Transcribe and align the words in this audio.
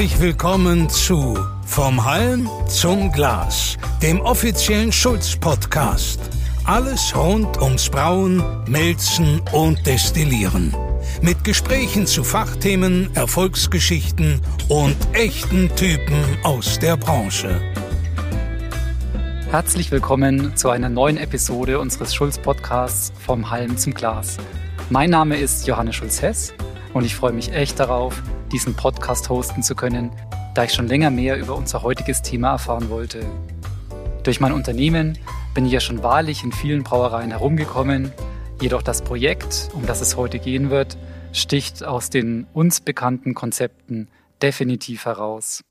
Herzlich 0.00 0.20
willkommen 0.22 0.88
zu 0.88 1.38
Vom 1.66 2.02
Halm 2.06 2.48
zum 2.68 3.12
Glas, 3.12 3.76
dem 4.02 4.18
offiziellen 4.22 4.90
Schulz-Podcast. 4.90 6.18
Alles 6.64 7.14
rund 7.14 7.60
ums 7.60 7.90
Brauen, 7.90 8.42
Melzen 8.66 9.42
und 9.52 9.86
Destillieren. 9.86 10.74
Mit 11.20 11.44
Gesprächen 11.44 12.06
zu 12.06 12.24
Fachthemen, 12.24 13.14
Erfolgsgeschichten 13.14 14.40
und 14.70 14.96
echten 15.12 15.68
Typen 15.76 16.24
aus 16.44 16.78
der 16.78 16.96
Branche. 16.96 17.60
Herzlich 19.50 19.90
willkommen 19.90 20.56
zu 20.56 20.70
einer 20.70 20.88
neuen 20.88 21.18
Episode 21.18 21.78
unseres 21.78 22.14
Schulz-Podcasts 22.14 23.12
Vom 23.18 23.50
Halm 23.50 23.76
zum 23.76 23.92
Glas. 23.92 24.38
Mein 24.88 25.10
Name 25.10 25.36
ist 25.36 25.66
Johannes 25.66 25.96
Schulz-Hess 25.96 26.54
und 26.94 27.04
ich 27.04 27.14
freue 27.14 27.32
mich 27.32 27.52
echt 27.52 27.78
darauf, 27.78 28.22
diesen 28.52 28.74
Podcast 28.74 29.28
hosten 29.28 29.62
zu 29.62 29.74
können, 29.74 30.10
da 30.54 30.64
ich 30.64 30.72
schon 30.72 30.88
länger 30.88 31.10
mehr 31.10 31.38
über 31.38 31.56
unser 31.56 31.82
heutiges 31.82 32.22
Thema 32.22 32.50
erfahren 32.52 32.90
wollte. 32.90 33.24
Durch 34.22 34.40
mein 34.40 34.52
Unternehmen 34.52 35.18
bin 35.54 35.66
ich 35.66 35.72
ja 35.72 35.80
schon 35.80 36.02
wahrlich 36.02 36.44
in 36.44 36.52
vielen 36.52 36.82
Brauereien 36.82 37.30
herumgekommen, 37.30 38.12
jedoch 38.60 38.82
das 38.82 39.02
Projekt, 39.02 39.70
um 39.72 39.86
das 39.86 40.00
es 40.00 40.16
heute 40.16 40.38
gehen 40.38 40.70
wird, 40.70 40.96
sticht 41.32 41.84
aus 41.84 42.10
den 42.10 42.46
uns 42.52 42.80
bekannten 42.80 43.34
Konzepten 43.34 44.08
definitiv 44.42 45.04
heraus. 45.04 45.62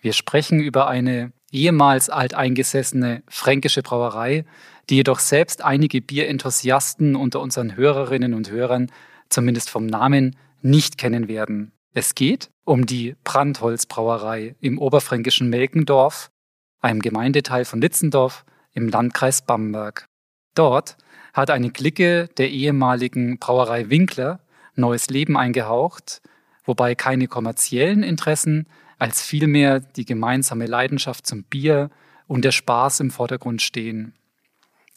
Wir 0.00 0.12
sprechen 0.12 0.60
über 0.60 0.88
eine 0.88 1.32
ehemals 1.50 2.10
alteingesessene 2.10 3.22
fränkische 3.28 3.82
Brauerei, 3.82 4.44
die 4.90 4.96
jedoch 4.96 5.18
selbst 5.18 5.64
einige 5.64 6.00
Bierenthusiasten 6.00 7.16
unter 7.16 7.40
unseren 7.40 7.76
Hörerinnen 7.76 8.34
und 8.34 8.50
Hörern 8.50 8.90
zumindest 9.28 9.70
vom 9.70 9.86
Namen 9.86 10.36
nicht 10.62 10.98
kennen 10.98 11.28
werden. 11.28 11.72
Es 11.98 12.14
geht 12.14 12.50
um 12.64 12.86
die 12.86 13.16
Brandholzbrauerei 13.24 14.54
im 14.60 14.78
oberfränkischen 14.78 15.50
Melkendorf, 15.50 16.30
einem 16.78 17.02
Gemeindeteil 17.02 17.64
von 17.64 17.80
Litzendorf 17.80 18.44
im 18.72 18.88
Landkreis 18.88 19.42
Bamberg. 19.42 20.06
Dort 20.54 20.96
hat 21.32 21.50
eine 21.50 21.72
Clique 21.72 22.28
der 22.36 22.50
ehemaligen 22.50 23.40
Brauerei 23.40 23.90
Winkler 23.90 24.38
neues 24.76 25.10
Leben 25.10 25.36
eingehaucht, 25.36 26.22
wobei 26.64 26.94
keine 26.94 27.26
kommerziellen 27.26 28.04
Interessen, 28.04 28.68
als 29.00 29.20
vielmehr 29.20 29.80
die 29.80 30.04
gemeinsame 30.04 30.66
Leidenschaft 30.66 31.26
zum 31.26 31.42
Bier 31.42 31.90
und 32.28 32.44
der 32.44 32.52
Spaß 32.52 33.00
im 33.00 33.10
Vordergrund 33.10 33.60
stehen. 33.60 34.14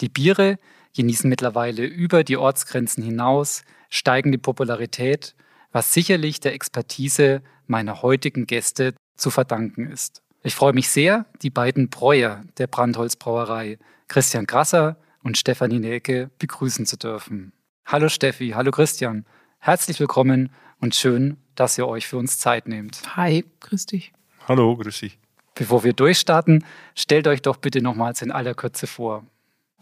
Die 0.01 0.09
Biere 0.09 0.59
genießen 0.95 1.27
mittlerweile 1.27 1.83
über 1.83 2.23
die 2.23 2.37
Ortsgrenzen 2.37 3.03
hinaus 3.03 3.63
steigende 3.89 4.37
Popularität 4.37 5.33
was 5.71 5.93
sicherlich 5.93 6.39
der 6.39 6.53
Expertise 6.53 7.41
meiner 7.67 8.01
heutigen 8.01 8.47
Gäste 8.47 8.93
zu 9.15 9.29
verdanken 9.29 9.87
ist. 9.89 10.21
Ich 10.43 10.55
freue 10.55 10.73
mich 10.73 10.89
sehr, 10.89 11.25
die 11.41 11.49
beiden 11.49 11.89
Breuer 11.89 12.43
der 12.57 12.67
Brandholzbrauerei, 12.67 13.77
Christian 14.07 14.45
Grasser 14.45 14.97
und 15.23 15.37
Stefanie 15.37 15.79
Nelke, 15.79 16.31
begrüßen 16.39 16.85
zu 16.85 16.97
dürfen. 16.97 17.53
Hallo 17.85 18.09
Steffi, 18.09 18.49
hallo 18.55 18.71
Christian. 18.71 19.25
Herzlich 19.59 19.99
willkommen 19.99 20.51
und 20.79 20.95
schön, 20.95 21.37
dass 21.55 21.77
ihr 21.77 21.87
euch 21.87 22.07
für 22.07 22.17
uns 22.17 22.39
Zeit 22.39 22.67
nehmt. 22.67 23.15
Hi, 23.15 23.45
grüß 23.59 23.85
dich. 23.85 24.13
Hallo, 24.47 24.75
grüß 24.75 24.99
dich. 24.99 25.19
Bevor 25.53 25.83
wir 25.83 25.93
durchstarten, 25.93 26.65
stellt 26.95 27.27
euch 27.27 27.41
doch 27.41 27.57
bitte 27.57 27.81
nochmals 27.81 28.21
in 28.21 28.31
aller 28.31 28.55
Kürze 28.55 28.87
vor. 28.87 29.23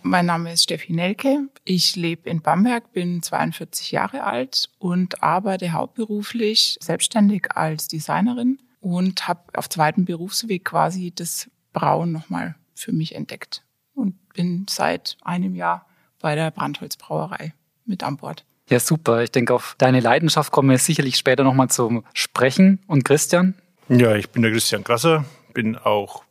Mein 0.02 0.26
Name 0.26 0.54
ist 0.54 0.64
Steffi 0.64 0.94
Nelke. 0.94 1.50
Ich 1.66 1.96
lebe 1.96 2.30
in 2.30 2.42
Bamberg, 2.42 2.94
bin 2.94 3.22
42 3.22 3.92
Jahre 3.92 4.24
alt 4.24 4.70
und 4.80 5.22
arbeite 5.22 5.74
hauptberuflich 5.74 6.78
selbstständig 6.80 7.56
als 7.56 7.88
Designerin 7.88 8.60
und 8.80 9.28
habe 9.28 9.42
auf 9.56 9.68
zweiten 9.70 10.06
Berufsweg 10.06 10.66
quasi 10.66 11.12
das 11.14 11.50
Brauen 11.74 12.12
nochmal 12.12 12.56
für 12.76 12.94
mich 12.94 13.14
entdeckt 13.14 13.64
und 13.94 14.16
bin 14.34 14.66
seit 14.70 15.18
einem 15.22 15.56
Jahr 15.56 15.86
bei 16.22 16.36
der 16.36 16.52
Brandholzbrauerei 16.52 17.54
mit 17.86 18.04
an 18.04 18.18
Bord. 18.18 18.46
Ja, 18.70 18.80
super. 18.80 19.24
Ich 19.24 19.32
denke, 19.32 19.54
auf 19.54 19.76
deine 19.78 20.00
Leidenschaft 20.00 20.52
kommen 20.52 20.70
wir 20.70 20.78
sicherlich 20.78 21.18
später 21.18 21.44
nochmal 21.44 21.70
zum 21.70 22.06
Sprechen. 22.14 22.80
Und 22.88 23.04
Christian? 23.04 23.56
Ja, 23.90 24.16
ich 24.16 24.30
bin 24.30 24.44
der 24.44 24.52
Christian 24.52 24.84
Grasser, 24.84 25.26
bin 25.54 25.76
auch 25.76 26.24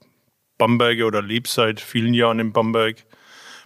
Bamberger 0.56 1.06
oder 1.06 1.20
lebe 1.20 1.48
seit 1.48 1.80
vielen 1.80 2.14
Jahren 2.14 2.38
in 2.38 2.52
Bamberg 2.52 3.04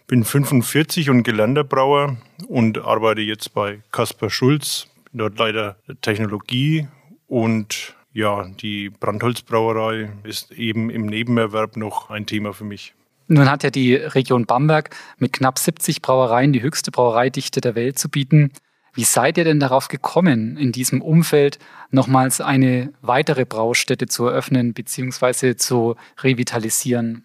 bin 0.07 0.25
45 0.25 1.11
und 1.11 1.23
gelernter 1.23 1.65
Brauer 1.65 2.17
und 2.49 2.79
arbeite 2.79 3.21
jetzt 3.21 3.55
bei 3.55 3.81
Kaspar 3.91 4.31
Schulz, 4.31 4.89
dort 5.13 5.39
leider 5.39 5.77
Technologie 6.01 6.89
und 7.27 7.95
ja, 8.13 8.47
die 8.61 8.91
Brandholzbrauerei 8.91 10.11
ist 10.25 10.53
eben 10.53 10.91
im 10.91 11.07
Nebenerwerb 11.07 11.77
noch 11.77 12.11
ein 12.11 12.27
Thema 12.27 12.53
für 12.53 12.65
mich. 12.65 12.95
Nun 13.29 13.51
hat 13.51 13.63
ja 13.63 13.71
die 13.71 13.95
Region 13.95 14.45
Bamberg 14.45 14.91
mit 15.17 15.33
knapp 15.33 15.59
70 15.59 16.03
Brauereien 16.03 16.53
die 16.53 16.61
höchste 16.61 16.91
Brauereidichte 16.91 17.63
der 17.63 17.75
Welt 17.75 17.99
zu 17.99 18.11
bieten. 18.11 18.51
Wie 18.93 19.05
seid 19.05 19.39
ihr 19.39 19.45
denn 19.45 19.61
darauf 19.61 19.89
gekommen, 19.89 20.59
in 20.59 20.73
diesem 20.73 21.01
Umfeld 21.01 21.59
nochmals 21.91 22.43
eine 22.43 22.93
weitere 23.01 23.47
Braustätte 23.47 24.07
zu 24.07 24.27
eröffnen 24.27 24.75
bzw. 24.75 25.57
zu 25.57 25.97
revitalisieren? 26.21 27.25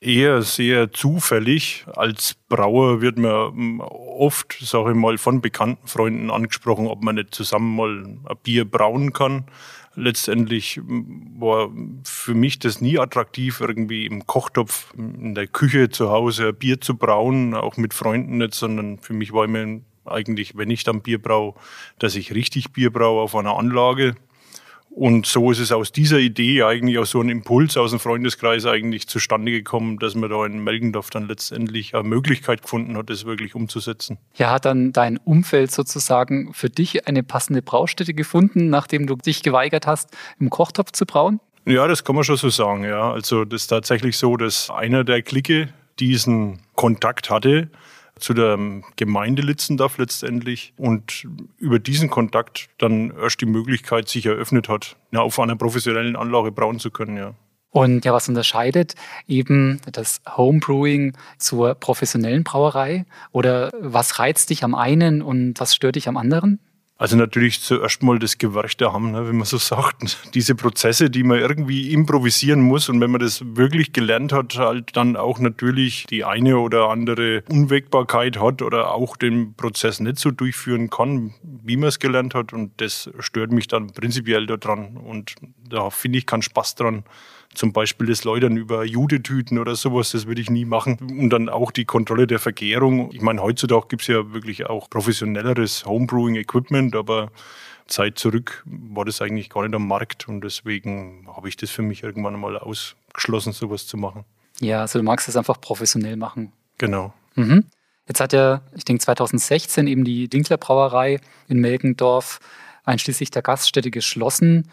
Eher 0.00 0.42
sehr 0.42 0.92
zufällig. 0.92 1.84
Als 1.94 2.36
Brauer 2.48 3.00
wird 3.00 3.18
man 3.18 3.52
hm, 3.52 3.80
oft, 3.80 4.56
sage 4.60 4.90
ich 4.90 4.96
mal, 4.96 5.18
von 5.18 5.40
bekannten 5.40 5.86
Freunden 5.86 6.30
angesprochen, 6.30 6.86
ob 6.86 7.02
man 7.02 7.16
nicht 7.16 7.34
zusammen 7.34 7.74
mal 7.74 8.04
ein 8.04 8.36
Bier 8.42 8.64
brauen 8.64 9.12
kann. 9.12 9.44
Letztendlich 9.94 10.76
hm, 10.76 11.34
war 11.38 11.70
für 12.04 12.34
mich 12.34 12.58
das 12.58 12.80
nie 12.80 12.98
attraktiv, 12.98 13.60
irgendwie 13.60 14.06
im 14.06 14.26
Kochtopf 14.26 14.94
in 14.96 15.34
der 15.34 15.46
Küche 15.46 15.90
zu 15.90 16.10
Hause 16.10 16.48
ein 16.48 16.56
Bier 16.56 16.80
zu 16.80 16.96
brauen, 16.96 17.54
auch 17.54 17.76
mit 17.76 17.94
Freunden 17.94 18.38
nicht, 18.38 18.54
sondern 18.54 18.98
für 18.98 19.14
mich 19.14 19.32
war 19.32 19.44
immer 19.44 19.80
eigentlich, 20.04 20.56
wenn 20.56 20.70
ich 20.70 20.84
dann 20.84 21.02
Bier 21.02 21.20
brauche, 21.20 21.58
dass 21.98 22.14
ich 22.14 22.32
richtig 22.34 22.72
Bier 22.72 22.90
brauche 22.90 23.20
auf 23.20 23.34
einer 23.34 23.56
Anlage. 23.56 24.14
Und 24.98 25.26
so 25.26 25.52
ist 25.52 25.60
es 25.60 25.70
aus 25.70 25.92
dieser 25.92 26.18
Idee 26.18 26.64
eigentlich, 26.64 26.98
aus 26.98 27.12
so 27.12 27.20
einem 27.20 27.28
Impuls 27.28 27.76
aus 27.76 27.92
dem 27.92 28.00
Freundeskreis 28.00 28.66
eigentlich 28.66 29.06
zustande 29.06 29.52
gekommen, 29.52 30.00
dass 30.00 30.16
man 30.16 30.28
da 30.28 30.44
in 30.44 30.58
Melgendorf 30.64 31.10
dann 31.10 31.28
letztendlich 31.28 31.94
eine 31.94 32.02
Möglichkeit 32.02 32.62
gefunden 32.62 32.96
hat, 32.96 33.08
das 33.08 33.24
wirklich 33.24 33.54
umzusetzen. 33.54 34.18
Ja, 34.34 34.50
hat 34.50 34.64
dann 34.64 34.92
dein 34.92 35.16
Umfeld 35.18 35.70
sozusagen 35.70 36.52
für 36.52 36.68
dich 36.68 37.06
eine 37.06 37.22
passende 37.22 37.62
Braustätte 37.62 38.12
gefunden, 38.12 38.70
nachdem 38.70 39.06
du 39.06 39.14
dich 39.14 39.44
geweigert 39.44 39.86
hast, 39.86 40.10
im 40.40 40.50
Kochtopf 40.50 40.90
zu 40.90 41.06
brauen? 41.06 41.38
Ja, 41.64 41.86
das 41.86 42.02
kann 42.02 42.16
man 42.16 42.24
schon 42.24 42.36
so 42.36 42.48
sagen, 42.48 42.82
ja. 42.82 43.12
Also 43.12 43.44
das 43.44 43.62
ist 43.62 43.66
tatsächlich 43.68 44.18
so, 44.18 44.36
dass 44.36 44.68
einer 44.68 45.04
der 45.04 45.22
Clique 45.22 45.68
diesen 46.00 46.58
Kontakt 46.74 47.30
hatte 47.30 47.70
zu 48.18 48.34
der 48.34 48.58
Gemeinde 48.96 49.42
Litzendorf 49.42 49.98
letztendlich 49.98 50.72
und 50.76 51.26
über 51.58 51.78
diesen 51.78 52.10
Kontakt 52.10 52.68
dann 52.78 53.12
erst 53.20 53.40
die 53.40 53.46
Möglichkeit 53.46 54.08
sich 54.08 54.26
eröffnet 54.26 54.68
hat, 54.68 54.96
ja, 55.12 55.20
auf 55.20 55.38
einer 55.38 55.56
professionellen 55.56 56.16
Anlage 56.16 56.52
brauen 56.52 56.78
zu 56.78 56.90
können, 56.90 57.16
ja. 57.16 57.34
Und 57.70 58.04
ja, 58.04 58.12
was 58.12 58.28
unterscheidet 58.28 58.94
eben 59.26 59.80
das 59.92 60.22
Homebrewing 60.36 61.16
zur 61.36 61.74
professionellen 61.74 62.42
Brauerei? 62.42 63.04
Oder 63.30 63.70
was 63.78 64.18
reizt 64.18 64.50
dich 64.50 64.64
am 64.64 64.74
einen 64.74 65.20
und 65.20 65.60
was 65.60 65.74
stört 65.74 65.96
dich 65.96 66.08
am 66.08 66.16
anderen? 66.16 66.60
Also 67.00 67.16
natürlich 67.16 67.60
zuerst 67.60 68.02
mal 68.02 68.18
das 68.18 68.38
Gewerch 68.38 68.76
haben, 68.80 69.12
ne, 69.12 69.28
wenn 69.28 69.36
man 69.36 69.46
so 69.46 69.56
sagt. 69.56 70.18
Diese 70.34 70.56
Prozesse, 70.56 71.10
die 71.10 71.22
man 71.22 71.38
irgendwie 71.38 71.92
improvisieren 71.92 72.60
muss 72.60 72.88
und 72.88 73.00
wenn 73.00 73.12
man 73.12 73.20
das 73.20 73.40
wirklich 73.56 73.92
gelernt 73.92 74.32
hat, 74.32 74.56
halt 74.58 74.96
dann 74.96 75.16
auch 75.16 75.38
natürlich 75.38 76.06
die 76.10 76.24
eine 76.24 76.58
oder 76.58 76.88
andere 76.88 77.44
Unwägbarkeit 77.48 78.40
hat 78.40 78.62
oder 78.62 78.92
auch 78.92 79.16
den 79.16 79.54
Prozess 79.54 80.00
nicht 80.00 80.18
so 80.18 80.32
durchführen 80.32 80.90
kann, 80.90 81.34
wie 81.42 81.76
man 81.76 81.88
es 81.88 82.00
gelernt 82.00 82.34
hat 82.34 82.52
und 82.52 82.72
das 82.80 83.08
stört 83.20 83.52
mich 83.52 83.68
dann 83.68 83.92
prinzipiell 83.92 84.46
daran 84.46 84.96
und 84.96 85.36
da 85.70 85.90
finde 85.90 86.18
ich 86.18 86.26
keinen 86.26 86.42
Spaß 86.42 86.74
dran 86.74 87.04
zum 87.54 87.72
Beispiel 87.72 88.06
das 88.06 88.24
Läutern 88.24 88.56
über 88.56 88.84
Judetüten 88.84 89.58
oder 89.58 89.74
sowas, 89.74 90.12
das 90.12 90.26
würde 90.26 90.40
ich 90.40 90.50
nie 90.50 90.64
machen. 90.64 90.98
Und 91.00 91.30
dann 91.30 91.48
auch 91.48 91.70
die 91.70 91.84
Kontrolle 91.84 92.26
der 92.26 92.38
Vergärung. 92.38 93.10
Ich 93.12 93.20
meine, 93.20 93.42
heutzutage 93.42 93.88
gibt 93.88 94.02
es 94.02 94.08
ja 94.08 94.32
wirklich 94.32 94.66
auch 94.66 94.88
professionelleres 94.90 95.84
Homebrewing-Equipment, 95.86 96.94
aber 96.94 97.30
Zeit 97.86 98.18
zurück 98.18 98.62
war 98.66 99.04
das 99.04 99.20
eigentlich 99.22 99.50
gar 99.50 99.62
nicht 99.62 99.74
am 99.74 99.88
Markt 99.88 100.28
und 100.28 100.42
deswegen 100.42 101.26
habe 101.34 101.48
ich 101.48 101.56
das 101.56 101.70
für 101.70 101.82
mich 101.82 102.02
irgendwann 102.02 102.38
mal 102.38 102.58
ausgeschlossen, 102.58 103.52
sowas 103.52 103.86
zu 103.86 103.96
machen. 103.96 104.24
Ja, 104.60 104.82
also 104.82 104.98
du 104.98 105.04
magst 105.04 105.28
es 105.28 105.36
einfach 105.36 105.60
professionell 105.60 106.16
machen. 106.16 106.52
Genau. 106.76 107.14
Mhm. 107.34 107.64
Jetzt 108.06 108.20
hat 108.20 108.32
ja, 108.32 108.62
ich 108.74 108.84
denke 108.84 109.02
2016 109.02 109.86
eben 109.86 110.04
die 110.04 110.28
Dinkler 110.28 110.56
Brauerei 110.56 111.20
in 111.48 111.60
Melkendorf 111.60 112.40
einschließlich 112.84 113.30
der 113.30 113.42
Gaststätte 113.42 113.90
geschlossen. 113.90 114.70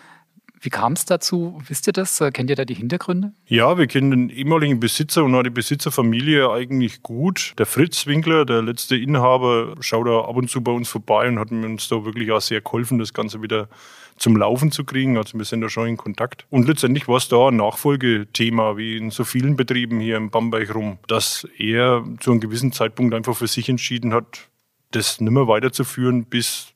Wie 0.65 0.71
kam 0.71 0.93
es 0.93 1.05
dazu? 1.05 1.61
Wisst 1.67 1.85
ihr 1.85 1.93
das? 1.93 2.19
Äh, 2.21 2.31
kennt 2.31 2.49
ihr 2.49 2.55
da 2.55 2.65
die 2.65 2.73
Hintergründe? 2.73 3.33
Ja, 3.45 3.77
wir 3.77 3.85
kennen 3.85 4.09
den 4.09 4.29
ehemaligen 4.31 4.79
Besitzer 4.79 5.23
und 5.23 5.35
auch 5.35 5.43
die 5.43 5.51
Besitzerfamilie 5.51 6.51
eigentlich 6.51 7.03
gut. 7.03 7.53
Der 7.59 7.67
Fritz 7.67 8.07
Winkler, 8.07 8.45
der 8.45 8.63
letzte 8.63 8.95
Inhaber, 8.95 9.75
schaut 9.81 10.07
da 10.07 10.21
ab 10.21 10.35
und 10.35 10.49
zu 10.49 10.61
bei 10.61 10.71
uns 10.71 10.89
vorbei 10.89 11.27
und 11.27 11.37
hat 11.37 11.51
uns 11.51 11.87
da 11.87 12.03
wirklich 12.03 12.31
auch 12.31 12.41
sehr 12.41 12.61
geholfen, 12.61 12.97
das 12.97 13.13
Ganze 13.13 13.43
wieder 13.43 13.69
zum 14.17 14.37
Laufen 14.37 14.71
zu 14.71 14.85
kriegen. 14.85 15.17
Also 15.17 15.37
wir 15.37 15.45
sind 15.45 15.61
da 15.61 15.69
schon 15.69 15.87
in 15.87 15.97
Kontakt. 15.97 16.47
Und 16.49 16.67
letztendlich 16.67 17.07
war 17.07 17.17
es 17.17 17.27
da 17.27 17.49
ein 17.49 17.57
Nachfolgethema, 17.57 18.75
wie 18.75 18.97
in 18.97 19.11
so 19.11 19.23
vielen 19.23 19.55
Betrieben 19.55 19.99
hier 19.99 20.17
im 20.17 20.31
Bamberg 20.31 20.73
rum, 20.73 20.97
dass 21.07 21.47
er 21.59 22.03
zu 22.19 22.31
einem 22.31 22.39
gewissen 22.39 22.71
Zeitpunkt 22.71 23.13
einfach 23.13 23.35
für 23.37 23.47
sich 23.47 23.69
entschieden 23.69 24.15
hat, 24.15 24.49
das 24.89 25.21
nicht 25.21 25.31
mehr 25.31 25.47
weiterzuführen 25.47 26.25
bis 26.25 26.74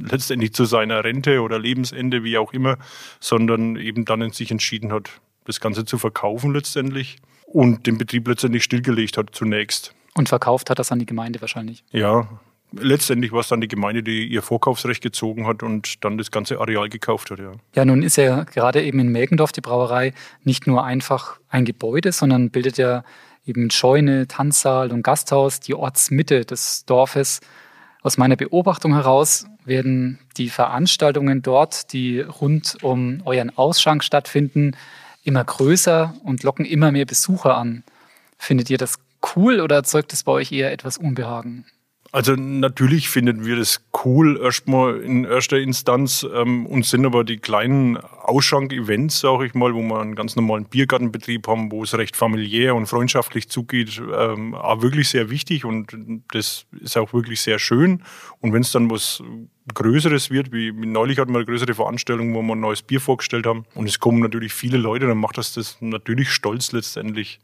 letztendlich 0.00 0.52
zu 0.52 0.64
seiner 0.64 1.04
Rente 1.04 1.40
oder 1.40 1.58
Lebensende, 1.58 2.24
wie 2.24 2.38
auch 2.38 2.52
immer, 2.52 2.78
sondern 3.20 3.76
eben 3.76 4.04
dann 4.04 4.22
in 4.22 4.30
sich 4.30 4.50
entschieden 4.50 4.92
hat, 4.92 5.10
das 5.44 5.60
Ganze 5.60 5.84
zu 5.84 5.98
verkaufen 5.98 6.52
letztendlich 6.52 7.16
und 7.46 7.86
den 7.86 7.98
Betrieb 7.98 8.26
letztendlich 8.28 8.64
stillgelegt 8.64 9.16
hat 9.16 9.30
zunächst. 9.32 9.94
Und 10.14 10.28
verkauft 10.28 10.70
hat 10.70 10.78
das 10.78 10.92
an 10.92 10.98
die 10.98 11.06
Gemeinde 11.06 11.40
wahrscheinlich? 11.40 11.84
Ja, 11.90 12.28
letztendlich 12.72 13.32
war 13.32 13.40
es 13.40 13.48
dann 13.48 13.60
die 13.60 13.68
Gemeinde, 13.68 14.02
die 14.02 14.26
ihr 14.26 14.42
Vorkaufsrecht 14.42 15.02
gezogen 15.02 15.46
hat 15.46 15.62
und 15.62 16.04
dann 16.04 16.18
das 16.18 16.30
ganze 16.30 16.60
Areal 16.60 16.88
gekauft 16.88 17.30
hat. 17.30 17.38
Ja, 17.38 17.52
ja 17.74 17.84
nun 17.84 18.02
ist 18.02 18.16
ja 18.16 18.44
gerade 18.44 18.82
eben 18.82 18.98
in 19.00 19.08
Melkendorf 19.08 19.52
die 19.52 19.60
Brauerei 19.60 20.12
nicht 20.42 20.66
nur 20.66 20.84
einfach 20.84 21.38
ein 21.48 21.64
Gebäude, 21.64 22.12
sondern 22.12 22.50
bildet 22.50 22.78
ja 22.78 23.04
eben 23.46 23.70
Scheune, 23.70 24.26
Tanzsaal 24.26 24.90
und 24.90 25.02
Gasthaus 25.02 25.60
die 25.60 25.74
Ortsmitte 25.74 26.44
des 26.44 26.84
Dorfes. 26.86 27.40
Aus 28.02 28.18
meiner 28.18 28.36
Beobachtung 28.36 28.94
heraus 28.94 29.46
werden 29.64 30.18
die 30.36 30.50
Veranstaltungen 30.50 31.42
dort, 31.42 31.92
die 31.92 32.20
rund 32.20 32.76
um 32.82 33.22
euren 33.24 33.56
Ausschank 33.56 34.04
stattfinden, 34.04 34.76
immer 35.22 35.44
größer 35.44 36.14
und 36.22 36.42
locken 36.42 36.64
immer 36.64 36.92
mehr 36.92 37.06
Besucher 37.06 37.56
an. 37.56 37.82
Findet 38.38 38.70
ihr 38.70 38.78
das 38.78 38.98
cool 39.34 39.60
oder 39.60 39.76
erzeugt 39.76 40.12
es 40.12 40.22
bei 40.22 40.32
euch 40.32 40.52
eher 40.52 40.72
etwas 40.72 40.98
Unbehagen? 40.98 41.64
Also 42.14 42.36
natürlich 42.36 43.08
finden 43.08 43.44
wir 43.44 43.56
das 43.56 43.84
cool 44.04 44.40
erstmal 44.40 45.00
in 45.00 45.24
erster 45.24 45.58
Instanz 45.58 46.24
ähm, 46.32 46.64
und 46.64 46.86
sind 46.86 47.04
aber 47.04 47.24
die 47.24 47.38
kleinen 47.38 47.96
Ausschank-Events, 47.96 49.18
sage 49.18 49.46
ich 49.46 49.54
mal, 49.54 49.74
wo 49.74 49.82
wir 49.82 49.98
einen 49.98 50.14
ganz 50.14 50.36
normalen 50.36 50.66
Biergartenbetrieb 50.66 51.48
haben, 51.48 51.72
wo 51.72 51.82
es 51.82 51.92
recht 51.98 52.14
familiär 52.14 52.76
und 52.76 52.86
freundschaftlich 52.86 53.48
zugeht, 53.48 54.00
ähm, 54.16 54.54
auch 54.54 54.80
wirklich 54.80 55.08
sehr 55.08 55.28
wichtig 55.28 55.64
und 55.64 55.92
das 56.32 56.66
ist 56.80 56.96
auch 56.96 57.12
wirklich 57.12 57.40
sehr 57.40 57.58
schön. 57.58 58.04
Und 58.40 58.52
wenn 58.52 58.62
es 58.62 58.70
dann 58.70 58.88
was 58.92 59.20
Größeres 59.74 60.30
wird, 60.30 60.52
wie, 60.52 60.72
wie 60.80 60.86
neulich 60.86 61.18
hatten 61.18 61.32
wir 61.32 61.38
eine 61.38 61.46
größere 61.46 61.74
Veranstaltung, 61.74 62.32
wo 62.32 62.42
wir 62.42 62.54
ein 62.54 62.60
neues 62.60 62.82
Bier 62.82 63.00
vorgestellt 63.00 63.44
haben 63.44 63.64
und 63.74 63.88
es 63.88 63.98
kommen 63.98 64.20
natürlich 64.20 64.52
viele 64.52 64.78
Leute, 64.78 65.08
dann 65.08 65.18
macht 65.18 65.36
das 65.36 65.54
das 65.54 65.78
natürlich 65.80 66.30
stolz 66.30 66.70
letztendlich. 66.70 67.40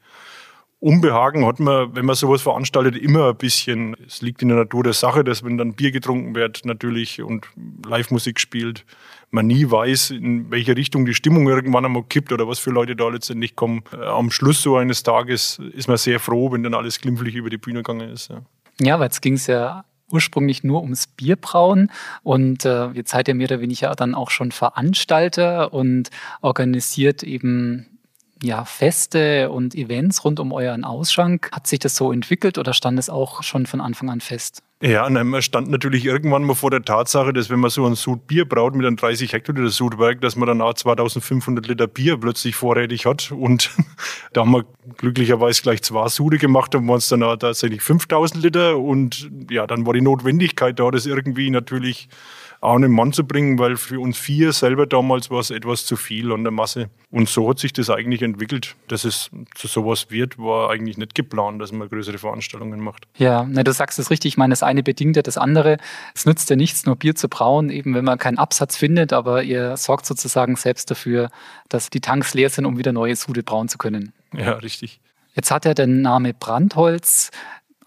Unbehagen 0.81 1.45
hat 1.47 1.61
man, 1.61 1.95
wenn 1.95 2.07
man 2.07 2.17
sowas 2.17 2.41
veranstaltet, 2.41 2.97
immer 2.97 3.29
ein 3.29 3.37
bisschen. 3.37 3.97
Es 4.07 4.23
liegt 4.23 4.41
in 4.41 4.49
der 4.49 4.57
Natur 4.57 4.83
der 4.83 4.95
Sache, 4.95 5.23
dass 5.25 5.45
wenn 5.45 5.59
dann 5.59 5.75
Bier 5.75 5.93
getrunken 5.93 6.35
wird 6.35 6.65
natürlich 6.65 7.23
und 7.23 7.47
Live-Musik 7.87 8.41
spielt, 8.41 8.87
man 9.31 9.47
nie 9.47 9.71
weiß, 9.71 10.11
in 10.11 10.51
welche 10.51 10.75
Richtung 10.75 11.05
die 11.05 11.13
Stimmung 11.13 11.47
irgendwann 11.49 11.85
einmal 11.85 12.03
kippt 12.05 12.33
oder 12.33 12.49
was 12.49 12.59
für 12.59 12.71
Leute 12.71 12.97
da 12.97 13.09
letztendlich 13.09 13.57
kommen. 13.57 13.83
Äh, 13.93 14.05
am 14.07 14.31
Schluss 14.31 14.63
so 14.63 14.77
eines 14.77 15.03
Tages 15.03 15.61
ist 15.75 15.87
man 15.87 15.99
sehr 15.99 16.19
froh, 16.19 16.51
wenn 16.51 16.63
dann 16.63 16.75
alles 16.75 16.99
glimpflich 16.99 17.35
über 17.35 17.51
die 17.51 17.59
Bühne 17.59 17.83
gegangen 17.83 18.09
ist. 18.09 18.33
Ja, 18.81 18.99
weil 18.99 19.07
jetzt 19.07 19.21
ging 19.21 19.35
es 19.35 19.47
ja 19.47 19.85
ursprünglich 20.11 20.65
nur 20.65 20.83
ums 20.83 21.07
Bierbrauen 21.07 21.91
und 22.23 22.65
äh, 22.65 22.89
jetzt 22.93 23.11
seid 23.11 23.29
ihr 23.29 23.35
mehr 23.35 23.49
oder 23.49 23.61
weniger 23.61 23.95
dann 23.95 24.15
auch 24.15 24.31
schon 24.31 24.51
Veranstalter 24.51 25.73
und 25.73 26.11
organisiert 26.41 27.23
eben 27.23 28.00
ja, 28.43 28.65
Feste 28.65 29.51
und 29.51 29.75
Events 29.75 30.25
rund 30.25 30.41
um 30.41 30.53
euren 30.53 30.85
Ausschank. 30.85 31.51
Hat 31.53 31.67
sich 31.67 31.79
das 31.79 31.97
so 31.97 32.13
entwickelt 32.13 32.59
oder 32.59 32.73
stand 32.73 32.99
es 32.99 33.11
auch 33.11 33.43
schon 33.43 33.67
von 33.67 33.81
Anfang 33.81 34.11
an 34.11 34.21
fest? 34.21 34.63
Ja, 34.83 35.11
nein, 35.11 35.27
man 35.27 35.43
stand 35.43 35.69
natürlich 35.69 36.07
irgendwann 36.07 36.43
mal 36.43 36.55
vor 36.55 36.71
der 36.71 36.83
Tatsache, 36.83 37.35
dass 37.35 37.51
wenn 37.51 37.61
man 37.61 37.69
so 37.69 37.85
ein 37.85 37.97
Sud 37.97 38.27
Bier 38.27 38.49
braut 38.49 38.75
mit 38.75 38.87
einem 38.87 38.97
30 38.97 39.35
Hektoliter 39.35 39.69
Sudwerk, 39.69 40.23
dass 40.23 40.37
man 40.37 40.47
dann 40.47 40.63
auch 40.63 40.73
2500 40.73 41.67
Liter 41.67 41.87
Bier 41.87 42.17
plötzlich 42.17 42.57
vorrätig 42.57 43.05
hat. 43.05 43.31
Und 43.31 43.71
da 44.33 44.41
haben 44.41 44.53
wir 44.53 44.65
glücklicherweise 44.97 45.61
gleich 45.61 45.83
zwei 45.83 46.09
Sude 46.09 46.39
gemacht, 46.39 46.73
dann 46.73 46.89
waren 46.89 46.97
es 46.97 47.09
dann 47.09 47.23
auch 47.23 47.37
tatsächlich 47.37 47.83
5000 47.83 48.43
Liter. 48.43 48.79
Und 48.79 49.31
ja, 49.51 49.67
dann 49.67 49.85
war 49.85 49.93
die 49.93 50.01
Notwendigkeit 50.01 50.79
da, 50.79 50.91
das 50.91 51.05
irgendwie 51.05 51.51
natürlich 51.51 52.09
auch 52.61 52.75
einen 52.75 52.93
Mann 52.93 53.13
zu 53.13 53.27
bringen, 53.27 53.59
weil 53.59 53.77
für 53.77 53.99
uns 54.01 54.19
vier 54.19 54.53
selber 54.53 54.87
damals 54.87 55.31
war 55.31 55.41
es 55.41 55.51
etwas 55.51 55.87
zu 55.87 55.97
viel 55.97 56.31
an 56.31 56.45
der 56.45 56.51
Masse. 56.51 56.91
Und 57.11 57.29
so 57.29 57.49
hat 57.49 57.59
sich 57.59 57.73
das 57.73 57.89
eigentlich 57.89 58.21
entwickelt. 58.21 58.77
Dass 58.89 59.05
es 59.05 59.31
zu 59.55 59.67
sowas 59.67 60.11
wird, 60.11 60.39
war 60.39 60.71
eigentlich 60.71 60.99
nicht 60.99 61.15
geplant, 61.15 61.61
dass 61.63 61.73
man 61.73 61.89
größere 61.89 62.19
Veranstaltungen 62.19 62.81
macht. 62.81 63.07
Ja, 63.17 63.45
ne, 63.45 63.65
du 63.65 63.73
sagst 63.73 63.99
es 63.99 64.11
richtig. 64.11 64.35
Ich 64.35 64.37
meine, 64.37 64.53
das 64.53 64.63
eine 64.63 64.83
bedingt 64.83 65.17
ja 65.17 65.23
das 65.23 65.39
andere. 65.39 65.79
Es 66.15 66.27
nützt 66.27 66.51
ja 66.51 66.57
nichts, 66.57 66.85
nur 66.85 66.97
Bier 66.97 67.15
zu 67.15 67.29
brauen, 67.29 67.71
eben 67.71 67.95
wenn 67.95 68.05
man 68.05 68.19
keinen 68.19 68.39
Absatz 68.39 68.77
findet, 68.77 69.13
aber 69.15 69.43
ihr 69.43 69.77
sorgt 69.79 70.05
sozusagen 70.05 70.57
selbst 70.57 70.91
dafür, 70.91 71.31
dass 71.71 71.89
die 71.89 72.01
Tanks 72.01 72.35
leer 72.35 72.51
sind, 72.51 72.67
um 72.67 72.77
wieder 72.77 72.93
neue 72.93 73.17
Sude 73.17 73.43
brauen 73.43 73.69
zu 73.69 73.79
können. 73.79 74.13
Ja, 74.37 74.53
richtig. 74.53 75.01
Jetzt 75.35 75.51
hat 75.51 75.65
ja 75.65 75.75
der 75.75 75.87
Name 75.87 76.35
Brandholz 76.35 77.31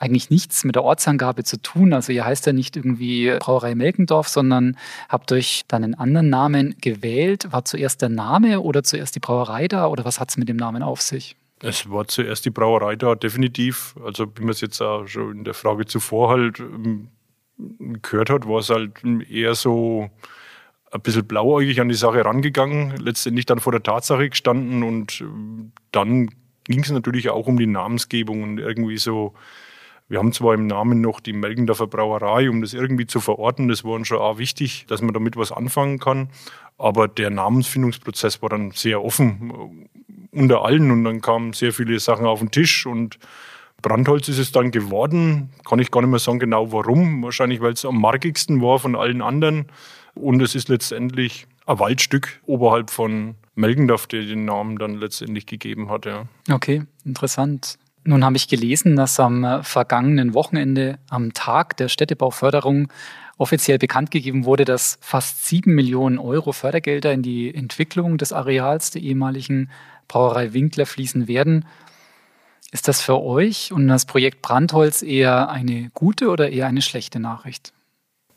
eigentlich 0.04 0.30
nichts 0.30 0.66
mit 0.66 0.76
der 0.76 0.84
Ortsangabe 0.84 1.44
zu 1.44 1.62
tun. 1.62 1.94
Also 1.94 2.12
ihr 2.12 2.26
heißt 2.26 2.46
ja 2.46 2.54
nicht 2.54 2.76
irgendwie 2.76 3.36
Brauerei 3.40 3.74
Melkendorf, 3.74 4.28
sondern 4.28 4.78
habt 5.08 5.32
euch 5.32 5.64
dann 5.70 5.84
einen 5.84 5.96
anderen 5.96 6.30
Namen 6.30 6.76
gewählt. 6.82 7.52
War 7.52 7.64
zuerst 7.64 8.02
der 8.02 8.10
Name 8.10 8.60
oder 8.60 8.84
zuerst 8.84 9.16
die 9.16 9.20
Brauerei 9.20 9.70
da 9.70 9.88
oder 9.88 10.04
was 10.04 10.20
hat 10.20 10.30
es 10.30 10.38
mit 10.38 10.50
dem 10.50 10.58
Namen 10.58 10.84
auf 10.84 11.02
sich? 11.02 11.38
Es 11.62 11.90
war 11.90 12.06
zuerst 12.08 12.44
die 12.44 12.50
Brauerei 12.50 12.98
da, 12.98 13.16
definitiv. 13.16 13.96
Also 14.04 14.28
wie 14.36 14.42
man 14.42 14.50
es 14.50 14.60
jetzt 14.60 14.82
auch 14.82 15.08
schon 15.08 15.38
in 15.38 15.44
der 15.46 15.54
Frage 15.54 15.86
zuvor 15.86 16.30
halt 16.30 16.60
ähm, 16.60 17.08
gehört 18.02 18.30
hat, 18.30 18.46
war 18.46 18.60
es 18.60 18.70
halt 18.70 19.02
eher 19.30 19.56
so 19.56 20.10
ein 20.92 21.02
bisschen 21.02 21.26
blauäugig 21.26 21.80
an 21.80 21.88
die 21.88 21.96
Sache 21.96 22.26
rangegangen, 22.26 22.98
letztendlich 22.98 23.46
dann 23.46 23.60
vor 23.60 23.72
der 23.72 23.84
Tatsache 23.84 24.30
gestanden 24.30 24.84
und 24.84 25.22
ähm, 25.22 25.72
dann 25.92 26.30
ging 26.66 26.82
es 26.82 26.92
natürlich 26.92 27.30
auch 27.30 27.48
um 27.48 27.58
die 27.58 27.68
Namensgebung 27.68 28.44
und 28.44 28.58
irgendwie 28.58 28.98
so 28.98 29.34
wir 30.13 30.19
haben 30.19 30.31
zwar 30.31 30.54
im 30.54 30.68
Namen 30.68 31.01
noch 31.01 31.19
die 31.19 31.33
Melgendorfer 31.33 31.88
Brauerei, 31.88 32.48
um 32.48 32.62
das 32.62 32.75
irgendwie 32.75 33.07
zu 33.07 33.19
verorten, 33.19 33.68
das 33.68 33.83
war 33.83 33.94
uns 33.94 34.07
schon 34.07 34.19
auch 34.19 34.38
wichtig, 34.38 34.86
dass 34.88 35.01
man 35.01 35.12
damit 35.12 35.38
was 35.38 35.51
anfangen 35.51 35.98
kann. 35.98 36.30
Aber 36.77 37.07
der 37.07 37.31
Namensfindungsprozess 37.31 38.39
war 38.44 38.50
dann 38.50 38.69
sehr 38.69 39.04
offen 39.04 39.88
äh, 40.31 40.38
unter 40.39 40.63
allen 40.63 40.92
und 40.92 41.04
dann 41.04 41.19
kamen 41.19 41.54
sehr 41.54 41.74
viele 41.74 41.99
Sachen 41.99 42.28
auf 42.28 42.42
den 42.42 42.52
Tisch 42.52 42.85
und 42.85 43.18
Brandholz 43.81 44.28
ist 44.28 44.38
es 44.38 44.52
dann 44.52 44.69
geworden. 44.69 45.49
Kann 45.68 45.80
ich 45.80 45.90
gar 45.90 46.02
nicht 46.02 46.11
mehr 46.11 46.19
sagen 46.19 46.38
genau 46.38 46.71
warum. 46.71 47.23
Wahrscheinlich, 47.23 47.59
weil 47.59 47.73
es 47.73 47.83
am 47.83 47.99
markigsten 47.99 48.61
war 48.61 48.78
von 48.78 48.95
allen 48.95 49.23
anderen. 49.23 49.66
Und 50.14 50.44
es 50.44 50.54
ist 50.54 50.69
letztendlich 50.69 51.47
ein 51.66 51.80
Waldstück 51.80 52.40
oberhalb 52.45 52.92
von 52.92 53.33
Melgendorf, 53.56 54.06
der 54.06 54.21
den 54.21 54.45
Namen 54.45 54.78
dann 54.78 54.94
letztendlich 54.94 55.47
gegeben 55.47 55.90
hat. 55.90 56.06
Ja. 56.06 56.28
Okay, 56.52 56.83
interessant. 57.04 57.80
Nun 58.06 58.26
habe 58.26 58.36
ich 58.36 58.48
gelesen, 58.48 58.95
dass 58.95 59.19
am 59.19 59.44
äh, 59.44 59.64
vergangenen 59.64 60.33
Wochenende, 60.33 61.00
am 61.10 61.33
Tag 61.33 61.78
der 61.78 61.88
Städtebauförderung, 61.88 62.90
offiziell 63.38 63.80
bekannt 63.80 64.12
gegeben 64.12 64.45
wurde, 64.45 64.66
dass 64.66 64.98
fast 65.02 65.45
sieben 65.45 65.74
Millionen 65.74 66.19
Euro 66.19 66.52
Fördergelder 66.52 67.12
in 67.14 67.24
die 67.24 67.54
Entwicklung 67.54 68.18
des 68.18 68.31
Areals 68.31 68.92
der 68.92 69.02
ehemaligen 69.02 69.69
Brauerei 70.07 70.54
Winkler 70.54 70.86
fließen 70.86 71.28
werden. 71.28 71.66
Ist 72.72 72.88
das 72.88 73.02
für 73.02 73.22
euch 73.22 73.72
und 73.72 73.88
das 73.88 74.06
Projekt 74.06 74.42
Brandholz 74.42 75.02
eher 75.02 75.50
eine 75.50 75.90
gute 75.94 76.30
oder 76.30 76.50
eher 76.50 76.68
eine 76.68 76.81
schlechte 76.81 77.19
Nachricht? 77.19 77.74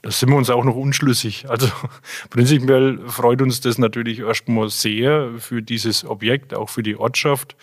Da 0.02 0.10
sind 0.10 0.30
wir 0.30 0.36
uns 0.36 0.50
auch 0.50 0.64
noch 0.64 0.76
unschlüssig. 0.76 1.48
Also 1.48 1.68
prinzipiell 2.30 3.00
freut 3.06 3.42
uns 3.42 3.60
das 3.60 3.78
natürlich 3.78 4.20
erstmal 4.20 4.68
sehr 4.68 5.30
für 5.38 5.62
dieses 5.62 6.04
Objekt, 6.04 6.54
auch 6.54 6.68
für 6.68 6.82
die 6.82 6.96
Ortschaft. 6.96 7.56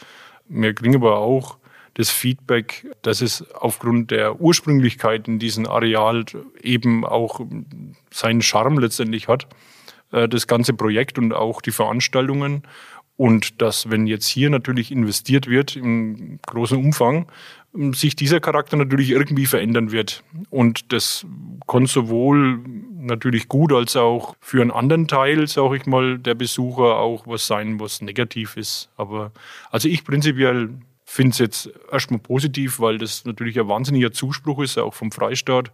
Wir 0.50 0.74
kriegen 0.74 0.96
aber 0.96 1.20
auch 1.20 1.58
das 1.96 2.10
Feedback, 2.10 2.88
dass 3.02 3.22
es 3.22 3.50
aufgrund 3.54 4.12
der 4.12 4.40
Ursprünglichkeit 4.42 5.28
in 5.28 5.40
diesem 5.40 5.68
Areal 5.68 6.26
eben 6.62 7.06
auch 7.06 7.42
seinen 8.12 8.42
Charme 8.42 8.80
letztendlich 8.80 9.28
hat, 9.28 9.48
äh, 10.12 10.28
das 10.28 10.48
ganze 10.48 10.74
Projekt 10.74 11.18
und 11.18 11.34
auch 11.34 11.62
die 11.62 11.72
Veranstaltungen. 11.72 12.64
Und 13.16 13.62
dass, 13.62 13.92
wenn 13.92 14.08
jetzt 14.08 14.28
hier 14.28 14.50
natürlich 14.50 14.92
investiert 14.92 15.48
wird 15.48 15.76
im 15.76 16.40
großen 16.48 16.78
Umfang, 16.78 17.28
sich 17.94 18.16
dieser 18.16 18.40
Charakter 18.40 18.76
natürlich 18.76 19.12
irgendwie 19.12 19.46
verändern 19.46 19.92
wird. 19.92 20.24
Und 20.50 20.92
das 20.94 21.26
kann 21.68 21.86
sowohl 21.86 22.60
natürlich 22.96 23.48
gut 23.48 23.74
als 23.74 23.96
auch 23.96 24.36
für 24.40 24.62
einen 24.62 24.72
anderen 24.72 25.08
Teil, 25.08 25.48
sage 25.48 25.78
ich 25.78 25.86
mal, 25.86 26.20
der 26.20 26.36
Besucher 26.36 26.98
auch 26.98 27.28
was 27.28 27.48
sein, 27.48 27.80
was 27.80 28.02
negativ 28.02 28.58
ist. 28.58 28.90
Aber 28.96 29.32
also 29.72 29.88
ich 29.90 30.04
prinzipiell 30.04 30.70
finde 31.14 31.32
es 31.32 31.38
jetzt 31.38 31.70
erstmal 31.92 32.20
positiv, 32.20 32.80
weil 32.80 32.98
das 32.98 33.24
natürlich 33.24 33.60
ein 33.60 33.68
wahnsinniger 33.68 34.12
Zuspruch 34.12 34.62
ist, 34.64 34.80
auch 34.80 34.94
vom 34.94 35.12
Freistaat, 35.12 35.72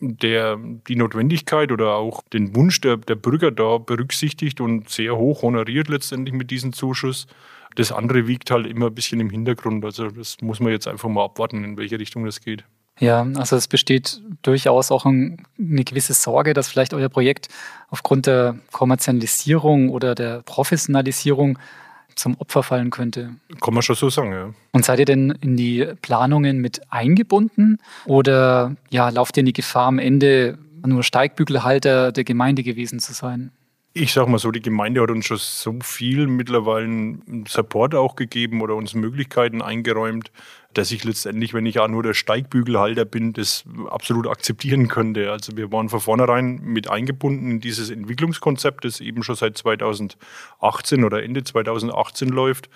der 0.00 0.58
die 0.86 0.96
Notwendigkeit 0.96 1.72
oder 1.72 1.94
auch 1.94 2.22
den 2.32 2.54
Wunsch 2.54 2.82
der, 2.82 2.98
der 2.98 3.14
Bürger 3.14 3.50
da 3.50 3.78
berücksichtigt 3.78 4.60
und 4.60 4.90
sehr 4.90 5.16
hoch 5.16 5.40
honoriert 5.40 5.88
letztendlich 5.88 6.34
mit 6.34 6.50
diesem 6.50 6.74
Zuschuss. 6.74 7.26
Das 7.76 7.90
andere 7.90 8.26
wiegt 8.26 8.50
halt 8.50 8.66
immer 8.66 8.86
ein 8.88 8.94
bisschen 8.94 9.18
im 9.20 9.30
Hintergrund. 9.30 9.82
Also 9.82 10.10
das 10.10 10.36
muss 10.42 10.60
man 10.60 10.72
jetzt 10.72 10.86
einfach 10.86 11.08
mal 11.08 11.24
abwarten, 11.24 11.64
in 11.64 11.78
welche 11.78 11.98
Richtung 11.98 12.26
das 12.26 12.42
geht. 12.42 12.64
Ja, 12.98 13.26
also 13.36 13.56
es 13.56 13.68
besteht 13.68 14.20
durchaus 14.42 14.90
auch 14.90 15.06
ein, 15.06 15.46
eine 15.58 15.84
gewisse 15.84 16.12
Sorge, 16.12 16.52
dass 16.52 16.68
vielleicht 16.68 16.92
euer 16.92 17.08
Projekt 17.08 17.48
aufgrund 17.88 18.26
der 18.26 18.58
Kommerzialisierung 18.72 19.88
oder 19.88 20.14
der 20.14 20.42
Professionalisierung 20.42 21.58
zum 22.16 22.34
Opfer 22.38 22.62
fallen 22.62 22.90
könnte. 22.90 23.36
Kann 23.60 23.74
man 23.74 23.82
schon 23.82 23.94
so 23.94 24.10
sagen, 24.10 24.32
ja. 24.32 24.54
Und 24.72 24.84
seid 24.84 24.98
ihr 24.98 25.04
denn 25.04 25.30
in 25.40 25.56
die 25.56 25.86
Planungen 26.02 26.60
mit 26.60 26.80
eingebunden 26.90 27.78
oder 28.06 28.74
ja, 28.90 29.08
lauft 29.10 29.36
ihr 29.36 29.42
in 29.42 29.46
die 29.46 29.52
Gefahr, 29.52 29.86
am 29.86 29.98
Ende 29.98 30.58
nur 30.84 31.02
Steigbügelhalter 31.02 32.12
der 32.12 32.24
Gemeinde 32.24 32.62
gewesen 32.62 32.98
zu 32.98 33.12
sein? 33.12 33.52
Ich 33.92 34.12
sag 34.12 34.28
mal 34.28 34.38
so, 34.38 34.50
die 34.50 34.60
Gemeinde 34.60 35.00
hat 35.00 35.10
uns 35.10 35.24
schon 35.24 35.38
so 35.38 35.78
viel 35.82 36.26
mittlerweile 36.26 37.16
Support 37.48 37.94
auch 37.94 38.14
gegeben 38.14 38.60
oder 38.60 38.74
uns 38.74 38.94
Möglichkeiten 38.94 39.62
eingeräumt, 39.62 40.30
dass 40.76 40.90
ich 40.90 41.04
letztendlich, 41.04 41.54
wenn 41.54 41.64
ich 41.64 41.78
auch 41.78 41.88
nur 41.88 42.02
der 42.02 42.12
Steigbügelhalter 42.14 43.04
bin, 43.04 43.32
das 43.32 43.64
absolut 43.88 44.26
akzeptieren 44.26 44.88
könnte. 44.88 45.32
Also 45.32 45.56
wir 45.56 45.72
waren 45.72 45.88
von 45.88 46.00
vornherein 46.00 46.60
mit 46.62 46.90
eingebunden 46.90 47.50
in 47.50 47.60
dieses 47.60 47.90
Entwicklungskonzept, 47.90 48.84
das 48.84 49.00
eben 49.00 49.22
schon 49.22 49.36
seit 49.36 49.56
2018 49.56 51.04
oder 51.04 51.22
Ende 51.22 51.44
2018 51.44 52.28
läuft 52.28 52.68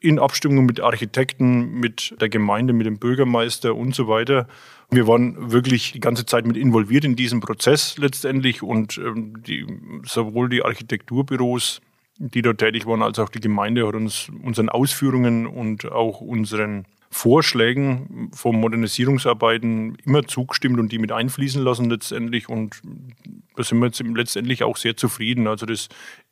in 0.00 0.18
Abstimmung 0.18 0.64
mit 0.66 0.80
Architekten, 0.80 1.80
mit 1.80 2.14
der 2.20 2.28
Gemeinde, 2.28 2.72
mit 2.72 2.86
dem 2.86 2.98
Bürgermeister 2.98 3.74
und 3.74 3.94
so 3.94 4.06
weiter. 4.06 4.46
Wir 4.90 5.08
waren 5.08 5.50
wirklich 5.50 5.92
die 5.92 6.00
ganze 6.00 6.24
Zeit 6.24 6.46
mit 6.46 6.56
involviert 6.56 7.04
in 7.04 7.16
diesem 7.16 7.40
Prozess 7.40 7.98
letztendlich 7.98 8.62
und 8.62 8.98
ähm, 8.98 9.42
die, 9.42 9.66
sowohl 10.04 10.48
die 10.48 10.64
Architekturbüros, 10.64 11.80
die 12.18 12.42
dort 12.42 12.58
tätig 12.58 12.86
waren, 12.86 13.02
als 13.02 13.18
auch 13.18 13.28
die 13.28 13.40
Gemeinde 13.40 13.86
hat 13.86 13.94
uns 13.94 14.30
unseren 14.42 14.68
Ausführungen 14.68 15.46
und 15.46 15.90
auch 15.90 16.20
unseren 16.20 16.86
Vorschlägen 17.10 18.30
von 18.34 18.56
Modernisierungsarbeiten 18.56 19.96
immer 20.04 20.26
zugestimmt 20.26 20.78
und 20.78 20.92
die 20.92 20.98
mit 20.98 21.10
einfließen 21.10 21.62
lassen 21.62 21.88
letztendlich. 21.88 22.48
Und 22.48 22.82
da 23.56 23.64
sind 23.64 23.78
wir 23.78 23.86
jetzt 23.86 24.02
letztendlich 24.02 24.62
auch 24.62 24.76
sehr 24.76 24.96
zufrieden. 24.96 25.46
Also 25.46 25.64
das 25.64 25.88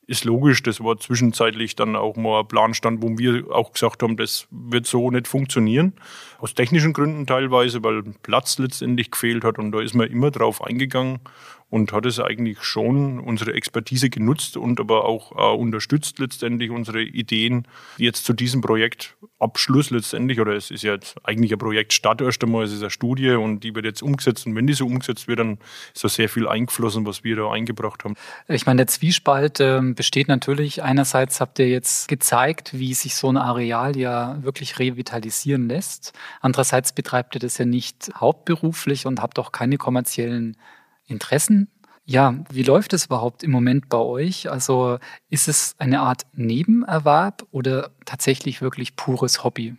ist 0.06 0.24
logisch, 0.24 0.62
das 0.62 0.80
war 0.80 0.98
zwischenzeitlich 0.98 1.74
dann 1.74 1.96
auch 1.96 2.16
mal 2.16 2.40
ein 2.40 2.48
Planstand, 2.48 3.02
wo 3.02 3.18
wir 3.18 3.50
auch 3.50 3.72
gesagt 3.72 4.02
haben, 4.02 4.16
das 4.16 4.46
wird 4.50 4.86
so 4.86 5.10
nicht 5.10 5.26
funktionieren. 5.26 5.94
Aus 6.38 6.54
technischen 6.54 6.92
Gründen 6.92 7.26
teilweise, 7.26 7.82
weil 7.82 8.02
Platz 8.22 8.58
letztendlich 8.58 9.10
gefehlt 9.10 9.44
hat 9.44 9.58
und 9.58 9.72
da 9.72 9.80
ist 9.80 9.94
man 9.94 10.08
immer 10.08 10.30
drauf 10.30 10.62
eingegangen 10.62 11.20
und 11.68 11.92
hat 11.92 12.06
es 12.06 12.20
eigentlich 12.20 12.62
schon 12.62 13.18
unsere 13.18 13.54
Expertise 13.54 14.08
genutzt 14.08 14.56
und 14.56 14.78
aber 14.78 15.04
auch 15.04 15.32
äh, 15.32 15.56
unterstützt 15.56 16.18
letztendlich 16.20 16.70
unsere 16.70 17.02
Ideen 17.02 17.66
jetzt 17.96 18.24
zu 18.24 18.32
diesem 18.34 18.60
Projektabschluss 18.60 19.90
letztendlich 19.90 20.40
oder 20.40 20.54
es 20.54 20.70
ist 20.70 20.84
ja 20.84 20.94
jetzt 20.94 21.16
eigentlich 21.24 21.52
ein 21.52 21.58
Projektstart 21.58 22.20
erst 22.20 22.42
einmal, 22.44 22.64
es 22.64 22.72
ist 22.72 22.82
eine 22.82 22.90
Studie 22.90 23.30
und 23.30 23.60
die 23.60 23.74
wird 23.74 23.84
jetzt 23.84 24.02
umgesetzt 24.02 24.46
und 24.46 24.54
wenn 24.54 24.66
die 24.66 24.74
so 24.74 24.86
umgesetzt 24.86 25.26
wird, 25.26 25.40
dann 25.40 25.58
ist 25.92 26.04
da 26.04 26.08
sehr 26.08 26.28
viel 26.28 26.46
eingeflossen, 26.46 27.04
was 27.04 27.24
wir 27.24 27.34
da 27.34 27.50
eingebracht 27.50 28.04
haben. 28.04 28.14
Ich 28.46 28.66
meine, 28.66 28.78
der 28.78 28.86
Zwiespalt 28.86 29.58
äh, 29.58 29.80
besteht 29.82 30.28
natürlich. 30.28 30.84
Einerseits 30.84 31.40
habt 31.40 31.58
ihr 31.58 31.68
jetzt 31.68 32.06
gezeigt, 32.06 32.78
wie 32.78 32.94
sich 32.94 33.16
so 33.16 33.28
ein 33.28 33.36
Areal 33.36 33.96
ja 33.96 34.42
wirklich 34.42 34.78
revitalisieren 34.78 35.68
lässt. 35.68 36.12
Andererseits 36.40 36.92
betreibt 36.92 37.34
ihr 37.34 37.40
das 37.40 37.58
ja 37.58 37.64
nicht 37.64 38.12
hauptberuflich 38.14 39.06
und 39.06 39.20
habt 39.20 39.40
auch 39.40 39.50
keine 39.50 39.78
kommerziellen 39.78 40.56
Interessen. 41.06 41.68
Ja, 42.04 42.34
wie 42.50 42.62
läuft 42.62 42.92
es 42.92 43.06
überhaupt 43.06 43.42
im 43.42 43.50
Moment 43.50 43.88
bei 43.88 43.98
euch? 43.98 44.48
Also 44.48 44.98
ist 45.28 45.48
es 45.48 45.74
eine 45.78 46.00
Art 46.00 46.22
Nebenerwerb 46.34 47.44
oder 47.50 47.90
tatsächlich 48.04 48.62
wirklich 48.62 48.94
pures 48.94 49.42
Hobby? 49.42 49.74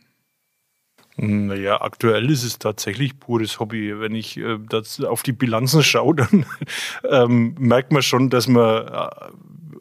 Naja, 1.15 1.81
aktuell 1.81 2.29
ist 2.29 2.43
es 2.43 2.60
tatsächlich 2.60 3.19
pures 3.19 3.60
Hobby. 3.60 4.00
Wenn 4.00 4.13
ich 4.13 4.38
äh, 4.38 4.60
auf 5.07 5.24
die 5.24 5.31
Bilanzen 5.31 5.81
schaue, 5.84 6.15
dann 6.15 6.46
ähm, 7.10 7.55
merkt 7.57 7.91
man 7.91 8.03
schon, 8.03 8.29
dass 8.29 8.48
wir 8.48 9.31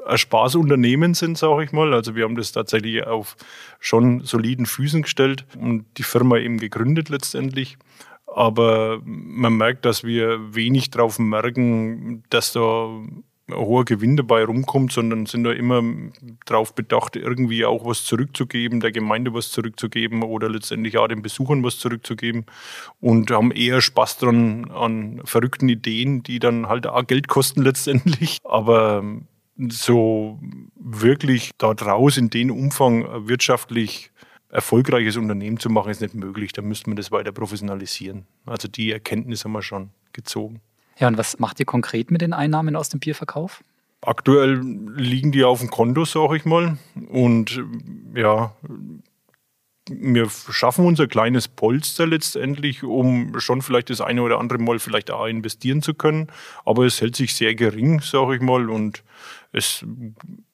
äh, 0.06 0.08
ein 0.08 0.18
Spaßunternehmen 0.18 1.14
sind, 1.14 1.36
sage 1.36 1.64
ich 1.64 1.72
mal. 1.72 1.92
Also 1.92 2.14
wir 2.14 2.24
haben 2.24 2.36
das 2.36 2.52
tatsächlich 2.52 3.04
auf 3.06 3.36
schon 3.80 4.20
soliden 4.20 4.66
Füßen 4.66 5.02
gestellt 5.02 5.44
und 5.58 5.84
die 5.98 6.04
Firma 6.04 6.38
eben 6.38 6.58
gegründet 6.58 7.08
letztendlich. 7.08 7.76
Aber 8.36 9.00
man 9.02 9.56
merkt, 9.56 9.86
dass 9.86 10.04
wir 10.04 10.54
wenig 10.54 10.90
drauf 10.90 11.18
merken, 11.18 12.22
dass 12.28 12.52
da 12.52 12.84
ein 12.84 13.24
hoher 13.50 13.86
Gewinn 13.86 14.18
dabei 14.18 14.44
rumkommt, 14.44 14.92
sondern 14.92 15.24
sind 15.24 15.44
da 15.44 15.52
immer 15.52 15.82
darauf 16.44 16.74
bedacht, 16.74 17.16
irgendwie 17.16 17.64
auch 17.64 17.86
was 17.86 18.04
zurückzugeben, 18.04 18.80
der 18.80 18.92
Gemeinde 18.92 19.32
was 19.32 19.50
zurückzugeben 19.52 20.22
oder 20.22 20.50
letztendlich 20.50 20.98
auch 20.98 21.08
den 21.08 21.22
Besuchern 21.22 21.64
was 21.64 21.78
zurückzugeben 21.78 22.44
und 23.00 23.30
haben 23.30 23.52
eher 23.52 23.80
Spaß 23.80 24.18
dran 24.18 24.70
an 24.70 25.22
verrückten 25.24 25.70
Ideen, 25.70 26.22
die 26.22 26.38
dann 26.38 26.68
halt 26.68 26.86
auch 26.86 27.06
Geld 27.06 27.28
kosten 27.28 27.62
letztendlich. 27.64 28.40
Aber 28.44 29.02
so 29.70 30.38
wirklich 30.78 31.52
da 31.56 31.72
draus 31.72 32.18
in 32.18 32.28
den 32.28 32.50
Umfang 32.50 33.26
wirtschaftlich 33.26 34.10
erfolgreiches 34.50 35.16
Unternehmen 35.16 35.58
zu 35.58 35.70
machen, 35.70 35.90
ist 35.90 36.00
nicht 36.00 36.14
möglich. 36.14 36.52
Da 36.52 36.62
müsste 36.62 36.90
man 36.90 36.96
das 36.96 37.10
weiter 37.10 37.32
professionalisieren. 37.32 38.26
Also 38.46 38.68
die 38.68 38.92
Erkenntnis 38.92 39.44
haben 39.44 39.52
wir 39.52 39.62
schon 39.62 39.90
gezogen. 40.12 40.60
Ja, 40.98 41.08
und 41.08 41.18
was 41.18 41.38
macht 41.38 41.60
ihr 41.60 41.66
konkret 41.66 42.10
mit 42.10 42.22
den 42.22 42.32
Einnahmen 42.32 42.76
aus 42.76 42.88
dem 42.88 43.00
Bierverkauf? 43.00 43.62
Aktuell 44.02 44.60
liegen 44.96 45.32
die 45.32 45.44
auf 45.44 45.60
dem 45.60 45.70
Konto, 45.70 46.04
sage 46.04 46.36
ich 46.36 46.44
mal. 46.44 46.78
Und 47.08 47.62
ja, 48.14 48.54
wir 49.88 50.28
schaffen 50.28 50.84
unser 50.84 51.06
kleines 51.06 51.48
Polster 51.48 52.06
letztendlich, 52.06 52.82
um 52.82 53.38
schon 53.38 53.62
vielleicht 53.62 53.90
das 53.90 54.00
eine 54.00 54.22
oder 54.22 54.38
andere 54.38 54.58
Mal 54.58 54.78
vielleicht 54.78 55.10
auch 55.10 55.26
investieren 55.26 55.82
zu 55.82 55.94
können. 55.94 56.28
Aber 56.64 56.84
es 56.84 57.00
hält 57.00 57.16
sich 57.16 57.34
sehr 57.34 57.54
gering, 57.54 58.00
sage 58.00 58.36
ich 58.36 58.40
mal. 58.40 58.70
Und 58.70 59.02
es 59.52 59.84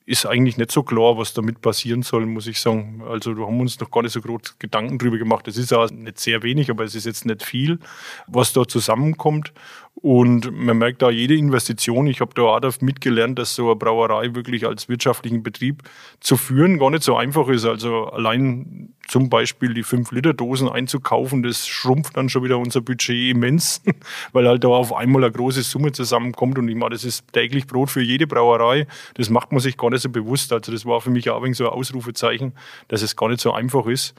ist 0.04 0.26
eigentlich 0.26 0.56
nicht 0.56 0.72
so 0.72 0.82
klar, 0.82 1.16
was 1.16 1.34
damit 1.34 1.60
passieren 1.60 2.02
soll, 2.02 2.26
muss 2.26 2.46
ich 2.46 2.60
sagen. 2.60 3.02
Also 3.08 3.34
da 3.34 3.42
haben 3.42 3.56
wir 3.56 3.62
uns 3.62 3.78
noch 3.78 3.90
gar 3.90 4.02
nicht 4.02 4.12
so 4.12 4.20
groß 4.20 4.58
Gedanken 4.58 4.98
drüber 4.98 5.18
gemacht. 5.18 5.46
Es 5.48 5.56
ist 5.56 5.70
ja 5.70 5.86
nicht 5.86 6.18
sehr 6.18 6.42
wenig, 6.42 6.70
aber 6.70 6.84
es 6.84 6.94
ist 6.94 7.06
jetzt 7.06 7.24
nicht 7.24 7.42
viel, 7.42 7.78
was 8.26 8.52
da 8.52 8.66
zusammenkommt. 8.66 9.52
Und 9.94 10.50
man 10.50 10.78
merkt 10.78 11.02
da 11.02 11.10
jede 11.10 11.36
Investition, 11.36 12.06
ich 12.06 12.20
habe 12.20 12.32
da 12.34 12.42
auch 12.42 12.80
mitgelernt, 12.80 13.38
dass 13.38 13.54
so 13.54 13.66
eine 13.66 13.76
Brauerei 13.76 14.34
wirklich 14.34 14.66
als 14.66 14.88
wirtschaftlichen 14.88 15.42
Betrieb 15.42 15.82
zu 16.18 16.36
führen 16.36 16.78
gar 16.78 16.90
nicht 16.90 17.02
so 17.02 17.14
einfach 17.14 17.48
ist. 17.48 17.66
Also 17.66 18.06
allein 18.06 18.94
zum 19.06 19.28
Beispiel 19.28 19.74
die 19.74 19.84
5-Liter-Dosen 19.84 20.68
einzukaufen, 20.68 21.42
das 21.42 21.68
schrumpft 21.68 22.16
dann 22.16 22.30
schon 22.30 22.42
wieder 22.42 22.58
unser 22.58 22.80
Budget 22.80 23.30
immens, 23.30 23.82
weil 24.32 24.48
halt 24.48 24.64
da 24.64 24.68
auf 24.68 24.94
einmal 24.94 25.22
eine 25.22 25.32
große 25.32 25.62
Summe 25.62 25.92
zusammenkommt. 25.92 26.58
Und 26.58 26.68
ich 26.68 26.76
meine, 26.76 26.94
das 26.94 27.04
ist 27.04 27.30
täglich 27.32 27.66
Brot 27.66 27.90
für 27.90 28.02
jede 28.02 28.26
Brauerei. 28.26 28.86
Das 29.14 29.28
macht 29.28 29.52
man 29.52 29.60
sich 29.60 29.76
gar 29.76 29.90
nicht 29.90 29.91
so 29.98 30.08
bewusst. 30.08 30.52
Also 30.52 30.72
das 30.72 30.84
war 30.84 31.00
für 31.00 31.10
mich 31.10 31.30
auch 31.30 31.44
so 31.52 31.64
ein 31.64 31.70
Ausrufezeichen, 31.70 32.52
dass 32.88 33.02
es 33.02 33.16
gar 33.16 33.28
nicht 33.28 33.40
so 33.40 33.52
einfach 33.52 33.86
ist. 33.86 34.14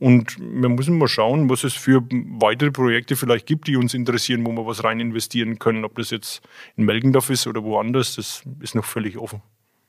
Und 0.00 0.38
wir 0.38 0.70
müssen 0.70 0.96
mal 0.96 1.08
schauen, 1.08 1.50
was 1.50 1.62
es 1.62 1.74
für 1.74 2.02
weitere 2.10 2.70
Projekte 2.70 3.16
vielleicht 3.16 3.46
gibt, 3.46 3.66
die 3.66 3.76
uns 3.76 3.92
interessieren, 3.92 4.46
wo 4.46 4.52
wir 4.52 4.66
was 4.66 4.82
rein 4.82 4.98
investieren 4.98 5.58
können. 5.58 5.84
Ob 5.84 5.96
das 5.96 6.08
jetzt 6.10 6.40
in 6.76 6.86
Melgendorf 6.86 7.28
ist 7.28 7.46
oder 7.46 7.62
woanders, 7.62 8.16
das 8.16 8.42
ist 8.60 8.74
noch 8.74 8.86
völlig 8.86 9.18
offen. 9.18 9.42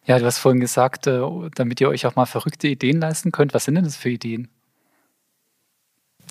Ja, 0.05 0.19
du 0.19 0.25
hast 0.25 0.39
vorhin 0.39 0.59
gesagt, 0.59 1.07
äh, 1.07 1.21
damit 1.55 1.79
ihr 1.79 1.87
euch 1.87 2.05
auch 2.05 2.15
mal 2.15 2.25
verrückte 2.25 2.67
Ideen 2.67 2.99
leisten 2.99 3.31
könnt. 3.31 3.53
Was 3.53 3.65
sind 3.65 3.75
denn 3.75 3.85
das 3.85 3.95
für 3.95 4.09
Ideen? 4.09 4.49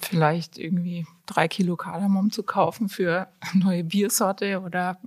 Vielleicht 0.03 0.59
irgendwie 0.59 1.07
drei 1.27 1.49
Kilo 1.49 1.77
Kardamom 1.77 2.33
zu 2.33 2.43
kaufen 2.43 2.91
für 2.91 3.29
eine 3.41 3.65
neue 3.65 3.85
Biersorte 3.85 4.61
oder 4.61 4.99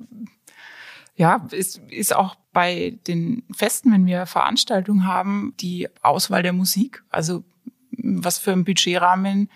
ja, 1.16 1.48
ist, 1.52 1.78
ist 1.90 2.16
auch 2.16 2.36
bei 2.54 2.98
den 3.08 3.44
Festen, 3.54 3.92
wenn 3.92 4.06
wir 4.06 4.26
Veranstaltungen 4.26 5.06
haben, 5.06 5.54
die 5.60 5.88
Auswahl 6.02 6.44
der 6.44 6.54
Musik. 6.54 7.04
Also 7.10 7.44
was 7.92 8.40
für 8.40 8.52
ein 8.52 8.64
Budgetrahmen 8.64 9.50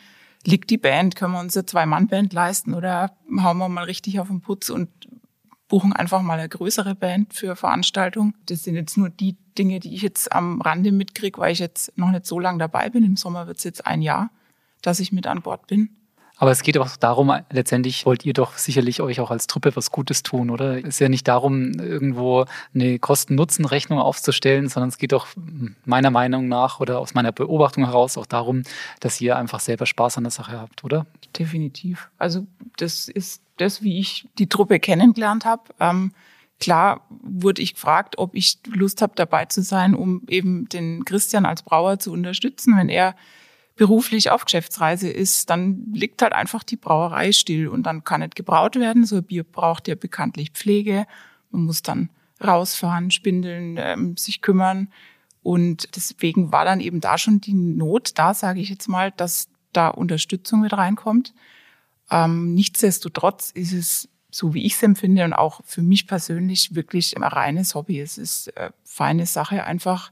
liegt 0.44 0.70
die 0.70 0.78
Band? 0.78 1.16
Können 1.16 1.34
wir 1.34 1.40
uns 1.40 1.58
eine 1.58 1.66
Zwei-Mann-Band 1.66 2.34
leisten 2.34 2.74
oder 2.74 3.12
hauen 3.42 3.58
wir 3.58 3.70
mal 3.70 3.86
richtig 3.86 4.20
auf 4.20 4.28
den 4.28 4.42
Putz 4.42 4.70
und 4.70 4.90
buchen 5.68 5.94
einfach 5.94 6.22
mal 6.22 6.40
eine 6.40 6.50
größere 6.50 6.96
Band 6.96 7.34
für 7.34 7.56
Veranstaltungen? 7.56 8.36
Das 8.46 8.64
sind 8.64 8.76
jetzt 8.76 8.98
nur 8.98 9.10
die 9.10 9.36
Dinge, 9.58 9.80
die 9.80 9.96
ich 9.96 10.04
jetzt 10.04 10.32
am 10.32 10.62
Rande 10.62 10.92
mitkriege, 10.92 11.40
weil 11.40 11.52
ich 11.52 11.60
jetzt 11.60 11.98
noch 11.98 12.12
nicht 12.12 12.26
so 12.26 12.40
lange 12.40 12.60
dabei 12.60 12.90
bin. 12.90 13.04
Im 13.04 13.18
Sommer 13.18 13.48
wird 13.48 13.58
es 13.58 13.64
jetzt 13.64 13.86
ein 13.88 14.02
Jahr, 14.02 14.30
dass 14.82 15.00
ich 15.00 15.12
mit 15.12 15.26
an 15.26 15.42
Bord 15.42 15.66
bin. 15.68 15.90
Aber 16.38 16.52
es 16.52 16.62
geht 16.62 16.78
auch 16.78 16.96
darum, 16.98 17.34
letztendlich 17.50 18.06
wollt 18.06 18.24
ihr 18.24 18.34
doch 18.34 18.58
sicherlich 18.58 19.02
euch 19.02 19.20
auch 19.20 19.32
als 19.32 19.48
Truppe 19.48 19.76
was 19.76 19.92
Gutes 19.92 20.22
tun, 20.22 20.52
oder? 20.52 20.78
Es 20.78 20.86
ist 20.86 21.00
ja 21.00 21.10
nicht 21.10 21.28
darum, 21.28 21.74
irgendwo 21.74 22.46
eine 22.76 23.00
Kosten-Nutzen-Rechnung 23.00 24.00
aufzustellen, 24.00 24.70
sondern 24.70 24.90
es 24.90 25.00
geht 25.00 25.14
doch 25.14 25.28
meiner 25.86 26.12
Meinung 26.12 26.48
nach 26.48 26.80
oder 26.80 27.00
aus 27.00 27.16
meiner 27.16 27.32
Beobachtung 27.32 27.86
heraus 27.86 28.18
auch 28.18 28.28
darum, 28.28 28.64
dass 29.00 29.20
ihr 29.20 29.36
einfach 29.36 29.60
selber 29.60 29.88
Spaß 29.88 30.18
an 30.18 30.26
der 30.26 30.32
Sache 30.32 30.60
habt, 30.60 30.84
oder? 30.84 31.08
Definitiv. 31.38 32.10
Also 32.20 32.46
das 32.78 33.08
ist 33.08 33.42
das, 33.58 33.82
wie 33.82 34.00
ich 34.00 34.28
die 34.38 34.48
Truppe 34.48 34.80
kennengelernt 34.80 35.44
habe. 35.46 35.64
Ähm, 35.80 36.12
klar 36.60 37.02
wurde 37.10 37.64
ich 37.64 37.74
gefragt, 37.74 38.20
ob 38.20 38.36
ich 38.36 38.60
Lust 38.68 39.02
habe, 39.02 39.14
dabei 39.16 39.46
zu 39.46 39.64
sein, 39.64 39.96
um 39.96 40.22
eben 40.28 40.70
den 40.70 41.04
Christian 41.04 41.48
als 41.48 41.64
Brauer 41.64 41.98
zu 41.98 42.12
unterstützen, 42.12 42.78
wenn 42.78 42.90
er 42.90 43.16
beruflich 43.78 44.32
auf 44.32 44.44
Geschäftsreise 44.44 45.10
ist, 45.10 45.50
dann 45.50 45.86
liegt 45.94 46.22
halt 46.22 46.34
einfach 46.34 46.64
die 46.64 46.76
Brauerei 46.76 47.32
still 47.32 47.68
und 47.70 47.84
dann 47.84 48.04
kann 48.04 48.22
nicht 48.22 48.36
gebraut 48.36 48.76
werden. 48.76 49.06
So 49.06 49.18
ein 49.18 49.24
Bier 49.24 49.44
braucht 49.44 49.88
ja 49.88 49.96
bekanntlich 49.96 50.52
Pflege. 50.52 51.06
Man 51.52 51.64
muss 51.64 51.84
dann 51.84 52.10
rausfahren, 52.44 53.12
spindeln, 53.12 53.78
ähm, 53.80 54.18
sich 54.18 54.42
kümmern. 54.42 54.90
Und 55.44 55.96
deswegen 55.96 56.52
war 56.52 56.66
dann 56.66 56.82
eben 56.82 57.00
da 57.00 57.18
schon 57.18 57.40
die 57.40 57.54
Not 57.54 58.12
da, 58.16 58.34
sage 58.34 58.60
ich 58.60 58.70
jetzt 58.70 58.90
mal, 58.90 59.12
dass 59.12 59.48
da 59.72 59.88
Unterstützung 59.88 60.62
mit 60.62 60.74
reinkommt. 60.74 61.34
Ähm, 62.10 62.54
nichtsdestotrotz 62.54 63.52
ist 63.52 63.74
es, 63.74 64.10
so 64.32 64.54
wie 64.54 64.66
ich 64.66 64.74
es 64.74 64.84
empfinde 64.84 65.24
und 65.24 65.34
auch 65.34 65.62
für 65.64 65.82
mich 65.82 66.08
persönlich, 66.08 66.76
wirklich 66.76 67.16
ein 67.16 67.24
reines 67.24 67.76
Hobby. 67.76 68.00
Es 68.00 68.18
ist 68.18 68.48
äh, 68.58 68.72
feine 68.84 69.26
Sache, 69.26 69.64
einfach 69.64 70.12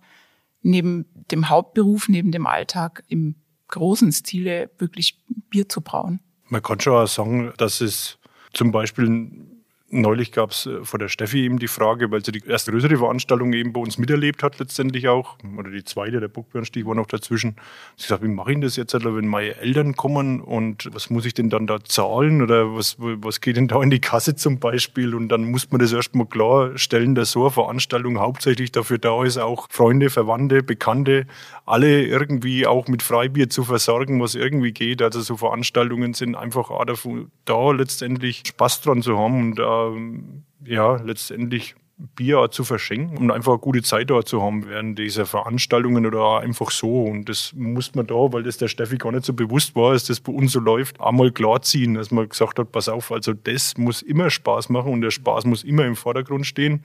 neben 0.61 1.05
dem 1.31 1.49
Hauptberuf, 1.49 2.09
neben 2.09 2.31
dem 2.31 2.47
Alltag 2.47 3.03
im 3.07 3.35
großen 3.75 4.11
Stile 4.11 4.71
wirklich 4.77 5.19
Bier 5.49 5.69
zu 5.69 5.81
brauen. 5.81 6.19
Man 6.47 6.61
kann 6.61 6.79
schon 6.79 6.93
auch 6.93 7.07
sagen, 7.07 7.53
dass 7.57 7.81
es 7.81 8.17
zum 8.53 8.71
Beispiel 8.71 9.54
Neulich 9.91 10.31
gab 10.31 10.49
es 10.49 10.65
äh, 10.65 10.83
vor 10.83 10.97
der 10.97 11.09
Steffi 11.09 11.43
eben 11.43 11.59
die 11.59 11.67
Frage, 11.67 12.09
weil 12.09 12.25
sie 12.25 12.31
die 12.31 12.43
erste 12.47 12.71
größere 12.71 12.97
Veranstaltung 12.97 13.53
eben 13.53 13.71
bei 13.71 13.79
uns 13.79 13.99
miterlebt 13.99 14.41
hat, 14.41 14.57
letztendlich 14.57 15.07
auch, 15.07 15.37
oder 15.57 15.69
die 15.69 15.83
zweite, 15.83 16.19
der 16.19 16.27
Bockbärenstich 16.27 16.87
war 16.87 16.95
noch 16.95 17.05
dazwischen. 17.05 17.55
Sie 17.95 18.07
sagt, 18.07 18.23
wie 18.23 18.27
mache 18.27 18.53
ich 18.53 18.59
das 18.61 18.77
jetzt, 18.77 18.95
wenn 18.95 19.27
meine 19.27 19.55
Eltern 19.57 19.95
kommen 19.95 20.41
und 20.41 20.89
was 20.91 21.11
muss 21.11 21.25
ich 21.25 21.35
denn 21.35 21.51
dann 21.51 21.67
da 21.67 21.83
zahlen 21.83 22.41
oder 22.41 22.75
was, 22.75 22.95
was 22.97 23.41
geht 23.41 23.57
denn 23.57 23.67
da 23.67 23.79
in 23.83 23.91
die 23.91 23.99
Kasse 24.01 24.35
zum 24.35 24.57
Beispiel? 24.57 25.13
Und 25.13 25.29
dann 25.29 25.51
muss 25.51 25.69
man 25.69 25.79
das 25.79 25.93
erstmal 25.93 26.25
klarstellen, 26.25 27.13
dass 27.13 27.31
so 27.31 27.43
eine 27.43 27.51
Veranstaltung 27.51 28.19
hauptsächlich 28.19 28.71
dafür 28.71 28.97
da 28.97 29.23
ist, 29.23 29.37
auch 29.37 29.67
Freunde, 29.69 30.09
Verwandte, 30.09 30.63
Bekannte, 30.63 31.27
alle 31.67 32.03
irgendwie 32.03 32.65
auch 32.65 32.87
mit 32.87 33.03
Freibier 33.03 33.51
zu 33.51 33.63
versorgen, 33.63 34.19
was 34.19 34.33
irgendwie 34.33 34.71
geht. 34.71 35.03
Also 35.03 35.21
so 35.21 35.37
Veranstaltungen 35.37 36.15
sind 36.15 36.35
einfach 36.35 36.71
auch 36.71 36.85
dafür 36.85 37.27
da, 37.45 37.71
letztendlich 37.71 38.41
Spaß 38.47 38.81
dran 38.81 39.03
zu 39.03 39.19
haben 39.19 39.51
und 39.51 39.59
äh, 39.59 39.74
ähm, 39.75 40.43
ja, 40.63 40.95
letztendlich 40.97 41.75
Bier 41.97 42.49
zu 42.51 42.65
verschenken 42.65 43.17
und 43.17 43.31
einfach 43.31 43.53
eine 43.53 43.61
gute 43.61 43.81
Zeit 43.81 44.09
dort 44.09 44.27
zu 44.27 44.41
haben 44.41 44.67
während 44.67 44.99
dieser 44.99 45.25
Veranstaltungen 45.25 46.05
oder 46.05 46.39
einfach 46.39 46.69
so. 46.69 47.03
Und 47.03 47.29
das 47.29 47.53
muss 47.55 47.95
man 47.95 48.05
da, 48.05 48.15
weil 48.15 48.43
das 48.43 48.57
der 48.57 48.67
Steffi 48.67 48.97
gar 48.97 49.13
nicht 49.13 49.23
so 49.23 49.33
bewusst 49.33 49.75
war, 49.75 49.93
dass 49.93 50.03
das 50.03 50.19
bei 50.19 50.33
uns 50.33 50.51
so 50.51 50.59
läuft, 50.59 50.99
einmal 50.99 51.31
klarziehen, 51.31 51.93
dass 51.93 52.11
man 52.11 52.27
gesagt 52.27 52.59
hat, 52.59 52.71
pass 52.73 52.89
auf, 52.89 53.13
also 53.13 53.33
das 53.33 53.77
muss 53.77 54.01
immer 54.01 54.29
Spaß 54.29 54.69
machen 54.69 54.91
und 54.91 55.01
der 55.01 55.11
Spaß 55.11 55.45
muss 55.45 55.63
immer 55.63 55.85
im 55.85 55.95
Vordergrund 55.95 56.45
stehen. 56.45 56.83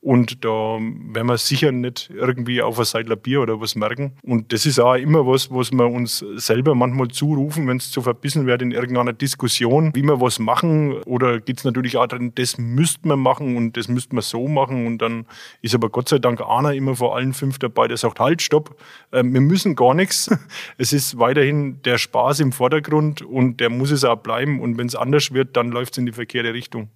Und 0.00 0.44
da 0.44 0.78
werden 0.78 1.26
wir 1.26 1.38
sicher 1.38 1.72
nicht 1.72 2.10
irgendwie 2.14 2.62
auf 2.62 2.78
ein 2.78 2.84
Seidler 2.84 3.16
Bier 3.16 3.40
oder 3.40 3.60
was 3.60 3.74
merken. 3.74 4.12
Und 4.22 4.52
das 4.52 4.64
ist 4.64 4.78
auch 4.78 4.94
immer 4.94 5.26
was, 5.26 5.50
was 5.50 5.72
wir 5.72 5.86
uns 5.86 6.24
selber 6.36 6.76
manchmal 6.76 7.08
zurufen, 7.08 7.66
wenn 7.66 7.78
es 7.78 7.90
zu 7.90 8.00
verbissen 8.00 8.46
wird 8.46 8.62
in 8.62 8.70
irgendeiner 8.70 9.12
Diskussion, 9.12 9.92
wie 9.96 10.02
wir 10.02 10.20
was 10.20 10.38
machen. 10.38 11.02
Oder 11.02 11.40
geht 11.40 11.58
es 11.58 11.64
natürlich 11.64 11.96
auch 11.96 12.06
drin, 12.06 12.32
das 12.36 12.58
müsste 12.58 13.08
man 13.08 13.18
machen 13.18 13.56
und 13.56 13.76
das 13.76 13.88
müsste 13.88 14.14
man 14.14 14.22
so 14.22 14.46
machen. 14.46 14.86
Und 14.86 14.98
dann 14.98 15.26
ist 15.62 15.74
aber 15.74 15.90
Gott 15.90 16.08
sei 16.08 16.20
Dank 16.20 16.40
einer 16.42 16.74
immer 16.74 16.94
vor 16.94 17.16
allen 17.16 17.32
fünf 17.34 17.58
dabei, 17.58 17.88
der 17.88 17.96
sagt, 17.96 18.20
halt, 18.20 18.40
stopp, 18.40 18.80
äh, 19.10 19.24
wir 19.24 19.40
müssen 19.40 19.74
gar 19.74 19.94
nichts. 19.94 20.30
Es 20.76 20.92
ist 20.92 21.18
weiterhin 21.18 21.82
der 21.82 21.98
Spaß 21.98 22.40
im 22.40 22.52
Vordergrund 22.52 23.22
und 23.22 23.58
der 23.58 23.68
muss 23.68 23.90
es 23.90 24.04
auch 24.04 24.16
bleiben. 24.16 24.60
Und 24.60 24.78
wenn 24.78 24.86
es 24.86 24.94
anders 24.94 25.32
wird, 25.32 25.56
dann 25.56 25.70
läuft 25.70 25.94
es 25.94 25.98
in 25.98 26.06
die 26.06 26.12
verkehrte 26.12 26.54
Richtung. 26.54 26.88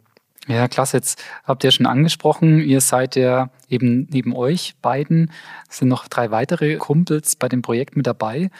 Ja, 0.48 0.66
klasse. 0.66 0.96
Jetzt 0.96 1.22
habt 1.44 1.62
ihr 1.62 1.70
schon 1.70 1.86
angesprochen, 1.86 2.60
ihr 2.60 2.80
seid 2.80 3.14
ja 3.14 3.50
eben 3.68 4.08
neben 4.10 4.34
euch 4.34 4.74
beiden, 4.82 5.30
sind 5.68 5.88
noch 5.88 6.08
drei 6.08 6.30
weitere 6.32 6.76
Kumpels 6.76 7.36
bei 7.36 7.48
dem 7.48 7.62
Projekt 7.62 7.96
mit 7.96 8.06
dabei. 8.06 8.50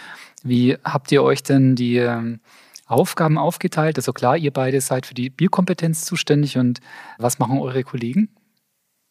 Wie 0.45 0.77
habt 0.85 1.11
ihr 1.11 1.23
euch 1.25 1.43
denn 1.43 1.75
die 1.75 1.97
ähm, 1.97 2.41
Aufgaben 2.87 3.37
aufgeteilt? 3.37 3.97
Also 3.97 4.13
klar, 4.13 4.37
ihr 4.37 4.53
beide 4.53 4.81
seid 4.81 5.07
für 5.07 5.15
die 5.15 5.29
Bierkompetenz 5.29 6.05
zuständig 6.05 6.57
und 6.57 6.81
was 7.19 7.41
machen 7.41 7.59
eure 7.59 7.83
Kollegen? 7.83 8.29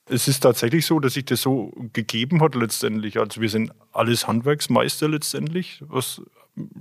Es 0.09 0.27
ist 0.27 0.39
tatsächlich 0.41 0.85
so, 0.85 0.99
dass 0.99 1.13
sich 1.13 1.25
das 1.25 1.41
so 1.41 1.71
gegeben 1.93 2.41
hat 2.41 2.55
letztendlich. 2.55 3.19
Also 3.19 3.41
wir 3.41 3.49
sind 3.49 3.71
alles 3.91 4.27
Handwerksmeister 4.27 5.07
letztendlich, 5.07 5.83
was 5.87 6.21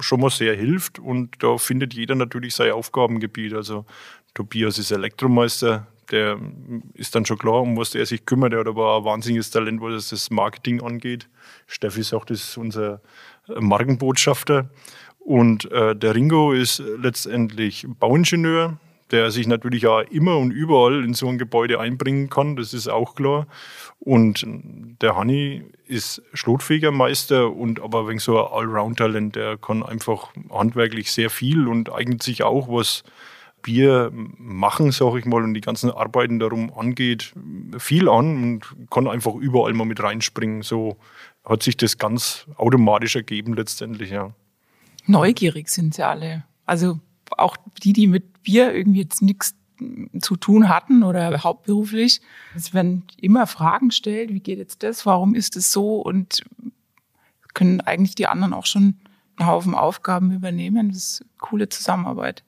schon 0.01 0.21
mal 0.21 0.31
sehr 0.31 0.57
hilft 0.57 0.99
und 0.99 1.43
da 1.43 1.57
findet 1.59 1.95
jeder 1.95 2.15
natürlich 2.15 2.55
sein 2.55 2.73
Aufgabengebiet. 2.73 3.55
Also 3.55 3.87
Tobias 4.35 4.79
ist 4.79 4.91
Elektromeister, 4.91 5.87
der 6.11 6.39
ist 6.95 7.15
dann 7.15 7.25
schon 7.25 7.39
klar, 7.39 7.63
um 7.63 7.77
was 7.77 7.95
er 7.95 8.07
sich 8.07 8.27
kümmert. 8.27 8.53
Er 8.53 8.61
hat 8.61 8.69
aber 8.69 8.99
ein 8.99 9.05
wahnsinniges 9.05 9.51
Talent, 9.51 9.81
was 9.81 10.09
das 10.09 10.31
Marketing 10.31 10.83
angeht. 10.83 11.29
Steffi 11.67 12.03
sagt, 12.03 12.31
das 12.31 12.41
ist 12.41 12.57
unser 12.57 13.01
Markenbotschafter. 13.47 14.71
Und 15.19 15.71
äh, 15.71 15.95
der 15.95 16.15
Ringo 16.15 16.53
ist 16.53 16.83
letztendlich 16.99 17.87
Bauingenieur, 17.99 18.79
der 19.11 19.31
sich 19.31 19.47
natürlich 19.47 19.87
auch 19.87 20.03
immer 20.03 20.37
und 20.37 20.51
überall 20.51 21.05
in 21.05 21.15
so 21.15 21.29
ein 21.29 21.39
Gebäude 21.39 21.81
einbringen 21.81 22.31
kann, 22.31 22.57
das 22.57 22.73
ist 22.73 22.89
auch 22.89 23.15
klar. 23.15 23.47
Und 23.99 24.47
der 24.47 25.17
Hanni 25.17 25.65
ist 25.87 26.23
Schlotfegermeister 26.33 27.53
und 27.53 27.81
aber 27.81 28.09
wegen 28.09 28.21
so 28.21 28.39
ein 28.39 28.53
Allround-Talent, 28.53 29.37
der 29.37 29.57
kann 29.59 29.83
einfach 29.83 30.29
handwerklich 30.51 31.13
sehr 31.13 31.29
viel 31.29 31.69
und 31.69 31.93
eignet 31.93 32.23
sich 32.23 32.43
auch, 32.43 32.69
was 32.69 33.03
Bier 33.63 34.11
machen, 34.13 34.93
sage 34.93 35.19
ich 35.19 35.25
mal, 35.25 35.43
und 35.43 35.55
die 35.55 35.61
ganzen 35.61 35.91
Arbeiten 35.91 36.39
darum 36.39 36.73
angeht, 36.73 37.33
viel 37.79 38.09
an 38.09 38.43
und 38.43 38.91
kann 38.91 39.07
einfach 39.07 39.35
überall 39.35 39.73
mal 39.73 39.85
mit 39.85 40.03
reinspringen. 40.03 40.63
So 40.63 40.97
hat 41.45 41.63
sich 41.63 41.77
das 41.77 41.99
ganz 41.99 42.47
automatisch 42.57 43.17
ergeben 43.17 43.55
letztendlich, 43.55 44.11
ja. 44.11 44.33
Neugierig 45.07 45.69
sind 45.69 45.95
sie 45.95 46.07
alle. 46.07 46.45
Also 46.67 47.01
auch 47.37 47.57
die, 47.83 47.93
die 47.93 48.07
mit 48.07 48.43
Bier 48.43 48.73
irgendwie 48.73 49.01
jetzt 49.01 49.23
nichts 49.23 49.55
zu 50.21 50.37
tun 50.37 50.69
hatten 50.69 51.03
oder 51.03 51.43
hauptberuflich. 51.43 52.21
Es 52.55 52.75
werden 52.75 53.05
immer 53.21 53.47
Fragen 53.47 53.89
gestellt, 53.89 54.31
wie 54.33 54.41
geht 54.41 54.59
jetzt 54.59 54.83
das, 54.83 55.07
warum 55.07 55.35
ist 55.35 55.57
es 55.57 55.73
so 55.73 55.97
und 55.97 56.43
können 57.55 57.81
eigentlich 57.81 58.15
die 58.15 58.27
anderen 58.27 58.53
auch 58.53 58.67
schon 58.67 58.97
einen 59.37 59.49
Haufen 59.49 59.75
Aufgaben 59.75 60.33
übernehmen. 60.33 60.89
Das 60.89 60.99
ist 60.99 61.23
eine 61.23 61.31
coole 61.39 61.69
Zusammenarbeit. 61.69 62.45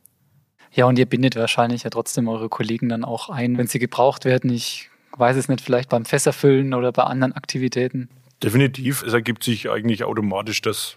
Ja, 0.74 0.86
und 0.86 0.98
ihr 0.98 1.06
bindet 1.06 1.36
wahrscheinlich 1.36 1.82
ja 1.82 1.90
trotzdem 1.90 2.28
eure 2.28 2.48
Kollegen 2.48 2.88
dann 2.88 3.04
auch 3.04 3.28
ein, 3.28 3.58
wenn 3.58 3.66
sie 3.66 3.78
gebraucht 3.78 4.24
werden. 4.24 4.50
Ich 4.50 4.90
weiß 5.16 5.36
es 5.36 5.48
nicht, 5.48 5.60
vielleicht 5.60 5.90
beim 5.90 6.04
Fässerfüllen 6.06 6.72
oder 6.72 6.92
bei 6.92 7.02
anderen 7.04 7.34
Aktivitäten. 7.34 8.08
Definitiv. 8.42 9.04
Es 9.04 9.12
ergibt 9.12 9.44
sich 9.44 9.70
eigentlich 9.70 10.02
automatisch, 10.02 10.62
dass 10.62 10.96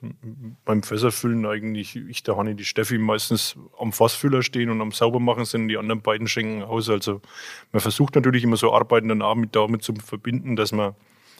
beim 0.63 0.81
Fässerfüllen 0.81 1.45
eigentlich 1.45 1.95
ich, 1.95 2.23
der 2.23 2.37
Hanni, 2.37 2.55
die 2.55 2.65
Steffi 2.65 2.97
meistens 2.97 3.55
am 3.79 3.91
Fassfüller 3.91 4.41
stehen 4.41 4.71
und 4.71 4.81
am 4.81 4.91
Saubermachen 4.91 5.45
sind, 5.45 5.67
die 5.67 5.77
anderen 5.77 6.01
beiden 6.01 6.27
schenken 6.27 6.63
aus. 6.63 6.89
Also 6.89 7.21
man 7.71 7.81
versucht 7.81 8.15
natürlich 8.15 8.43
immer 8.43 8.57
so 8.57 8.73
Arbeiten 8.73 9.09
dann 9.09 9.47
damit 9.51 9.83
zu 9.83 9.93
verbinden, 9.93 10.55
dass 10.55 10.71
man 10.71 10.95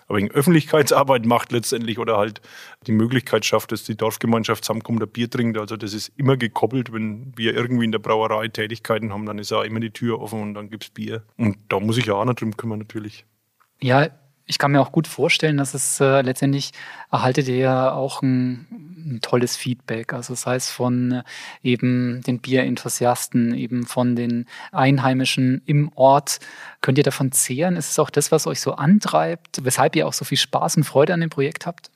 aber 0.08 0.20
Öffentlichkeitsarbeit 0.20 1.26
macht 1.26 1.52
letztendlich 1.52 2.00
oder 2.00 2.18
halt 2.18 2.42
die 2.88 2.92
Möglichkeit 2.92 3.46
schafft, 3.46 3.72
dass 3.72 3.84
die 3.84 3.98
Dorfgemeinschaft 3.98 4.64
zusammenkommt, 4.64 5.02
ein 5.02 5.10
Bier 5.10 5.30
trinkt. 5.30 5.58
Also 5.58 5.78
das 5.78 5.94
ist 5.94 6.12
immer 6.16 6.38
gekoppelt. 6.38 6.94
Wenn 6.94 7.34
wir 7.36 7.56
irgendwie 7.56 7.86
in 7.86 7.92
der 7.92 8.00
Brauerei 8.00 8.48
Tätigkeiten 8.48 9.12
haben, 9.12 9.26
dann 9.26 9.40
ist 9.40 9.52
auch 9.52 9.64
immer 9.64 9.80
die 9.80 9.92
Tür 9.92 10.22
offen 10.22 10.42
und 10.42 10.54
dann 10.54 10.70
gibt 10.70 10.84
es 10.84 10.90
Bier. 10.90 11.24
Und 11.38 11.58
da 11.70 11.80
muss 11.80 11.98
ich 11.98 12.06
ja 12.06 12.14
auch 12.14 12.26
noch 12.26 12.36
drum 12.36 12.56
kümmern 12.56 12.80
natürlich. 12.80 13.26
Ja, 13.82 14.10
ich 14.48 14.58
kann 14.60 14.72
mir 14.72 14.82
auch 14.82 14.92
gut 14.92 15.08
vorstellen, 15.08 15.58
dass 15.58 15.74
es 15.74 16.00
äh, 16.00 16.22
letztendlich 16.22 16.72
erhaltet 17.12 17.48
ihr 17.48 17.58
ja 17.58 17.92
auch 17.94 18.22
ein, 18.22 18.68
ein, 18.72 19.20
tolles 19.22 19.58
Feedback. 19.58 20.14
Also 20.14 20.36
sei 20.36 20.56
es 20.56 20.70
von 20.70 21.12
äh, 21.12 21.24
eben 21.64 22.22
den 22.22 22.40
Bierenthusiasten, 22.40 23.56
eben 23.56 23.86
von 23.86 24.16
den 24.16 24.46
Einheimischen 24.72 25.62
im 25.66 25.92
Ort. 25.96 26.40
Könnt 26.82 26.98
ihr 26.98 27.04
davon 27.04 27.32
zehren? 27.32 27.76
Ist 27.76 27.90
es 27.90 28.00
auch 28.00 28.12
das, 28.12 28.32
was 28.32 28.46
euch 28.46 28.62
so 28.62 28.74
antreibt, 28.74 29.64
weshalb 29.64 29.96
ihr 29.96 30.08
auch 30.08 30.14
so 30.14 30.26
viel 30.26 30.38
Spaß 30.38 30.78
und 30.78 30.84
Freude 30.84 31.14
an 31.14 31.22
dem 31.22 31.30
Projekt 31.32 31.66
habt? 31.66 31.90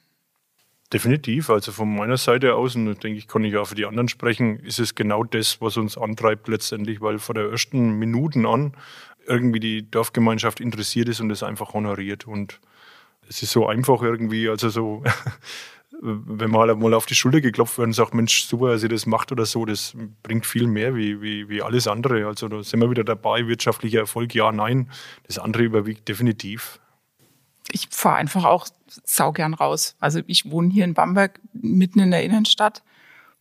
Definitiv. 0.92 1.52
Also 1.52 1.72
von 1.72 1.96
meiner 1.96 2.18
Seite 2.18 2.56
aus, 2.56 2.76
und 2.76 3.04
denke 3.04 3.20
ich, 3.20 3.28
kann 3.28 3.44
ich 3.44 3.56
auch 3.58 3.68
für 3.68 3.76
die 3.76 3.86
anderen 3.86 4.08
sprechen, 4.08 4.58
ist 4.60 4.80
es 4.80 4.96
genau 4.96 5.24
das, 5.24 5.62
was 5.62 5.78
uns 5.78 6.00
antreibt 6.00 6.48
letztendlich, 6.48 7.00
weil 7.00 7.20
vor 7.20 7.36
der 7.36 7.52
ersten 7.52 8.00
Minuten 8.00 8.48
an 8.48 8.74
irgendwie 9.30 9.60
die 9.60 9.90
Dorfgemeinschaft 9.90 10.60
interessiert 10.60 11.08
ist 11.08 11.22
und 11.22 11.32
es 11.32 11.44
einfach 11.44 11.74
honoriert. 11.74 12.28
Und 12.28 12.60
es 13.28 13.42
ist 13.44 13.52
so 13.52 13.68
einfach 13.68 14.02
irgendwie, 14.02 14.50
also 14.50 14.70
so, 14.70 15.04
wenn 16.02 16.50
man 16.50 16.68
halt 16.68 16.80
mal 16.80 16.94
auf 16.94 17.06
die 17.06 17.16
Schulter 17.16 17.42
geklopft 17.42 17.78
wird 17.78 17.88
und 17.88 17.94
sagt, 17.94 18.14
Mensch, 18.14 18.44
super, 18.46 18.72
dass 18.72 18.84
ihr 18.84 18.90
das 18.90 19.06
macht 19.06 19.32
oder 19.32 19.46
so, 19.46 19.66
das 19.66 19.96
bringt 20.24 20.46
viel 20.46 20.68
mehr 20.68 20.96
wie, 20.96 21.22
wie, 21.22 21.48
wie 21.48 21.62
alles 21.62 21.88
andere. 21.88 22.26
Also 22.26 22.48
da 22.48 22.64
sind 22.64 22.80
wir 22.80 22.90
wieder 22.90 23.04
dabei, 23.04 23.48
wirtschaftlicher 23.48 24.00
Erfolg, 24.00 24.34
ja, 24.34 24.52
nein. 24.52 24.90
Das 25.28 25.38
andere 25.40 25.64
überwiegt 25.64 26.08
definitiv. 26.08 26.80
Ich 27.72 27.88
fahre 27.92 28.16
einfach 28.16 28.46
auch 28.46 28.68
saugern 29.06 29.54
raus. 29.54 29.96
Also 30.00 30.22
ich 30.26 30.50
wohne 30.50 30.74
hier 30.74 30.86
in 30.86 30.96
Bamberg, 30.96 31.40
mitten 31.54 32.00
in 32.00 32.12
der 32.12 32.24
Innenstadt 32.24 32.84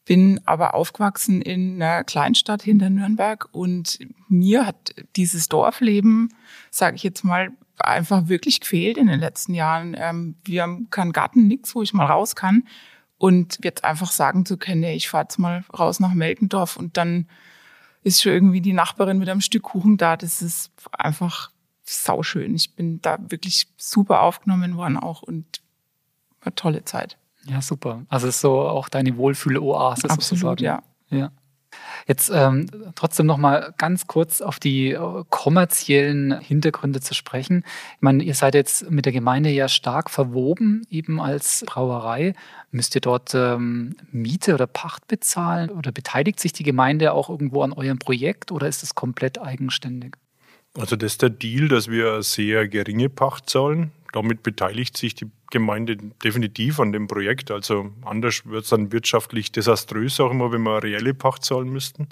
bin 0.09 0.41
aber 0.47 0.73
aufgewachsen 0.73 1.43
in 1.43 1.75
einer 1.83 2.03
Kleinstadt 2.03 2.63
hinter 2.63 2.89
Nürnberg 2.89 3.47
und 3.53 3.99
mir 4.27 4.65
hat 4.65 4.95
dieses 5.17 5.51
Dorfleben, 5.51 6.33
sage 6.71 6.97
ich 6.97 7.03
jetzt 7.03 7.25
mal, 7.25 7.51
einfach 7.77 8.27
wirklich 8.27 8.61
gefehlt 8.61 8.97
in 8.97 9.07
den 9.07 9.21
letzten 9.21 9.53
Jahren. 9.53 9.95
Ähm, 9.99 10.37
wir 10.45 10.63
haben 10.63 10.89
keinen 10.89 11.13
Garten, 11.13 11.47
nichts, 11.47 11.75
wo 11.75 11.83
ich 11.83 11.93
mal 11.93 12.07
raus 12.07 12.35
kann. 12.35 12.65
Und 13.19 13.59
jetzt 13.63 13.85
einfach 13.85 14.11
sagen 14.11 14.47
zu 14.47 14.57
können, 14.57 14.83
ich 14.85 15.11
fahre 15.11 15.25
jetzt 15.25 15.39
mal 15.39 15.63
raus 15.79 16.01
nach 16.01 16.15
Melkendorf 16.15 16.79
und 16.79 16.97
dann 16.97 17.29
ist 18.03 18.23
schon 18.23 18.33
irgendwie 18.33 18.63
die 18.63 18.73
Nachbarin 18.73 19.19
mit 19.19 19.29
einem 19.29 19.43
Stück 19.43 19.65
Kuchen 19.65 19.99
da. 19.99 20.17
Das 20.17 20.41
ist 20.41 20.71
einfach 20.91 21.51
sauschön. 21.85 22.55
Ich 22.55 22.75
bin 22.75 23.03
da 23.03 23.19
wirklich 23.29 23.69
super 23.77 24.23
aufgenommen 24.23 24.75
worden 24.75 24.97
auch 24.97 25.21
und 25.21 25.61
eine 26.41 26.55
tolle 26.55 26.87
Zeit. 26.87 27.19
Ja, 27.49 27.63
super. 27.63 28.03
Also 28.09 28.29
es 28.29 28.37
ist 28.37 28.41
so 28.43 28.61
auch 28.61 28.89
deine 28.89 29.17
Wohlfühl-Oase 29.17 30.05
Absolut, 30.11 30.23
sozusagen. 30.23 30.65
ja. 30.65 30.83
Ja. 31.11 31.31
Jetzt 32.07 32.31
ähm, 32.33 32.67
trotzdem 32.95 33.27
noch 33.27 33.37
mal 33.37 33.75
ganz 33.77 34.07
kurz 34.07 34.41
auf 34.41 34.59
die 34.59 34.93
äh, 34.93 35.25
kommerziellen 35.29 36.41
Hintergründe 36.41 37.01
zu 37.01 37.15
sprechen. 37.15 37.65
Ich 37.97 38.03
meine, 38.03 38.23
ihr 38.23 38.35
seid 38.35 38.55
jetzt 38.55 38.91
mit 38.91 39.05
der 39.05 39.13
Gemeinde 39.13 39.51
ja 39.51 39.69
stark 39.69 40.09
verwoben, 40.11 40.87
eben 40.91 41.21
als 41.21 41.65
Brauerei. 41.67 42.35
Müsst 42.71 42.95
ihr 42.95 43.01
dort 43.01 43.35
ähm, 43.35 43.97
Miete 44.11 44.55
oder 44.55 44.67
Pacht 44.67 45.07
bezahlen 45.09 45.71
oder 45.71 45.93
beteiligt 45.93 46.41
sich 46.41 46.53
die 46.53 46.63
Gemeinde 46.63 47.13
auch 47.13 47.29
irgendwo 47.29 47.63
an 47.63 47.73
eurem 47.73 47.99
Projekt 47.99 48.53
oder 48.53 48.69
ist 48.69 48.83
es 48.83 48.95
komplett 48.95 49.41
eigenständig? 49.41 50.17
Also 50.79 50.97
das 50.97 51.13
ist 51.13 51.23
der 51.23 51.31
Deal, 51.31 51.69
dass 51.69 51.89
wir 51.89 52.15
eine 52.15 52.23
sehr 52.23 52.69
geringe 52.69 53.09
Pacht 53.09 53.51
zahlen. 53.51 53.91
Damit 54.13 54.43
beteiligt 54.43 54.97
sich 54.97 55.15
die 55.15 55.31
Gemeinde 55.51 55.97
definitiv 55.97 56.81
an 56.81 56.93
dem 56.93 57.07
Projekt. 57.07 57.51
Also 57.51 57.91
anders 58.05 58.47
wird 58.47 58.65
es 58.65 58.71
dann 58.71 58.93
wirtschaftlich 58.93 59.53
desaströs, 59.53 60.19
auch 60.21 60.31
immer, 60.31 60.51
wenn 60.51 60.63
wir 60.63 60.73
eine 60.73 60.83
reelle 60.83 61.15
Pacht 61.15 61.45
zahlen 61.45 61.69
müssten. 61.69 62.09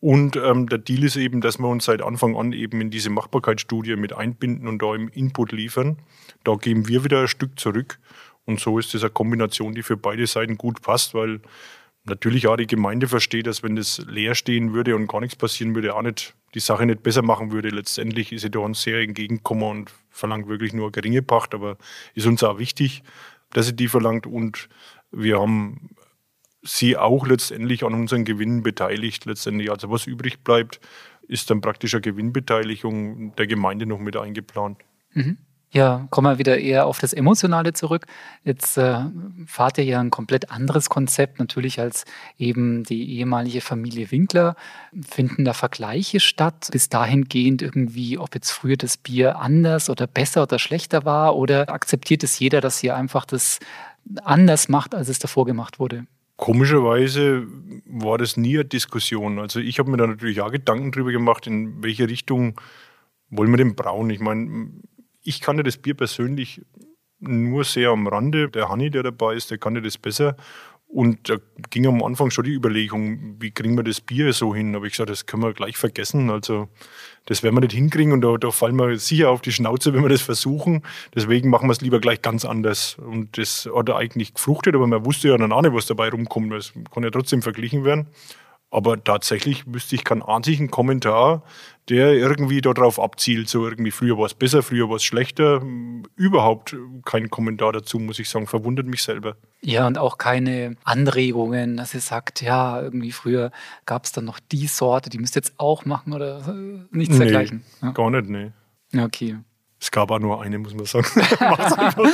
Und 0.00 0.36
ähm, 0.36 0.68
der 0.68 0.78
Deal 0.78 1.02
ist 1.02 1.16
eben, 1.16 1.40
dass 1.40 1.58
wir 1.58 1.66
uns 1.66 1.86
seit 1.86 2.02
Anfang 2.02 2.36
an 2.36 2.52
eben 2.52 2.80
in 2.82 2.90
diese 2.90 3.08
Machbarkeitsstudie 3.08 3.96
mit 3.96 4.12
einbinden 4.12 4.68
und 4.68 4.82
da 4.82 4.94
im 4.94 5.08
Input 5.08 5.52
liefern. 5.52 5.96
Da 6.44 6.56
geben 6.56 6.88
wir 6.88 7.04
wieder 7.04 7.22
ein 7.22 7.28
Stück 7.28 7.58
zurück. 7.58 7.98
Und 8.44 8.60
so 8.60 8.78
ist 8.78 8.92
das 8.92 9.02
eine 9.02 9.10
Kombination, 9.10 9.74
die 9.74 9.82
für 9.82 9.96
beide 9.96 10.26
Seiten 10.26 10.58
gut 10.58 10.82
passt, 10.82 11.14
weil 11.14 11.40
natürlich 12.04 12.46
auch 12.46 12.56
die 12.56 12.66
Gemeinde 12.66 13.08
versteht, 13.08 13.46
dass 13.46 13.62
wenn 13.62 13.76
das 13.76 14.04
leer 14.06 14.34
stehen 14.34 14.74
würde 14.74 14.94
und 14.94 15.06
gar 15.06 15.20
nichts 15.20 15.36
passieren 15.36 15.74
würde, 15.74 15.94
auch 15.94 16.02
nicht 16.02 16.34
die 16.54 16.60
Sache 16.60 16.86
nicht 16.86 17.02
besser 17.02 17.22
machen 17.22 17.52
würde. 17.52 17.68
Letztendlich 17.68 18.32
ist 18.32 18.42
sie 18.42 18.50
da 18.50 18.60
uns 18.60 18.82
sehr 18.82 19.00
entgegengekommen 19.00 19.68
und 19.68 19.90
verlangt 20.10 20.48
wirklich 20.48 20.72
nur 20.72 20.86
eine 20.86 20.92
geringe 20.92 21.22
Pacht, 21.22 21.54
aber 21.54 21.76
ist 22.14 22.26
uns 22.26 22.42
auch 22.42 22.58
wichtig, 22.58 23.02
dass 23.50 23.66
sie 23.66 23.76
die 23.76 23.88
verlangt 23.88 24.26
und 24.26 24.68
wir 25.10 25.40
haben 25.40 25.90
sie 26.62 26.96
auch 26.96 27.26
letztendlich 27.26 27.84
an 27.84 27.94
unseren 27.94 28.24
Gewinnen 28.24 28.62
beteiligt. 28.62 29.26
Letztendlich, 29.26 29.70
also 29.70 29.90
was 29.90 30.06
übrig 30.06 30.42
bleibt, 30.42 30.80
ist 31.28 31.50
dann 31.50 31.60
praktisch 31.60 31.94
eine 31.94 32.00
Gewinnbeteiligung 32.00 33.34
der 33.36 33.46
Gemeinde 33.46 33.86
noch 33.86 33.98
mit 33.98 34.16
eingeplant. 34.16 34.78
Mhm. 35.12 35.38
Ja, 35.70 36.06
kommen 36.10 36.32
wir 36.32 36.38
wieder 36.38 36.58
eher 36.58 36.86
auf 36.86 37.00
das 37.00 37.12
Emotionale 37.12 37.72
zurück. 37.72 38.06
Jetzt 38.44 38.78
äh, 38.78 39.06
fahrt 39.44 39.78
ihr 39.78 39.84
ja 39.84 39.98
ein 39.98 40.10
komplett 40.10 40.52
anderes 40.52 40.88
Konzept, 40.88 41.40
natürlich 41.40 41.80
als 41.80 42.04
eben 42.38 42.84
die 42.84 43.18
ehemalige 43.18 43.60
Familie 43.60 44.12
Winkler. 44.12 44.54
Finden 45.04 45.44
da 45.44 45.52
Vergleiche 45.52 46.20
statt, 46.20 46.68
bis 46.70 46.90
dahingehend 46.90 47.60
irgendwie, 47.60 48.18
ob 48.18 48.36
jetzt 48.36 48.52
früher 48.52 48.76
das 48.76 48.96
Bier 48.96 49.40
anders 49.40 49.90
oder 49.90 50.06
besser 50.06 50.44
oder 50.44 50.60
schlechter 50.60 51.04
war 51.04 51.34
oder 51.34 51.68
akzeptiert 51.68 52.22
es 52.22 52.38
jeder, 52.38 52.60
dass 52.60 52.80
ihr 52.84 52.94
einfach 52.94 53.24
das 53.24 53.58
anders 54.22 54.68
macht, 54.68 54.94
als 54.94 55.08
es 55.08 55.18
davor 55.18 55.44
gemacht 55.44 55.80
wurde? 55.80 56.06
Komischerweise 56.36 57.46
war 57.86 58.18
das 58.18 58.36
nie 58.36 58.56
eine 58.56 58.64
Diskussion. 58.64 59.38
Also 59.38 59.60
ich 59.60 59.78
habe 59.78 59.90
mir 59.90 59.96
da 59.96 60.06
natürlich 60.06 60.40
auch 60.40 60.50
Gedanken 60.50 60.90
drüber 60.90 61.12
gemacht, 61.12 61.46
in 61.46 61.82
welche 61.82 62.08
Richtung 62.08 62.60
wollen 63.30 63.50
wir 63.50 63.56
den 63.56 63.76
brauen. 63.76 64.10
Ich 64.10 64.20
meine, 64.20 64.70
ich 65.24 65.40
kannte 65.40 65.62
das 65.62 65.78
Bier 65.78 65.94
persönlich 65.94 66.60
nur 67.18 67.64
sehr 67.64 67.90
am 67.90 68.06
Rande. 68.06 68.48
Der 68.50 68.68
Hanni, 68.68 68.90
der 68.90 69.02
dabei 69.02 69.34
ist, 69.34 69.50
der 69.50 69.58
kannte 69.58 69.82
das 69.82 69.98
besser. 69.98 70.36
Und 70.86 71.28
da 71.28 71.38
ging 71.70 71.86
am 71.88 72.04
Anfang 72.04 72.30
schon 72.30 72.44
die 72.44 72.52
Überlegung, 72.52 73.34
wie 73.40 73.50
kriegen 73.50 73.76
wir 73.76 73.82
das 73.82 74.00
Bier 74.00 74.32
so 74.32 74.54
hin? 74.54 74.76
Aber 74.76 74.84
ich 74.84 74.92
gesagt, 74.92 75.10
das 75.10 75.26
können 75.26 75.42
wir 75.42 75.52
gleich 75.52 75.76
vergessen. 75.76 76.30
Also 76.30 76.68
das 77.26 77.42
werden 77.42 77.56
wir 77.56 77.62
nicht 77.62 77.72
hinkriegen 77.72 78.12
und 78.12 78.20
da, 78.20 78.36
da 78.36 78.52
fallen 78.52 78.76
wir 78.76 78.96
sicher 78.98 79.30
auf 79.30 79.40
die 79.40 79.50
Schnauze, 79.50 79.92
wenn 79.92 80.02
wir 80.02 80.08
das 80.08 80.20
versuchen. 80.20 80.82
Deswegen 81.12 81.50
machen 81.50 81.66
wir 81.66 81.72
es 81.72 81.80
lieber 81.80 81.98
gleich 81.98 82.22
ganz 82.22 82.44
anders. 82.44 82.96
Und 82.96 83.38
das 83.38 83.68
hat 83.74 83.90
eigentlich 83.90 84.34
gefruchtet, 84.34 84.76
aber 84.76 84.86
man 84.86 85.04
wusste 85.04 85.30
ja 85.30 85.36
dann 85.36 85.50
auch 85.50 85.62
nicht, 85.62 85.74
was 85.74 85.86
dabei 85.86 86.10
rumkommt. 86.10 86.52
Das 86.52 86.72
kann 86.92 87.02
ja 87.02 87.10
trotzdem 87.10 87.42
verglichen 87.42 87.84
werden. 87.84 88.06
Aber 88.74 89.02
tatsächlich 89.02 89.72
wüsste 89.72 89.94
ich 89.94 90.02
keinen 90.02 90.22
einzigen 90.22 90.68
Kommentar, 90.68 91.44
der 91.88 92.14
irgendwie 92.14 92.60
darauf 92.60 92.98
abzielt, 92.98 93.48
so 93.48 93.68
irgendwie 93.68 93.92
früher 93.92 94.18
war 94.18 94.26
es 94.26 94.34
besser, 94.34 94.64
früher 94.64 94.88
war 94.88 94.96
es 94.96 95.04
schlechter. 95.04 95.62
Überhaupt 96.16 96.74
kein 97.04 97.30
Kommentar 97.30 97.70
dazu, 97.70 98.00
muss 98.00 98.18
ich 98.18 98.28
sagen. 98.28 98.48
Verwundert 98.48 98.86
mich 98.86 99.04
selber. 99.04 99.36
Ja, 99.60 99.86
und 99.86 99.96
auch 99.96 100.18
keine 100.18 100.74
Anregungen, 100.82 101.76
dass 101.76 101.94
ihr 101.94 102.00
sagt, 102.00 102.42
ja, 102.42 102.82
irgendwie 102.82 103.12
früher 103.12 103.52
gab 103.86 104.06
es 104.06 104.12
dann 104.12 104.24
noch 104.24 104.40
die 104.40 104.66
Sorte, 104.66 105.08
die 105.08 105.18
müsst 105.18 105.36
ihr 105.36 105.42
jetzt 105.42 105.54
auch 105.56 105.84
machen 105.84 106.12
oder 106.12 106.40
nichts 106.90 107.16
nee, 107.16 107.26
dergleichen. 107.26 107.62
Ja. 107.80 107.92
Gar 107.92 108.10
nicht, 108.10 108.28
nee. 108.28 108.50
Okay. 109.00 109.36
Es 109.80 109.92
gab 109.92 110.10
auch 110.10 110.18
nur 110.18 110.42
eine, 110.42 110.58
muss 110.58 110.74
man 110.74 110.86
sagen. 110.86 111.06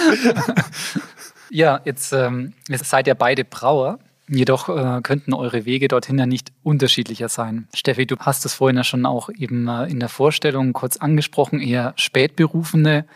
ja, 1.48 1.80
jetzt, 1.86 2.12
ähm, 2.12 2.52
jetzt 2.68 2.84
seid 2.84 3.06
ihr 3.06 3.14
beide 3.14 3.46
Brauer. 3.46 3.98
Jedoch 4.32 4.68
äh, 4.68 5.00
könnten 5.02 5.34
eure 5.34 5.64
Wege 5.64 5.88
dorthin 5.88 6.16
ja 6.16 6.24
nicht 6.24 6.52
unterschiedlicher 6.62 7.28
sein. 7.28 7.66
Steffi, 7.74 8.06
du 8.06 8.16
hast 8.20 8.46
es 8.46 8.54
vorhin 8.54 8.76
ja 8.76 8.84
schon 8.84 9.04
auch 9.04 9.28
eben 9.28 9.66
äh, 9.66 9.86
in 9.86 9.98
der 9.98 10.08
Vorstellung 10.08 10.72
kurz 10.72 10.98
angesprochen, 10.98 11.60
eher 11.60 11.94
Spätberufene. 11.96 13.06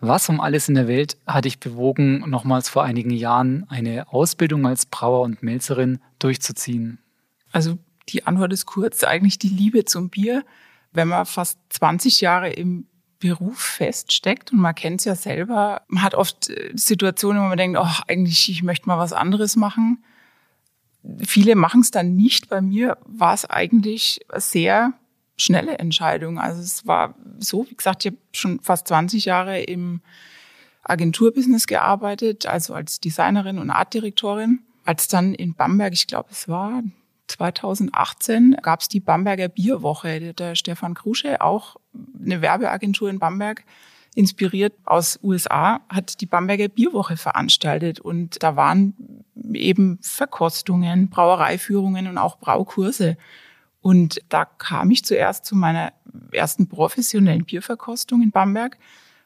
Was 0.00 0.28
um 0.28 0.42
alles 0.42 0.68
in 0.68 0.74
der 0.74 0.86
Welt 0.86 1.16
hat 1.26 1.46
dich 1.46 1.58
bewogen, 1.58 2.18
nochmals 2.28 2.68
vor 2.68 2.84
einigen 2.84 3.10
Jahren 3.10 3.64
eine 3.70 4.12
Ausbildung 4.12 4.66
als 4.66 4.84
Brauer 4.84 5.22
und 5.22 5.42
Melzerin 5.42 6.00
durchzuziehen? 6.18 6.98
Also 7.50 7.78
die 8.10 8.26
Antwort 8.26 8.52
ist 8.52 8.66
kurz, 8.66 9.04
eigentlich 9.04 9.38
die 9.38 9.48
Liebe 9.48 9.86
zum 9.86 10.10
Bier. 10.10 10.44
Wenn 10.92 11.08
man 11.08 11.24
fast 11.24 11.58
20 11.70 12.20
Jahre 12.20 12.50
im 12.50 12.86
Beruf 13.20 13.58
feststeckt 13.58 14.52
und 14.52 14.58
man 14.58 14.74
kennt 14.74 15.00
es 15.00 15.06
ja 15.06 15.14
selber, 15.14 15.80
man 15.88 16.02
hat 16.02 16.14
oft 16.14 16.50
äh, 16.50 16.72
Situationen, 16.74 17.42
wo 17.42 17.46
man 17.46 17.56
denkt, 17.56 17.78
oh, 17.80 18.02
eigentlich, 18.06 18.50
ich 18.50 18.62
möchte 18.62 18.86
mal 18.86 18.98
was 18.98 19.14
anderes 19.14 19.56
machen 19.56 20.04
viele 21.24 21.54
machen 21.56 21.80
es 21.80 21.90
dann 21.90 22.14
nicht. 22.14 22.48
Bei 22.48 22.60
mir 22.60 22.98
war 23.06 23.34
es 23.34 23.48
eigentlich 23.48 24.20
sehr 24.36 24.92
schnelle 25.36 25.78
Entscheidung. 25.78 26.38
Also 26.38 26.60
es 26.60 26.86
war 26.86 27.14
so, 27.38 27.66
wie 27.68 27.74
gesagt, 27.74 28.04
ich 28.04 28.12
habe 28.12 28.20
schon 28.32 28.60
fast 28.60 28.88
20 28.88 29.24
Jahre 29.24 29.60
im 29.60 30.00
Agenturbusiness 30.82 31.66
gearbeitet, 31.66 32.46
also 32.46 32.74
als 32.74 33.00
Designerin 33.00 33.58
und 33.58 33.70
Artdirektorin. 33.70 34.60
Als 34.84 35.06
dann 35.08 35.34
in 35.34 35.54
Bamberg, 35.54 35.92
ich 35.92 36.06
glaube, 36.06 36.30
es 36.32 36.48
war 36.48 36.82
2018, 37.28 38.56
gab 38.62 38.80
es 38.80 38.88
die 38.88 39.00
Bamberger 39.00 39.48
Bierwoche. 39.48 40.32
Der 40.34 40.54
Stefan 40.54 40.94
Krusche, 40.94 41.40
auch 41.42 41.76
eine 42.22 42.40
Werbeagentur 42.40 43.10
in 43.10 43.18
Bamberg, 43.18 43.64
inspiriert 44.18 44.74
aus 44.84 45.20
USA, 45.22 45.80
hat 45.88 46.20
die 46.20 46.26
Bamberger 46.26 46.66
Bierwoche 46.66 47.16
veranstaltet. 47.16 48.00
Und 48.00 48.42
da 48.42 48.56
waren 48.56 48.94
eben 49.52 50.00
Verkostungen, 50.02 51.08
Brauereiführungen 51.08 52.08
und 52.08 52.18
auch 52.18 52.40
Braukurse. 52.40 53.16
Und 53.80 54.20
da 54.28 54.44
kam 54.44 54.90
ich 54.90 55.04
zuerst 55.04 55.46
zu 55.46 55.54
meiner 55.54 55.92
ersten 56.32 56.68
professionellen 56.68 57.44
Bierverkostung 57.44 58.20
in 58.20 58.32
Bamberg, 58.32 58.76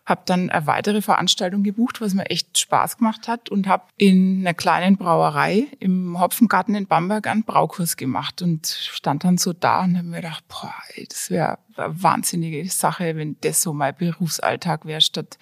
habe 0.05 0.23
dann 0.25 0.51
eine 0.51 0.67
weitere 0.67 1.01
Veranstaltung 1.01 1.63
gebucht, 1.63 2.01
was 2.01 2.15
mir 2.15 2.27
echt 2.27 2.59
Spaß 2.59 2.99
gemacht 2.99 3.29
hat 3.29 3.51
und 3.51 3.69
habe 3.69 3.85
in 3.97 4.41
einer 4.41 4.55
kleinen 4.55 4.97
Brauerei 4.97 5.69
im 5.79 6.19
Hopfengarten 6.19 6.75
in 6.75 6.87
Bamberg 6.87 7.29
einen 7.29 7.45
Braukurs 7.45 7.97
gemacht 7.97 8.43
und 8.43 8.67
stand 8.67 9.23
dann 9.25 9.39
so 9.39 9.53
da 9.53 9.85
und 9.85 9.97
habe 9.97 10.09
mir 10.09 10.17
gedacht, 10.17 10.45
boah, 10.49 10.75
ey, 10.95 11.07
das 11.09 11.31
wäre 11.31 11.59
eine 11.77 12.03
wahnsinnige 12.03 12.69
Sache, 12.69 13.17
wenn 13.17 13.37
das 13.43 13.63
so 13.63 13.73
mein 13.73 13.95
Berufsalltag 13.95 14.87
wäre, 14.87 15.01
statt 15.01 15.39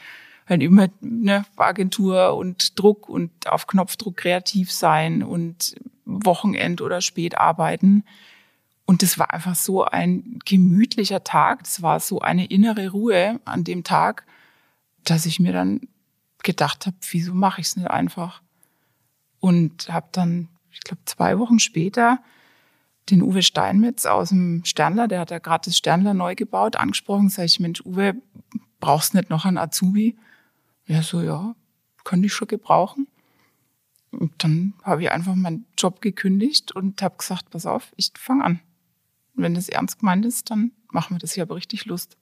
halt 0.46 0.62
immer 0.62 0.88
eine 1.02 1.46
Agentur 1.56 2.36
und 2.36 2.78
Druck 2.78 3.08
und 3.08 3.30
auf 3.48 3.66
Knopfdruck 3.66 4.18
kreativ 4.18 4.70
sein 4.72 5.22
und 5.22 5.74
Wochenend 6.04 6.82
oder 6.82 7.00
spät 7.00 7.38
arbeiten. 7.38 8.04
Und 8.84 9.02
das 9.02 9.16
war 9.18 9.32
einfach 9.32 9.54
so 9.54 9.84
ein 9.84 10.40
gemütlicher 10.44 11.22
Tag. 11.22 11.62
Das 11.62 11.82
war 11.82 12.00
so 12.00 12.18
eine 12.18 12.46
innere 12.46 12.90
Ruhe 12.90 13.40
an 13.44 13.62
dem 13.62 13.84
Tag, 13.84 14.26
dass 15.04 15.26
ich 15.26 15.40
mir 15.40 15.52
dann 15.52 15.80
gedacht 16.42 16.86
habe, 16.86 16.96
wieso 17.10 17.34
mache 17.34 17.60
ich 17.60 17.68
es 17.68 17.76
nicht 17.76 17.90
einfach? 17.90 18.42
Und 19.40 19.88
habe 19.88 20.08
dann, 20.12 20.48
ich 20.70 20.80
glaube, 20.80 21.02
zwei 21.04 21.38
Wochen 21.38 21.58
später 21.58 22.20
den 23.08 23.22
Uwe 23.22 23.42
Steinmetz 23.42 24.06
aus 24.06 24.28
dem 24.28 24.64
Sternler, 24.64 25.08
der 25.08 25.20
hat 25.20 25.30
ja 25.30 25.38
gerade 25.38 25.64
das 25.64 25.76
Sternler 25.76 26.14
neu 26.14 26.34
gebaut, 26.34 26.76
angesprochen. 26.76 27.28
Sag 27.28 27.46
ich, 27.46 27.60
Mensch, 27.60 27.80
Uwe, 27.84 28.14
brauchst 28.78 29.14
nicht 29.14 29.30
noch 29.30 29.44
einen 29.44 29.58
Azubi? 29.58 30.16
Ja, 30.86 31.02
so, 31.02 31.20
ja, 31.20 31.54
könnte 32.04 32.26
ich 32.26 32.32
schon 32.32 32.48
gebrauchen. 32.48 33.08
Und 34.10 34.32
dann 34.42 34.74
habe 34.82 35.02
ich 35.02 35.10
einfach 35.10 35.34
meinen 35.34 35.66
Job 35.78 36.00
gekündigt 36.00 36.72
und 36.72 37.00
habe 37.02 37.16
gesagt, 37.16 37.50
pass 37.50 37.66
auf, 37.66 37.92
ich 37.96 38.12
fange 38.16 38.44
an. 38.44 38.60
Und 39.36 39.44
wenn 39.44 39.54
das 39.54 39.68
ernst 39.68 40.00
gemeint 40.00 40.26
ist, 40.26 40.50
dann 40.50 40.72
machen 40.90 41.14
wir 41.14 41.18
das. 41.20 41.34
Ich 41.36 41.40
habe 41.40 41.54
richtig 41.54 41.84
Lust. 41.84 42.16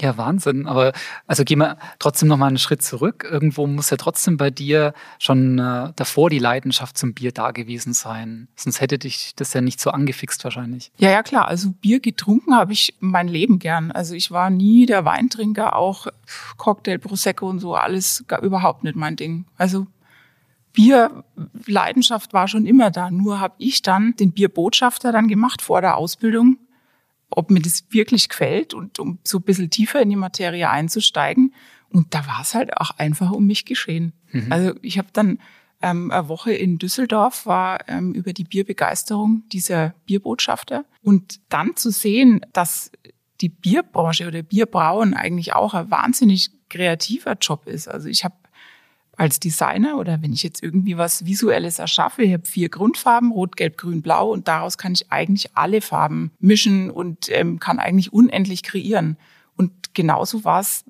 Ja, 0.00 0.16
Wahnsinn. 0.16 0.66
Aber 0.66 0.92
also 1.26 1.44
gehen 1.44 1.58
wir 1.58 1.78
trotzdem 1.98 2.28
noch 2.28 2.36
mal 2.36 2.46
einen 2.46 2.58
Schritt 2.58 2.82
zurück. 2.82 3.26
Irgendwo 3.28 3.66
muss 3.66 3.90
ja 3.90 3.96
trotzdem 3.96 4.36
bei 4.36 4.50
dir 4.50 4.92
schon 5.18 5.58
äh, 5.58 5.92
davor 5.96 6.30
die 6.30 6.38
Leidenschaft 6.38 6.96
zum 6.98 7.14
Bier 7.14 7.32
da 7.32 7.50
gewesen 7.50 7.94
sein. 7.94 8.48
Sonst 8.54 8.80
hätte 8.80 8.98
dich 8.98 9.34
das 9.34 9.54
ja 9.54 9.60
nicht 9.60 9.80
so 9.80 9.90
angefixt 9.90 10.44
wahrscheinlich. 10.44 10.92
Ja, 10.98 11.10
ja, 11.10 11.22
klar. 11.22 11.48
Also 11.48 11.70
Bier 11.70 12.00
getrunken 12.00 12.54
habe 12.54 12.72
ich 12.72 12.94
mein 13.00 13.28
Leben 13.28 13.58
gern. 13.58 13.90
Also 13.90 14.14
ich 14.14 14.30
war 14.30 14.50
nie 14.50 14.86
der 14.86 15.04
Weintrinker, 15.04 15.74
auch 15.74 16.06
Cocktail, 16.56 16.98
Prosecco 16.98 17.48
und 17.48 17.58
so, 17.58 17.74
alles 17.74 18.24
gar, 18.28 18.42
überhaupt 18.42 18.84
nicht 18.84 18.96
mein 18.96 19.16
Ding. 19.16 19.46
Also 19.56 19.86
Bierleidenschaft 20.74 22.32
war 22.34 22.46
schon 22.46 22.66
immer 22.66 22.90
da. 22.90 23.10
Nur 23.10 23.40
habe 23.40 23.54
ich 23.58 23.82
dann 23.82 24.14
den 24.16 24.32
Bierbotschafter 24.32 25.10
dann 25.10 25.26
gemacht 25.26 25.62
vor 25.62 25.80
der 25.80 25.96
Ausbildung 25.96 26.58
ob 27.30 27.50
mir 27.50 27.60
das 27.60 27.84
wirklich 27.90 28.28
gefällt 28.28 28.74
und 28.74 28.98
um 28.98 29.18
so 29.24 29.38
ein 29.38 29.42
bisschen 29.42 29.70
tiefer 29.70 30.00
in 30.00 30.10
die 30.10 30.16
Materie 30.16 30.68
einzusteigen. 30.68 31.54
Und 31.90 32.14
da 32.14 32.26
war 32.26 32.40
es 32.42 32.54
halt 32.54 32.76
auch 32.76 32.90
einfach 32.98 33.30
um 33.30 33.46
mich 33.46 33.64
geschehen. 33.64 34.12
Mhm. 34.32 34.52
Also 34.52 34.74
ich 34.82 34.98
habe 34.98 35.08
dann 35.12 35.38
ähm, 35.80 36.10
eine 36.10 36.28
Woche 36.28 36.52
in 36.52 36.78
Düsseldorf, 36.78 37.46
war 37.46 37.88
ähm, 37.88 38.12
über 38.12 38.32
die 38.32 38.44
Bierbegeisterung 38.44 39.44
dieser 39.52 39.94
Bierbotschafter. 40.06 40.84
Und 41.02 41.40
dann 41.48 41.76
zu 41.76 41.90
sehen, 41.90 42.40
dass 42.52 42.90
die 43.40 43.48
Bierbranche 43.48 44.26
oder 44.26 44.42
Bierbrauen 44.42 45.14
eigentlich 45.14 45.54
auch 45.54 45.74
ein 45.74 45.90
wahnsinnig 45.90 46.50
kreativer 46.68 47.34
Job 47.40 47.66
ist. 47.66 47.88
Also 47.88 48.08
ich 48.08 48.24
habe 48.24 48.34
als 49.18 49.40
Designer 49.40 49.98
oder 49.98 50.22
wenn 50.22 50.32
ich 50.32 50.44
jetzt 50.44 50.62
irgendwie 50.62 50.96
was 50.96 51.26
Visuelles 51.26 51.80
erschaffe, 51.80 52.22
ich 52.22 52.32
habe 52.32 52.46
vier 52.46 52.68
Grundfarben, 52.68 53.32
Rot, 53.32 53.56
Gelb, 53.56 53.76
Grün, 53.76 54.00
Blau 54.00 54.30
und 54.30 54.46
daraus 54.46 54.78
kann 54.78 54.92
ich 54.92 55.10
eigentlich 55.10 55.56
alle 55.56 55.80
Farben 55.80 56.30
mischen 56.38 56.88
und 56.88 57.28
ähm, 57.30 57.58
kann 57.58 57.80
eigentlich 57.80 58.12
unendlich 58.12 58.62
kreieren. 58.62 59.18
Und 59.56 59.92
genauso 59.92 60.44
war 60.44 60.60
es 60.60 60.84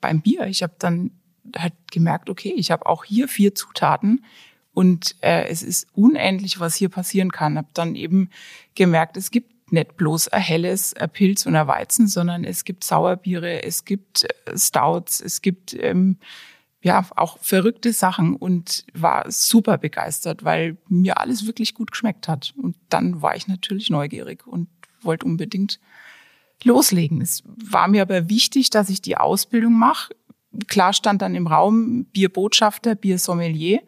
beim 0.00 0.20
Bier. 0.20 0.46
Ich 0.46 0.62
habe 0.62 0.74
dann 0.78 1.10
halt 1.58 1.74
gemerkt, 1.90 2.30
okay, 2.30 2.54
ich 2.56 2.70
habe 2.70 2.86
auch 2.86 3.04
hier 3.04 3.26
vier 3.26 3.56
Zutaten 3.56 4.24
und 4.72 5.16
äh, 5.20 5.48
es 5.48 5.64
ist 5.64 5.88
unendlich, 5.94 6.60
was 6.60 6.76
hier 6.76 6.90
passieren 6.90 7.32
kann. 7.32 7.58
Habe 7.58 7.68
dann 7.74 7.96
eben 7.96 8.30
gemerkt, 8.76 9.16
es 9.16 9.32
gibt 9.32 9.72
nicht 9.72 9.96
bloß 9.96 10.28
ein 10.28 10.40
helles 10.40 10.94
ein 10.94 11.10
Pilz 11.10 11.44
und 11.44 11.56
ein 11.56 11.66
Weizen, 11.66 12.06
sondern 12.06 12.44
es 12.44 12.64
gibt 12.64 12.84
Sauerbiere, 12.84 13.64
es 13.64 13.84
gibt 13.84 14.22
äh, 14.24 14.56
Stouts, 14.56 15.20
es 15.20 15.42
gibt 15.42 15.74
ähm, 15.74 16.18
ja, 16.84 17.06
auch 17.16 17.38
verrückte 17.40 17.94
Sachen 17.94 18.36
und 18.36 18.84
war 18.92 19.30
super 19.30 19.78
begeistert, 19.78 20.44
weil 20.44 20.76
mir 20.90 21.18
alles 21.18 21.46
wirklich 21.46 21.72
gut 21.72 21.90
geschmeckt 21.92 22.28
hat. 22.28 22.52
Und 22.58 22.76
dann 22.90 23.22
war 23.22 23.34
ich 23.34 23.48
natürlich 23.48 23.88
neugierig 23.88 24.46
und 24.46 24.68
wollte 25.00 25.24
unbedingt 25.24 25.80
loslegen. 26.62 27.22
Es 27.22 27.42
war 27.46 27.88
mir 27.88 28.02
aber 28.02 28.28
wichtig, 28.28 28.68
dass 28.68 28.90
ich 28.90 29.00
die 29.00 29.16
Ausbildung 29.16 29.78
mache. 29.78 30.14
Klar 30.66 30.92
stand 30.92 31.22
dann 31.22 31.34
im 31.34 31.46
Raum 31.46 32.04
Bierbotschafter, 32.12 32.94
Biersommelier. 32.94 33.80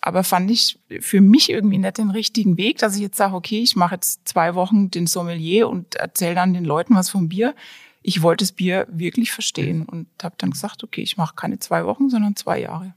Aber 0.00 0.24
fand 0.24 0.50
ich 0.50 0.80
für 0.98 1.20
mich 1.20 1.48
irgendwie 1.48 1.78
nicht 1.78 1.98
den 1.98 2.10
richtigen 2.10 2.56
Weg, 2.56 2.78
dass 2.78 2.96
ich 2.96 3.02
jetzt 3.02 3.18
sage, 3.18 3.36
okay, 3.36 3.60
ich 3.60 3.76
mache 3.76 3.94
jetzt 3.94 4.26
zwei 4.26 4.56
Wochen 4.56 4.90
den 4.90 5.06
Sommelier 5.06 5.68
und 5.68 5.94
erzähle 5.94 6.34
dann 6.34 6.54
den 6.54 6.64
Leuten 6.64 6.96
was 6.96 7.08
vom 7.08 7.28
Bier 7.28 7.54
ich 8.02 8.22
wollte 8.22 8.44
das 8.44 8.52
Bier 8.52 8.86
wirklich 8.90 9.32
verstehen 9.32 9.82
und 9.82 10.08
habe 10.22 10.34
dann 10.38 10.50
gesagt, 10.50 10.82
okay, 10.84 11.02
ich 11.02 11.16
mache 11.16 11.34
keine 11.34 11.58
zwei 11.58 11.84
Wochen, 11.84 12.08
sondern 12.08 12.36
zwei 12.36 12.60
Jahre. 12.60 12.94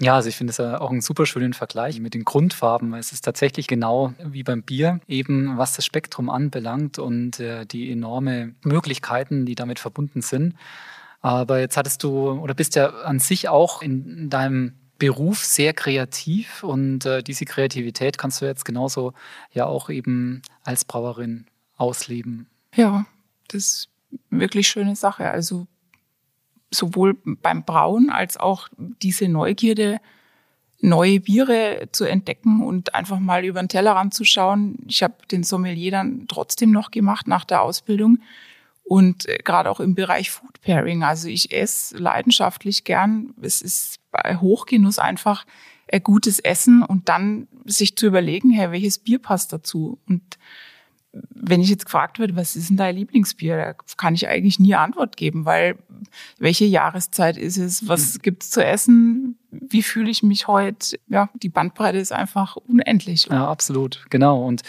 Ja, 0.00 0.16
also 0.16 0.28
ich 0.28 0.36
finde 0.36 0.50
es 0.50 0.56
ja 0.56 0.80
auch 0.80 0.90
einen 0.90 1.00
super 1.00 1.24
schönen 1.24 1.54
Vergleich 1.54 2.00
mit 2.00 2.14
den 2.14 2.24
Grundfarben. 2.24 2.94
Es 2.94 3.12
ist 3.12 3.24
tatsächlich 3.24 3.68
genau 3.68 4.12
wie 4.18 4.42
beim 4.42 4.62
Bier, 4.62 5.00
eben 5.06 5.56
was 5.56 5.74
das 5.74 5.84
Spektrum 5.84 6.30
anbelangt 6.30 6.98
und 6.98 7.38
äh, 7.38 7.64
die 7.64 7.90
enorme 7.92 8.54
Möglichkeiten, 8.62 9.46
die 9.46 9.54
damit 9.54 9.78
verbunden 9.78 10.20
sind. 10.20 10.54
Aber 11.20 11.60
jetzt 11.60 11.76
hattest 11.76 12.02
du 12.02 12.32
oder 12.32 12.54
bist 12.54 12.74
ja 12.74 12.88
an 12.88 13.20
sich 13.20 13.48
auch 13.48 13.82
in 13.82 14.28
deinem 14.30 14.74
Beruf 14.98 15.44
sehr 15.44 15.72
kreativ 15.72 16.62
und 16.62 17.06
äh, 17.06 17.22
diese 17.22 17.44
Kreativität 17.44 18.18
kannst 18.18 18.42
du 18.42 18.46
jetzt 18.46 18.64
genauso 18.64 19.12
ja 19.52 19.66
auch 19.66 19.90
eben 19.90 20.42
als 20.64 20.84
Brauerin 20.84 21.46
ausleben. 21.76 22.48
Ja, 22.74 23.06
das 23.48 23.88
wirklich 24.30 24.68
schöne 24.68 24.96
Sache. 24.96 25.30
Also 25.30 25.66
sowohl 26.70 27.16
beim 27.24 27.64
Brauen 27.64 28.10
als 28.10 28.36
auch 28.36 28.68
diese 28.76 29.28
Neugierde, 29.28 30.00
neue 30.80 31.20
Biere 31.20 31.88
zu 31.92 32.04
entdecken 32.04 32.62
und 32.62 32.94
einfach 32.94 33.18
mal 33.18 33.44
über 33.44 33.62
den 33.62 33.68
Tellerrand 33.68 34.12
zu 34.12 34.24
schauen. 34.24 34.78
Ich 34.86 35.02
habe 35.02 35.14
den 35.30 35.42
Sommelier 35.42 35.92
dann 35.92 36.26
trotzdem 36.28 36.72
noch 36.72 36.90
gemacht 36.90 37.26
nach 37.26 37.44
der 37.44 37.62
Ausbildung 37.62 38.18
und 38.84 39.26
äh, 39.26 39.38
gerade 39.38 39.70
auch 39.70 39.80
im 39.80 39.94
Bereich 39.94 40.30
Food 40.30 40.60
Pairing. 40.60 41.02
Also 41.02 41.28
ich 41.28 41.52
esse 41.52 41.96
leidenschaftlich 41.96 42.84
gern. 42.84 43.34
Es 43.40 43.62
ist 43.62 43.98
bei 44.10 44.36
Hochgenuss 44.36 44.98
einfach 44.98 45.46
ein 45.90 46.02
gutes 46.02 46.38
Essen 46.38 46.82
und 46.82 47.08
dann 47.08 47.48
sich 47.64 47.96
zu 47.96 48.06
überlegen, 48.06 48.50
hey, 48.50 48.70
welches 48.70 48.98
Bier 48.98 49.18
passt 49.18 49.52
dazu? 49.52 49.98
Und 50.06 50.22
wenn 51.30 51.60
ich 51.60 51.68
jetzt 51.68 51.84
gefragt 51.84 52.18
werde, 52.18 52.36
was 52.36 52.56
ist 52.56 52.70
denn 52.70 52.76
dein 52.76 52.96
Lieblingsbier, 52.96 53.56
da 53.56 53.74
kann 53.96 54.14
ich 54.14 54.28
eigentlich 54.28 54.58
nie 54.58 54.74
Antwort 54.74 55.16
geben, 55.16 55.44
weil 55.44 55.76
welche 56.38 56.64
Jahreszeit 56.64 57.36
ist 57.36 57.56
es, 57.56 57.86
was 57.88 58.14
mhm. 58.14 58.22
gibt's 58.22 58.50
zu 58.50 58.64
essen, 58.64 59.38
wie 59.50 59.82
fühle 59.82 60.10
ich 60.10 60.22
mich 60.22 60.48
heute? 60.48 60.98
Ja, 61.08 61.28
die 61.34 61.48
Bandbreite 61.48 61.98
ist 61.98 62.12
einfach 62.12 62.56
unendlich. 62.56 63.26
Ja, 63.30 63.48
absolut, 63.48 64.04
genau. 64.10 64.44
Und 64.44 64.62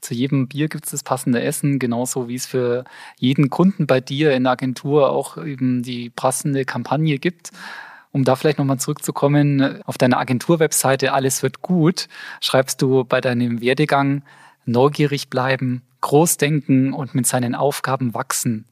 zu 0.00 0.14
jedem 0.14 0.48
Bier 0.48 0.68
gibt 0.68 0.86
es 0.86 0.90
das 0.90 1.04
passende 1.04 1.40
Essen, 1.40 1.78
genauso 1.78 2.28
wie 2.28 2.34
es 2.34 2.46
für 2.46 2.84
jeden 3.18 3.50
Kunden 3.50 3.86
bei 3.86 4.00
dir 4.00 4.32
in 4.32 4.44
der 4.44 4.52
Agentur 4.52 5.10
auch 5.10 5.36
eben 5.36 5.82
die 5.82 6.10
passende 6.10 6.64
Kampagne 6.64 7.18
gibt. 7.18 7.50
Um 8.10 8.24
da 8.24 8.36
vielleicht 8.36 8.58
nochmal 8.58 8.78
zurückzukommen, 8.78 9.80
auf 9.84 9.96
deiner 9.96 10.18
Agenturwebseite 10.18 11.12
Alles 11.12 11.42
wird 11.42 11.62
gut, 11.62 12.08
schreibst 12.40 12.82
du 12.82 13.04
bei 13.04 13.22
deinem 13.22 13.62
Werdegang, 13.62 14.22
neugierig 14.66 15.30
bleiben, 15.30 15.82
groß 16.02 16.36
denken 16.36 16.92
und 16.92 17.14
mit 17.14 17.26
seinen 17.26 17.54
Aufgaben 17.54 18.12
wachsen. 18.12 18.66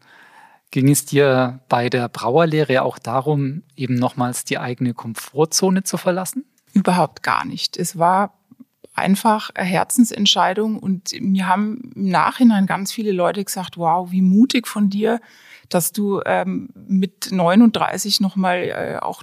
Ging 0.71 0.89
es 0.89 1.05
dir 1.05 1.61
bei 1.69 1.89
der 1.89 2.09
Brauerlehre 2.09 2.83
auch 2.83 2.99
darum, 2.99 3.63
eben 3.75 3.95
nochmals 3.95 4.45
die 4.45 4.59
eigene 4.59 4.95
Komfortzone 4.95 5.83
zu 5.83 5.97
verlassen? 5.97 6.45
Überhaupt 6.75 7.25
gar 7.25 7.45
nicht. 7.45 7.77
Es 7.77 7.99
war 7.99 8.35
einfach 8.95 9.51
eine 9.55 9.67
Herzensentscheidung 9.67 10.79
und 10.79 11.13
mir 11.21 11.49
haben 11.49 11.91
im 11.97 12.11
Nachhinein 12.11 12.67
ganz 12.67 12.93
viele 12.93 13.13
Leute 13.13 13.45
gesagt, 13.45 13.79
wow, 13.79 14.11
wie 14.11 14.23
mutig 14.23 14.69
von 14.69 14.91
dir, 14.91 15.21
dass 15.69 15.93
du 15.93 16.21
ähm, 16.27 16.69
mit 16.75 17.33
39 17.33 18.21
nochmal 18.21 18.59
äh, 18.59 18.99
auch 19.01 19.23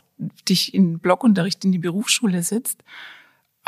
dich 0.49 0.73
in 0.73 0.99
Blockunterricht 0.99 1.63
in 1.63 1.71
die 1.71 1.79
Berufsschule 1.79 2.43
sitzt. 2.43 2.83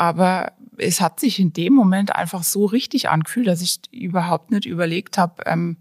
Aber 0.00 0.52
es 0.78 1.02
hat 1.02 1.20
sich 1.20 1.38
in 1.38 1.52
dem 1.52 1.74
Moment 1.74 2.16
einfach 2.16 2.42
so 2.42 2.64
richtig 2.64 3.10
angefühlt, 3.10 3.46
dass 3.46 3.60
ich 3.60 3.80
überhaupt 3.92 4.50
nicht 4.50 4.64
überlegt 4.64 5.18
habe, 5.18 5.42
ähm, 5.44 5.76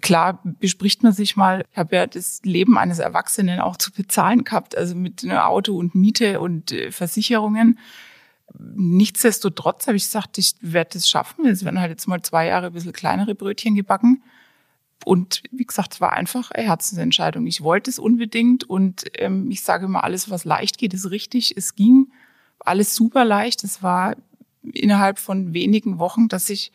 klar 0.00 0.40
bespricht 0.42 1.02
man 1.02 1.12
sich 1.12 1.36
mal, 1.36 1.66
ich 1.70 1.76
habe 1.76 1.96
ja 1.96 2.06
das 2.06 2.40
Leben 2.44 2.78
eines 2.78 2.98
Erwachsenen 2.98 3.60
auch 3.60 3.76
zu 3.76 3.92
bezahlen 3.92 4.44
gehabt, 4.44 4.74
also 4.74 4.94
mit 4.94 5.22
einem 5.22 5.36
Auto 5.36 5.76
und 5.76 5.94
Miete 5.94 6.40
und 6.40 6.72
äh, 6.72 6.90
Versicherungen. 6.92 7.78
Nichtsdestotrotz 8.58 9.86
habe 9.86 9.98
ich 9.98 10.04
gesagt, 10.04 10.38
ich 10.38 10.54
werde 10.62 10.96
es 10.96 11.06
schaffen. 11.06 11.44
Es 11.44 11.62
werden 11.62 11.78
halt 11.78 11.90
jetzt 11.90 12.08
mal 12.08 12.22
zwei 12.22 12.46
Jahre 12.46 12.68
ein 12.68 12.72
bisschen 12.72 12.94
kleinere 12.94 13.34
Brötchen 13.34 13.74
gebacken. 13.74 14.22
Und 15.04 15.42
wie 15.50 15.66
gesagt, 15.66 15.92
es 15.92 16.00
war 16.00 16.14
einfach 16.14 16.52
eine 16.52 16.66
Herzensentscheidung. 16.66 17.46
Ich 17.46 17.60
wollte 17.60 17.90
es 17.90 17.98
unbedingt 17.98 18.64
und 18.64 19.04
ähm, 19.18 19.50
ich 19.50 19.62
sage 19.62 19.84
immer, 19.84 20.04
alles, 20.04 20.30
was 20.30 20.46
leicht 20.46 20.78
geht, 20.78 20.94
ist 20.94 21.10
richtig. 21.10 21.54
Es 21.58 21.74
ging 21.74 22.10
alles 22.60 22.94
super 22.94 23.24
leicht. 23.24 23.64
Es 23.64 23.82
war 23.82 24.16
innerhalb 24.62 25.18
von 25.18 25.54
wenigen 25.54 25.98
Wochen, 25.98 26.28
dass 26.28 26.46
sich 26.46 26.72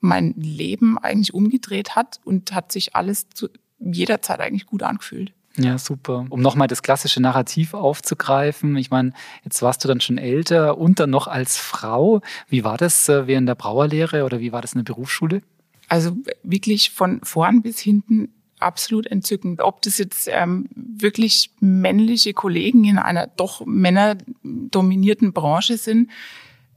mein 0.00 0.34
Leben 0.36 0.98
eigentlich 0.98 1.34
umgedreht 1.34 1.96
hat 1.96 2.20
und 2.24 2.52
hat 2.52 2.72
sich 2.72 2.94
alles 2.94 3.28
zu 3.30 3.48
jeder 3.78 4.22
Zeit 4.22 4.40
eigentlich 4.40 4.66
gut 4.66 4.82
angefühlt. 4.82 5.32
Ja, 5.56 5.76
super. 5.76 6.24
Um 6.30 6.40
nochmal 6.40 6.68
das 6.68 6.82
klassische 6.82 7.20
Narrativ 7.20 7.74
aufzugreifen. 7.74 8.76
Ich 8.76 8.90
meine, 8.90 9.12
jetzt 9.44 9.60
warst 9.60 9.82
du 9.82 9.88
dann 9.88 10.00
schon 10.00 10.16
älter 10.16 10.78
und 10.78 11.00
dann 11.00 11.10
noch 11.10 11.26
als 11.26 11.56
Frau. 11.56 12.20
Wie 12.48 12.62
war 12.62 12.76
das 12.76 13.08
äh, 13.08 13.26
während 13.26 13.48
der 13.48 13.56
Brauerlehre 13.56 14.24
oder 14.24 14.38
wie 14.38 14.52
war 14.52 14.62
das 14.62 14.74
in 14.74 14.84
der 14.84 14.92
Berufsschule? 14.92 15.42
Also 15.88 16.16
wirklich 16.44 16.90
von 16.90 17.20
vorn 17.24 17.62
bis 17.62 17.80
hinten 17.80 18.28
absolut 18.60 19.06
entzückend. 19.06 19.60
Ob 19.60 19.82
das 19.82 19.98
jetzt 19.98 20.28
ähm, 20.30 20.68
wirklich 20.74 21.50
männliche 21.60 22.32
Kollegen 22.32 22.84
in 22.84 22.98
einer 22.98 23.26
doch 23.26 23.64
männerdominierten 23.66 25.32
Branche 25.32 25.76
sind, 25.76 26.10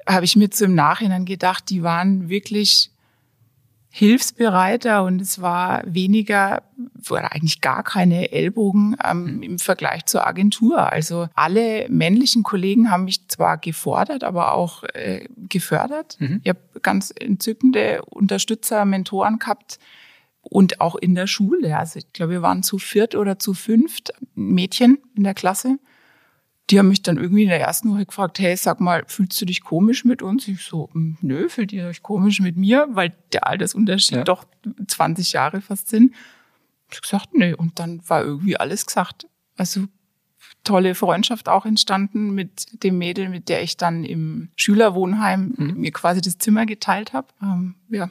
habe 0.08 0.26
ich 0.26 0.36
mir 0.36 0.50
zu 0.52 0.66
im 0.66 0.76
Nachhinein 0.76 1.26
gedacht, 1.26 1.70
die 1.70 1.84
waren 1.84 2.30
wirklich 2.30 2.92
hilfsbereiter 3.94 5.04
und 5.04 5.22
es 5.22 5.42
war 5.42 5.84
weniger 5.86 6.64
oder 7.10 7.34
eigentlich 7.34 7.60
gar 7.60 7.84
keine 7.84 8.32
Ellbogen 8.32 8.96
ähm, 9.04 9.36
mhm. 9.36 9.44
im 9.44 9.60
Vergleich 9.60 10.06
zur 10.06 10.26
Agentur. 10.26 10.92
Also 10.92 11.28
alle 11.36 11.88
männlichen 11.90 12.42
Kollegen 12.42 12.90
haben 12.90 13.04
mich 13.04 13.28
zwar 13.28 13.58
gefordert, 13.58 14.24
aber 14.24 14.54
auch 14.54 14.86
äh, 14.94 15.28
gefördert. 15.50 16.16
Mhm. 16.20 16.40
Ich 16.44 16.50
habe 16.50 16.62
ganz 16.82 17.14
entzückende 17.20 18.02
Unterstützer, 18.06 18.86
Mentoren 18.86 19.40
gehabt, 19.40 19.78
Und 20.42 20.82
auch 20.82 20.96
in 20.96 21.16
der 21.16 21.28
Schule. 21.28 21.78
Also 21.78 22.00
ich 22.00 22.12
glaube, 22.14 22.34
wir 22.34 22.42
waren 22.42 22.64
zu 22.64 22.78
viert 22.78 23.16
oder 23.16 23.40
zu 23.40 23.54
fünft 23.54 24.14
Mädchen 24.34 24.98
in 25.16 25.24
der 25.24 25.34
Klasse. 25.34 25.78
Die 26.70 26.80
haben 26.80 26.88
mich 26.88 27.04
dann 27.04 27.18
irgendwie 27.18 27.44
in 27.44 27.50
der 27.50 27.62
ersten 27.62 27.92
Woche 27.92 28.06
gefragt, 28.06 28.40
hey, 28.40 28.56
sag 28.56 28.80
mal, 28.80 29.04
fühlst 29.08 29.40
du 29.42 29.46
dich 29.46 29.62
komisch 29.64 30.06
mit 30.06 30.22
uns? 30.22 30.48
Ich 30.48 30.64
so, 30.64 30.90
hm, 30.94 31.18
nö, 31.22 31.50
fühlt 31.50 31.74
ihr 31.74 31.88
euch 31.88 32.02
komisch 32.02 32.40
mit 32.40 32.58
mir? 32.58 32.88
Weil 32.92 33.14
der 33.34 33.46
Altersunterschied 33.48 34.18
ja. 34.18 34.24
doch 34.24 34.46
20 34.88 35.34
Jahre 35.34 35.62
fast 35.62 35.90
sind. 35.90 36.14
Ich 36.92 37.02
gesagt, 37.02 37.30
nö. 37.34 37.56
Und 37.56 37.80
dann 37.80 38.02
war 38.08 38.24
irgendwie 38.24 38.58
alles 38.58 38.86
gesagt. 38.86 39.28
Also 39.58 39.88
tolle 40.64 40.96
Freundschaft 40.96 41.50
auch 41.50 41.66
entstanden 41.66 42.34
mit 42.34 42.84
dem 42.84 42.98
Mädel, 42.98 43.30
mit 43.30 43.50
der 43.50 43.64
ich 43.64 43.78
dann 43.78 44.04
im 44.04 44.50
Schülerwohnheim 44.56 45.54
mhm. 45.58 45.74
mir 45.78 45.92
quasi 45.92 46.22
das 46.22 46.38
Zimmer 46.38 46.66
geteilt 46.66 47.14
habe. 47.14 47.28
Ähm, 47.42 47.76
ja, 47.90 48.10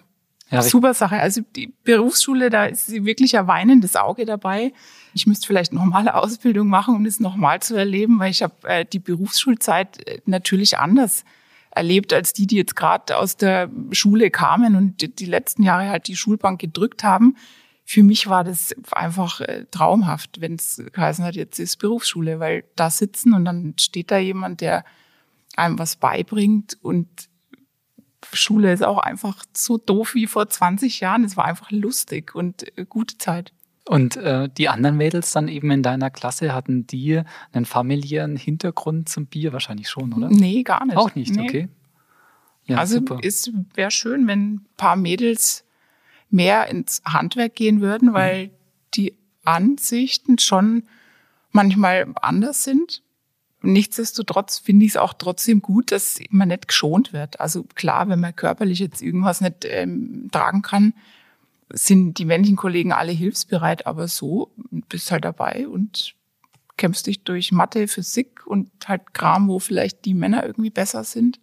ja, 0.50 0.62
super 0.62 0.94
Sache. 0.94 1.16
Also 1.16 1.42
die 1.56 1.72
Berufsschule, 1.84 2.50
da 2.50 2.66
ist 2.66 2.90
wirklich 2.90 3.38
ein 3.38 3.46
weinendes 3.46 3.96
Auge 3.96 4.24
dabei. 4.24 4.72
Ich 5.14 5.26
müsste 5.26 5.46
vielleicht 5.46 5.72
normale 5.72 6.14
Ausbildung 6.14 6.68
machen, 6.68 6.94
um 6.94 7.04
das 7.04 7.20
nochmal 7.20 7.60
zu 7.60 7.76
erleben, 7.76 8.18
weil 8.18 8.30
ich 8.30 8.42
habe 8.42 8.54
äh, 8.64 8.84
die 8.84 8.98
Berufsschulzeit 8.98 10.06
äh, 10.06 10.20
natürlich 10.26 10.78
anders 10.78 11.24
erlebt 11.70 12.12
als 12.12 12.32
die, 12.32 12.46
die 12.46 12.56
jetzt 12.56 12.74
gerade 12.74 13.16
aus 13.16 13.36
der 13.36 13.70
Schule 13.92 14.30
kamen 14.30 14.74
und 14.74 15.00
die, 15.02 15.14
die 15.14 15.26
letzten 15.26 15.62
Jahre 15.62 15.88
halt 15.88 16.08
die 16.08 16.16
Schulbank 16.16 16.60
gedrückt 16.60 17.04
haben 17.04 17.36
für 17.90 18.04
mich 18.04 18.28
war 18.28 18.44
das 18.44 18.72
einfach 18.92 19.40
äh, 19.40 19.66
traumhaft, 19.72 20.40
wenn 20.40 20.54
es 20.54 20.80
geheißen 20.92 21.24
hat, 21.24 21.34
jetzt 21.34 21.58
ist 21.58 21.78
Berufsschule, 21.78 22.38
weil 22.38 22.62
da 22.76 22.88
sitzen 22.88 23.34
und 23.34 23.44
dann 23.44 23.74
steht 23.80 24.12
da 24.12 24.18
jemand, 24.18 24.60
der 24.60 24.84
einem 25.56 25.76
was 25.76 25.96
beibringt 25.96 26.78
und 26.82 27.08
Schule 28.32 28.72
ist 28.72 28.84
auch 28.84 28.98
einfach 28.98 29.44
so 29.56 29.78
doof 29.78 30.14
wie 30.14 30.26
vor 30.26 30.48
20 30.48 31.00
Jahren. 31.00 31.24
Es 31.24 31.36
war 31.36 31.44
einfach 31.46 31.70
lustig 31.70 32.34
und 32.34 32.76
äh, 32.78 32.84
gute 32.84 33.18
Zeit. 33.18 33.52
Und 33.86 34.16
äh, 34.16 34.48
die 34.48 34.68
anderen 34.68 34.96
Mädels 34.96 35.32
dann 35.32 35.48
eben 35.48 35.70
in 35.70 35.82
deiner 35.82 36.10
Klasse, 36.10 36.54
hatten 36.54 36.86
die 36.86 37.22
einen 37.52 37.64
familiären 37.64 38.36
Hintergrund 38.36 39.08
zum 39.08 39.26
Bier? 39.26 39.52
Wahrscheinlich 39.52 39.88
schon, 39.88 40.12
oder? 40.12 40.28
Nee, 40.28 40.62
gar 40.62 40.84
nicht. 40.84 40.96
Auch 40.96 41.14
nicht, 41.14 41.34
nee. 41.34 41.42
okay. 41.42 41.68
Ja, 42.66 42.76
also 42.76 42.98
super. 42.98 43.18
es 43.22 43.50
wäre 43.74 43.90
schön, 43.90 44.28
wenn 44.28 44.54
ein 44.54 44.66
paar 44.76 44.96
Mädels 44.96 45.64
mehr 46.28 46.68
ins 46.68 47.02
Handwerk 47.04 47.56
gehen 47.56 47.80
würden, 47.80 48.10
mhm. 48.10 48.14
weil 48.14 48.46
mhm. 48.46 48.50
die 48.94 49.14
Ansichten 49.44 50.38
schon 50.38 50.84
manchmal 51.50 52.06
anders 52.22 52.62
sind. 52.62 53.02
Nichtsdestotrotz 53.62 54.58
finde 54.58 54.86
ich 54.86 54.92
es 54.92 54.96
auch 54.96 55.12
trotzdem 55.12 55.60
gut, 55.60 55.92
dass 55.92 56.18
man 56.30 56.48
nicht 56.48 56.68
geschont 56.68 57.12
wird. 57.12 57.40
Also 57.40 57.64
klar, 57.74 58.08
wenn 58.08 58.20
man 58.20 58.34
körperlich 58.34 58.78
jetzt 58.78 59.02
irgendwas 59.02 59.40
nicht 59.40 59.64
ähm, 59.64 60.28
tragen 60.32 60.62
kann, 60.62 60.94
sind 61.72 62.18
die 62.18 62.24
männlichen 62.24 62.56
Kollegen 62.56 62.92
alle 62.92 63.12
hilfsbereit, 63.12 63.86
aber 63.86 64.08
so 64.08 64.52
bist 64.88 65.12
halt 65.12 65.24
dabei 65.24 65.68
und 65.68 66.14
kämpfst 66.76 67.06
dich 67.06 67.22
durch 67.22 67.52
Mathe, 67.52 67.86
Physik 67.86 68.46
und 68.46 68.70
halt 68.86 69.12
Kram, 69.12 69.48
wo 69.48 69.58
vielleicht 69.58 70.04
die 70.06 70.14
Männer 70.14 70.44
irgendwie 70.44 70.70
besser 70.70 71.04
sind. 71.04 71.38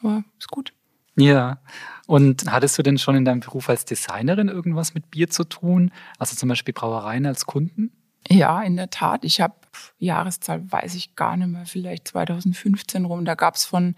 Aber 0.00 0.24
ist 0.38 0.48
gut. 0.48 0.72
Ja. 1.16 1.60
Und 2.06 2.50
hattest 2.50 2.76
du 2.76 2.82
denn 2.82 2.98
schon 2.98 3.14
in 3.14 3.24
deinem 3.24 3.40
Beruf 3.40 3.68
als 3.68 3.84
Designerin 3.84 4.48
irgendwas 4.48 4.94
mit 4.94 5.10
Bier 5.10 5.30
zu 5.30 5.44
tun? 5.44 5.92
Also 6.18 6.34
zum 6.34 6.48
Beispiel 6.48 6.74
Brauereien 6.74 7.26
als 7.26 7.46
Kunden? 7.46 7.92
Ja, 8.28 8.62
in 8.62 8.76
der 8.76 8.90
Tat. 8.90 9.24
Ich 9.24 9.40
habe 9.40 9.54
Jahreszahl, 9.98 10.70
weiß 10.70 10.94
ich 10.94 11.16
gar 11.16 11.36
nicht 11.36 11.48
mehr, 11.48 11.66
vielleicht 11.66 12.08
2015 12.08 13.04
rum. 13.04 13.24
Da 13.24 13.34
gab 13.34 13.54
es 13.54 13.64
von 13.64 13.94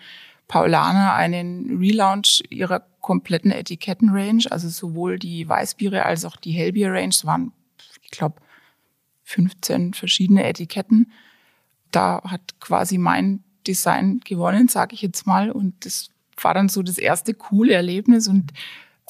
Paulaner 0.48 1.14
einen 1.14 1.78
Relaunch 1.78 2.42
ihrer 2.50 2.80
kompletten 3.00 3.50
Etikettenrange, 3.50 4.50
also 4.50 4.68
sowohl 4.68 5.18
die 5.18 5.48
Weißbiere 5.48 6.04
als 6.04 6.24
auch 6.24 6.36
die 6.36 6.52
Hellbier-Range. 6.52 7.08
Es 7.08 7.24
waren, 7.24 7.52
ich 8.02 8.10
glaube, 8.10 8.40
15 9.24 9.94
verschiedene 9.94 10.44
Etiketten. 10.44 11.12
Da 11.90 12.22
hat 12.24 12.60
quasi 12.60 12.98
mein 12.98 13.42
Design 13.66 14.20
gewonnen, 14.24 14.68
sage 14.68 14.94
ich 14.94 15.02
jetzt 15.02 15.26
mal. 15.26 15.50
Und 15.50 15.86
das 15.86 16.10
war 16.40 16.54
dann 16.54 16.68
so 16.68 16.82
das 16.82 16.98
erste 16.98 17.34
coole 17.34 17.72
Erlebnis 17.72 18.28
und 18.28 18.52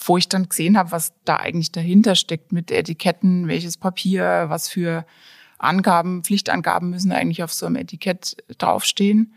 wo 0.04 0.16
ich 0.16 0.28
dann 0.28 0.48
gesehen 0.48 0.76
habe, 0.76 0.90
was 0.90 1.12
da 1.24 1.36
eigentlich 1.36 1.72
dahinter 1.72 2.14
steckt 2.14 2.52
mit 2.52 2.70
Etiketten, 2.70 3.48
welches 3.48 3.76
Papier, 3.76 4.44
was 4.48 4.68
für 4.68 5.06
Angaben, 5.62 6.24
Pflichtangaben 6.24 6.90
müssen 6.90 7.12
eigentlich 7.12 7.42
auf 7.42 7.52
so 7.52 7.66
einem 7.66 7.76
Etikett 7.76 8.36
draufstehen. 8.58 9.34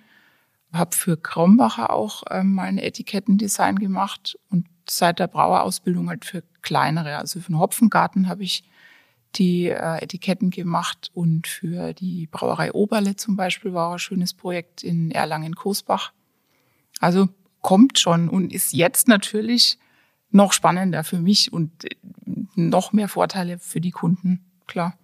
Habe 0.73 0.95
für 0.95 1.17
Krombacher 1.17 1.91
auch 1.91 2.23
ähm, 2.29 2.55
mal 2.55 2.63
ein 2.63 2.77
Etikettendesign 2.77 3.79
gemacht 3.79 4.37
und 4.49 4.67
seit 4.89 5.19
der 5.19 5.27
Brauerausbildung 5.27 6.09
halt 6.09 6.25
für 6.25 6.43
kleinere. 6.61 7.17
Also 7.17 7.39
für 7.39 7.51
den 7.51 7.59
Hopfengarten 7.59 8.27
habe 8.27 8.43
ich 8.43 8.63
die 9.35 9.67
äh, 9.67 10.01
Etiketten 10.01 10.49
gemacht 10.49 11.11
und 11.13 11.47
für 11.47 11.93
die 11.93 12.27
Brauerei 12.27 12.71
Oberle 12.73 13.15
zum 13.15 13.35
Beispiel 13.35 13.73
war 13.73 13.93
ein 13.93 13.99
schönes 13.99 14.33
Projekt 14.33 14.83
in 14.83 15.11
Erlangen-Kosbach. 15.11 16.11
Also 16.99 17.27
kommt 17.61 17.99
schon 17.99 18.29
und 18.29 18.53
ist 18.53 18.73
jetzt 18.73 19.07
natürlich 19.07 19.77
noch 20.31 20.53
spannender 20.53 21.03
für 21.03 21.19
mich 21.19 21.51
und 21.51 21.85
äh, 21.85 21.95
noch 22.55 22.93
mehr 22.93 23.09
Vorteile 23.09 23.59
für 23.59 23.81
die 23.81 23.91
Kunden, 23.91 24.45
klar. 24.67 24.97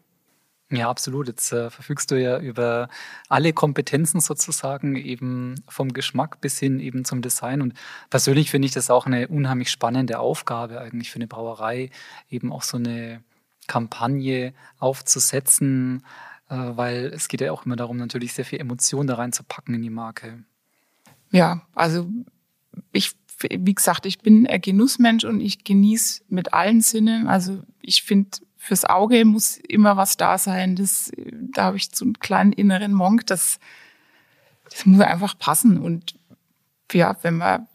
Ja, 0.72 0.90
absolut. 0.90 1.28
Jetzt 1.28 1.52
äh, 1.52 1.70
verfügst 1.70 2.12
du 2.12 2.16
ja 2.22 2.40
über 2.40 2.88
alle 3.28 3.52
Kompetenzen 3.52 4.22
sozusagen, 4.22 4.96
eben 4.96 5.56
vom 5.68 5.92
Geschmack 5.92 6.40
bis 6.40 6.60
hin 6.60 6.80
eben 6.80 7.04
zum 7.04 7.22
Design. 7.22 7.62
Und 7.62 7.74
persönlich 8.10 8.50
finde 8.50 8.68
ich 8.68 8.74
das 8.74 8.90
auch 8.90 9.06
eine 9.06 9.28
unheimlich 9.28 9.70
spannende 9.70 10.20
Aufgabe 10.20 10.80
eigentlich 10.80 11.12
für 11.12 11.18
eine 11.18 11.28
Brauerei, 11.28 11.90
eben 12.30 12.54
auch 12.54 12.64
so 12.64 12.78
eine 12.78 13.22
Kampagne 13.68 14.54
aufzusetzen, 14.80 16.06
äh, 16.50 16.56
weil 16.56 17.08
es 17.14 17.28
geht 17.28 17.42
ja 17.42 17.52
auch 17.52 17.66
immer 17.66 17.76
darum, 17.76 17.98
natürlich 17.98 18.32
sehr 18.32 18.46
viel 18.46 18.62
Emotion 18.62 19.08
da 19.08 19.16
reinzupacken 19.16 19.76
in 19.76 19.82
die 19.82 19.90
Marke. 19.90 20.44
Ja, 21.32 21.62
also 21.76 22.10
ich, 22.94 23.12
wie 23.42 23.76
gesagt, 23.76 24.06
ich 24.06 24.20
bin 24.20 24.48
ein 24.48 24.62
Genussmensch 24.62 25.26
und 25.26 25.42
ich 25.42 25.66
genieße 25.66 26.24
mit 26.30 26.54
allen 26.54 26.80
Sinnen. 26.80 27.28
Also 27.28 27.62
ich 27.82 28.04
finde, 28.04 28.38
fürs 28.63 28.86
Auge 28.86 29.26
muss 29.26 29.58
immer 29.58 29.97
was 29.97 30.17
da 30.17 30.38
sein. 30.38 30.76
Das, 30.76 31.12
da 31.17 31.63
habe 31.63 31.78
ich 31.78 31.89
so 31.91 32.06
einen 32.06 32.19
kleinen 32.19 32.54
inneren 32.54 32.93
Monk. 32.93 33.26
Das, 33.26 33.60
das 34.69 34.86
muss 34.86 35.02
einfach 35.02 35.36
passen. 35.39 35.80
Und 35.80 36.13
ja, 36.93 37.17
wenn 37.24 37.38
man 37.38 37.67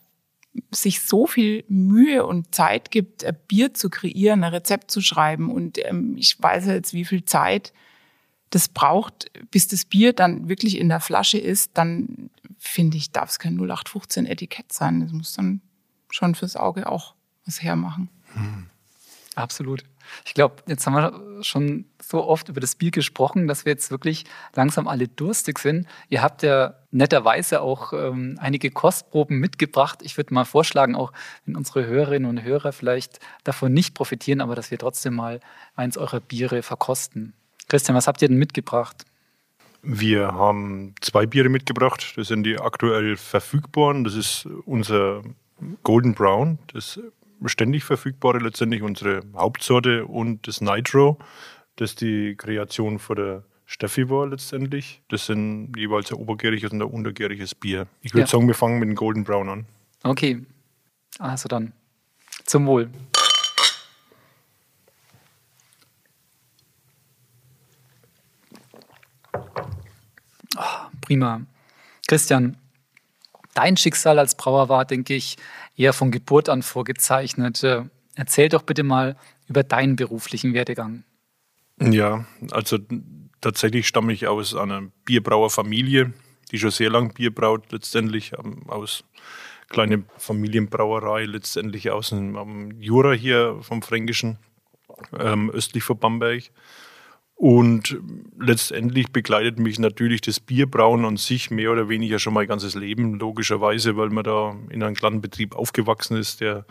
sich 0.70 1.00
so 1.00 1.26
viel 1.26 1.64
Mühe 1.66 2.24
und 2.24 2.54
Zeit 2.54 2.92
gibt, 2.92 3.24
ein 3.24 3.36
Bier 3.48 3.74
zu 3.74 3.90
kreieren, 3.90 4.44
ein 4.44 4.52
Rezept 4.52 4.92
zu 4.92 5.00
schreiben 5.00 5.50
und 5.50 5.76
ähm, 5.84 6.16
ich 6.16 6.40
weiß 6.40 6.66
jetzt, 6.66 6.94
wie 6.94 7.04
viel 7.04 7.24
Zeit 7.24 7.72
das 8.50 8.68
braucht, 8.68 9.32
bis 9.50 9.66
das 9.66 9.86
Bier 9.86 10.12
dann 10.12 10.48
wirklich 10.48 10.78
in 10.78 10.88
der 10.88 11.00
Flasche 11.00 11.36
ist, 11.36 11.72
dann 11.74 12.30
finde 12.58 12.96
ich, 12.96 13.10
darf 13.10 13.30
es 13.30 13.38
kein 13.40 13.56
0815 13.56 14.24
Etikett 14.24 14.72
sein. 14.72 15.00
Das 15.00 15.10
muss 15.10 15.32
dann 15.32 15.62
schon 16.10 16.36
fürs 16.36 16.54
Auge 16.54 16.88
auch 16.88 17.16
was 17.44 17.60
hermachen. 17.60 18.08
Hm. 18.34 18.66
Absolut. 19.34 19.84
Ich 20.24 20.34
glaube, 20.34 20.56
jetzt 20.66 20.86
haben 20.86 20.94
wir 20.94 21.42
schon 21.42 21.86
so 22.02 22.24
oft 22.24 22.48
über 22.48 22.60
das 22.60 22.74
Bier 22.74 22.90
gesprochen, 22.90 23.46
dass 23.46 23.64
wir 23.64 23.72
jetzt 23.72 23.90
wirklich 23.90 24.24
langsam 24.54 24.88
alle 24.88 25.08
durstig 25.08 25.58
sind. 25.58 25.86
Ihr 26.08 26.22
habt 26.22 26.42
ja 26.42 26.74
netterweise 26.90 27.60
auch 27.60 27.92
ähm, 27.92 28.38
einige 28.40 28.70
Kostproben 28.70 29.38
mitgebracht. 29.38 30.00
Ich 30.02 30.16
würde 30.16 30.34
mal 30.34 30.44
vorschlagen, 30.44 30.94
auch 30.94 31.12
wenn 31.44 31.56
unsere 31.56 31.86
Hörerinnen 31.86 32.28
und 32.28 32.42
Hörer 32.42 32.72
vielleicht 32.72 33.20
davon 33.44 33.72
nicht 33.72 33.94
profitieren, 33.94 34.40
aber 34.40 34.54
dass 34.54 34.70
wir 34.70 34.78
trotzdem 34.78 35.14
mal 35.14 35.40
eins 35.74 35.98
eurer 35.98 36.20
Biere 36.20 36.62
verkosten. 36.62 37.34
Christian, 37.68 37.96
was 37.96 38.06
habt 38.06 38.22
ihr 38.22 38.28
denn 38.28 38.38
mitgebracht? 38.38 39.04
Wir 39.82 40.32
haben 40.32 40.94
zwei 41.00 41.26
Biere 41.26 41.48
mitgebracht. 41.48 42.14
Das 42.16 42.28
sind 42.28 42.44
die 42.44 42.58
aktuell 42.58 43.16
verfügbaren. 43.16 44.04
Das 44.04 44.14
ist 44.14 44.46
unser 44.64 45.22
Golden 45.82 46.14
Brown, 46.14 46.58
das 46.72 47.00
ständig 47.44 47.84
verfügbare, 47.84 48.38
letztendlich 48.38 48.82
unsere 48.82 49.22
Hauptsorte 49.34 50.06
und 50.06 50.46
das 50.48 50.60
Nitro, 50.60 51.18
das 51.76 51.94
die 51.94 52.34
Kreation 52.36 52.98
von 52.98 53.16
der 53.16 53.44
Steffi 53.66 54.08
war 54.08 54.28
letztendlich. 54.28 55.02
Das 55.08 55.26
sind 55.26 55.72
jeweils 55.76 56.10
ein 56.10 56.18
obergäriges 56.18 56.72
und 56.72 56.80
ein 56.80 56.88
untergäriges 56.88 57.54
Bier. 57.54 57.86
Ich 58.00 58.14
würde 58.14 58.22
ja. 58.22 58.26
sagen, 58.26 58.46
wir 58.46 58.54
fangen 58.54 58.78
mit 58.78 58.88
dem 58.88 58.94
Golden 58.94 59.24
Brown 59.24 59.48
an. 59.48 59.66
Okay, 60.02 60.44
also 61.18 61.48
dann 61.48 61.72
zum 62.44 62.66
Wohl. 62.66 62.88
Prima. 71.00 71.40
Christian, 72.08 72.56
dein 73.56 73.76
Schicksal 73.76 74.18
als 74.18 74.36
Brauer 74.36 74.68
war, 74.68 74.84
denke 74.84 75.14
ich, 75.14 75.36
eher 75.76 75.92
von 75.92 76.10
Geburt 76.10 76.48
an 76.48 76.62
vorgezeichnet. 76.62 77.62
Äh, 77.64 77.84
erzähl 78.14 78.48
doch 78.48 78.62
bitte 78.62 78.82
mal 78.82 79.16
über 79.48 79.62
deinen 79.62 79.96
beruflichen 79.96 80.54
Werdegang. 80.54 81.04
Ja, 81.80 82.24
also 82.50 82.78
tatsächlich 83.40 83.86
stamme 83.86 84.12
ich 84.12 84.26
aus 84.26 84.54
einer 84.54 84.82
Bierbrauerfamilie, 85.04 86.12
die 86.50 86.58
schon 86.58 86.70
sehr 86.70 86.90
lange 86.90 87.10
Bier 87.10 87.34
braut, 87.34 87.72
letztendlich 87.72 88.32
ähm, 88.38 88.62
aus 88.68 89.04
kleine 89.68 90.04
Familienbrauerei, 90.16 91.24
letztendlich 91.24 91.90
aus 91.90 92.10
dem 92.10 92.80
Jura 92.80 93.12
hier 93.12 93.58
vom 93.62 93.82
Fränkischen. 93.82 94.38
ähm, 95.18 95.50
östlich 95.50 95.84
von 95.84 95.98
Bamberg. 95.98 96.44
Und 97.38 97.98
letztendlich 98.40 99.12
begleitet 99.12 99.58
mich 99.58 99.78
natürlich 99.78 100.22
das 100.22 100.40
Bierbrauen 100.40 101.04
an 101.04 101.18
sich 101.18 101.50
mehr 101.50 101.70
oder 101.70 101.90
weniger 101.90 102.18
schon 102.18 102.32
mein 102.32 102.46
ganzes 102.46 102.74
Leben, 102.74 103.18
logischerweise, 103.18 103.96
weil 103.98 104.08
man 104.08 104.24
da 104.24 104.56
in 104.70 104.82
einem 104.82 104.94
kleinen 104.94 105.20
Betrieb 105.20 105.54
aufgewachsen 105.54 106.16
ist, 106.16 106.40
der 106.40 106.64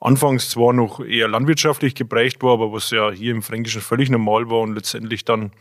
anfangs 0.00 0.48
zwar 0.48 0.72
noch 0.72 1.04
eher 1.04 1.28
landwirtschaftlich 1.28 1.94
geprägt 1.94 2.42
war, 2.42 2.54
aber 2.54 2.72
was 2.72 2.90
ja 2.90 3.10
hier 3.10 3.32
im 3.32 3.42
Fränkischen 3.42 3.82
völlig 3.82 4.08
normal 4.08 4.48
war 4.48 4.60
und 4.60 4.74
letztendlich 4.74 5.26
dann 5.26 5.52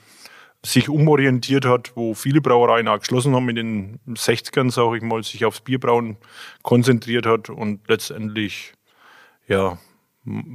sich 0.65 0.87
umorientiert 0.87 1.65
hat, 1.65 1.91
wo 1.95 2.13
viele 2.13 2.39
Brauereien 2.39 2.87
auch 2.87 2.99
geschlossen 2.99 3.35
haben 3.35 3.49
in 3.49 3.55
den 3.55 3.99
60ern, 4.07 4.71
sage 4.71 4.97
ich 4.97 5.03
mal, 5.03 5.23
sich 5.23 5.43
aufs 5.43 5.61
Bierbrauen 5.61 6.17
konzentriert 6.63 7.25
hat 7.25 7.49
und 7.49 7.81
letztendlich, 7.89 8.73
ja, 9.47 9.77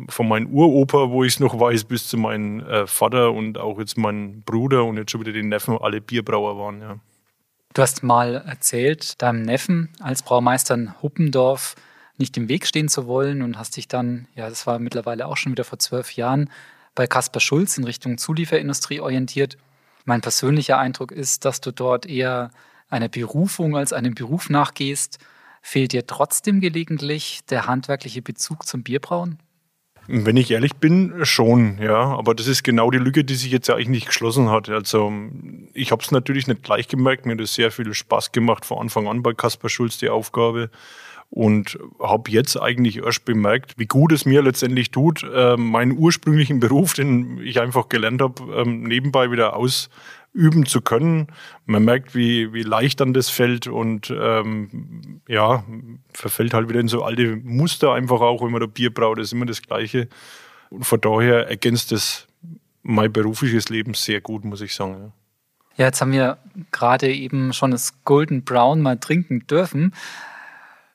von 0.08 0.28
meinem 0.28 0.48
Uropa, 0.48 1.10
wo 1.10 1.24
ich 1.24 1.34
es 1.34 1.40
noch 1.40 1.58
weiß, 1.58 1.84
bis 1.84 2.08
zu 2.08 2.16
meinem 2.16 2.60
äh, 2.60 2.86
Vater 2.86 3.32
und 3.32 3.58
auch 3.58 3.78
jetzt 3.78 3.96
mein 3.96 4.42
Bruder 4.42 4.84
und 4.84 4.96
jetzt 4.96 5.10
schon 5.10 5.20
wieder 5.20 5.32
den 5.32 5.48
Neffen, 5.48 5.78
alle 5.78 6.00
Bierbrauer 6.00 6.58
waren, 6.58 6.80
ja. 6.80 6.98
Du 7.74 7.80
hast 7.80 8.02
mal 8.02 8.34
erzählt, 8.34 9.22
deinem 9.22 9.42
Neffen 9.42 9.88
als 10.00 10.22
Braumeister 10.22 10.74
in 10.74 11.02
Huppendorf 11.02 11.74
nicht 12.18 12.36
im 12.36 12.48
Weg 12.50 12.66
stehen 12.66 12.88
zu 12.88 13.06
wollen 13.06 13.40
und 13.40 13.58
hast 13.58 13.76
dich 13.78 13.88
dann, 13.88 14.28
ja, 14.34 14.50
das 14.50 14.66
war 14.66 14.78
mittlerweile 14.78 15.26
auch 15.26 15.38
schon 15.38 15.52
wieder 15.52 15.64
vor 15.64 15.78
zwölf 15.78 16.12
Jahren, 16.12 16.50
bei 16.94 17.06
Kaspar 17.06 17.40
Schulz 17.40 17.78
in 17.78 17.84
Richtung 17.84 18.18
Zulieferindustrie 18.18 19.00
orientiert. 19.00 19.56
Mein 20.04 20.20
persönlicher 20.20 20.78
Eindruck 20.78 21.12
ist, 21.12 21.46
dass 21.46 21.62
du 21.62 21.72
dort 21.72 22.04
eher 22.04 22.50
einer 22.90 23.08
Berufung 23.08 23.74
als 23.74 23.94
einem 23.94 24.14
Beruf 24.14 24.50
nachgehst. 24.50 25.18
Fehlt 25.62 25.92
dir 25.92 26.06
trotzdem 26.06 26.60
gelegentlich 26.60 27.40
der 27.46 27.66
handwerkliche 27.66 28.20
Bezug 28.20 28.66
zum 28.66 28.82
Bierbrauen? 28.82 29.38
Wenn 30.08 30.36
ich 30.36 30.50
ehrlich 30.50 30.74
bin, 30.76 31.24
schon, 31.24 31.78
ja. 31.80 32.16
Aber 32.16 32.34
das 32.34 32.48
ist 32.48 32.62
genau 32.64 32.90
die 32.90 32.98
Lücke, 32.98 33.24
die 33.24 33.34
sich 33.34 33.52
jetzt 33.52 33.70
eigentlich 33.70 33.88
nicht 33.88 34.06
geschlossen 34.06 34.50
hat. 34.50 34.68
Also 34.68 35.12
ich 35.74 35.92
habe 35.92 36.02
es 36.02 36.10
natürlich 36.10 36.46
nicht 36.46 36.62
gleich 36.62 36.88
gemerkt. 36.88 37.24
Mir 37.24 37.32
hat 37.32 37.40
es 37.40 37.54
sehr 37.54 37.70
viel 37.70 37.94
Spaß 37.94 38.32
gemacht 38.32 38.64
von 38.64 38.78
Anfang 38.78 39.06
an 39.06 39.22
bei 39.22 39.32
Kaspar 39.32 39.70
Schulz 39.70 39.98
die 39.98 40.08
Aufgabe 40.08 40.70
und 41.32 41.78
habe 41.98 42.30
jetzt 42.30 42.60
eigentlich 42.60 42.98
erst 42.98 43.24
bemerkt, 43.24 43.78
wie 43.78 43.86
gut 43.86 44.12
es 44.12 44.26
mir 44.26 44.42
letztendlich 44.42 44.90
tut, 44.90 45.24
äh, 45.34 45.56
meinen 45.56 45.96
ursprünglichen 45.96 46.60
Beruf, 46.60 46.92
den 46.92 47.40
ich 47.42 47.58
einfach 47.58 47.88
gelernt 47.88 48.20
habe, 48.20 48.42
ähm, 48.54 48.82
nebenbei 48.82 49.30
wieder 49.30 49.56
ausüben 50.34 50.66
zu 50.66 50.80
können. 50.80 51.28
Man 51.66 51.84
merkt, 51.84 52.14
wie, 52.14 52.52
wie 52.52 52.62
leicht 52.62 53.00
dann 53.00 53.14
das 53.14 53.28
fällt 53.28 53.66
und 53.66 54.10
ähm, 54.10 55.20
ja, 55.28 55.64
verfällt 56.12 56.54
halt 56.54 56.68
wieder 56.68 56.80
in 56.80 56.88
so 56.88 57.02
alte 57.02 57.36
Muster 57.36 57.92
einfach 57.92 58.20
auch, 58.20 58.42
wenn 58.42 58.50
man 58.50 58.60
da 58.60 58.66
Bier 58.66 58.92
braut, 58.92 59.18
das 59.18 59.26
ist 59.26 59.32
immer 59.32 59.46
das 59.46 59.62
Gleiche. 59.62 60.08
Und 60.70 60.84
von 60.84 61.00
daher 61.00 61.48
ergänzt 61.48 61.92
es 61.92 62.26
mein 62.82 63.12
berufliches 63.12 63.68
Leben 63.68 63.94
sehr 63.94 64.20
gut, 64.20 64.44
muss 64.44 64.60
ich 64.60 64.74
sagen. 64.74 65.12
Ja, 65.76 65.86
jetzt 65.86 66.00
haben 66.00 66.12
wir 66.12 66.38
gerade 66.70 67.12
eben 67.12 67.52
schon 67.52 67.70
das 67.70 68.04
Golden 68.04 68.44
Brown 68.44 68.82
mal 68.82 68.98
trinken 68.98 69.46
dürfen. 69.46 69.94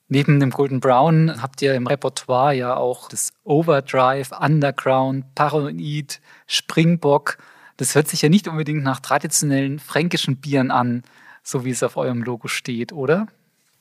Neben 0.09 0.39
dem 0.39 0.51
Golden 0.51 0.79
Brown 0.79 1.41
habt 1.41 1.61
ihr 1.61 1.73
im 1.75 1.87
Repertoire 1.87 2.53
ja 2.53 2.75
auch 2.75 3.09
das 3.09 3.33
Overdrive, 3.43 4.31
Underground, 4.31 5.25
Paranoid, 5.35 6.21
Springbock. 6.47 7.37
Das 7.77 7.95
hört 7.95 8.07
sich 8.07 8.21
ja 8.21 8.29
nicht 8.29 8.47
unbedingt 8.47 8.83
nach 8.83 8.99
traditionellen 8.99 9.79
fränkischen 9.79 10.37
Bieren 10.37 10.71
an, 10.71 11.03
so 11.43 11.63
wie 11.63 11.69
es 11.69 11.83
auf 11.83 11.95
eurem 11.95 12.23
Logo 12.23 12.47
steht, 12.47 12.91
oder? 12.91 13.27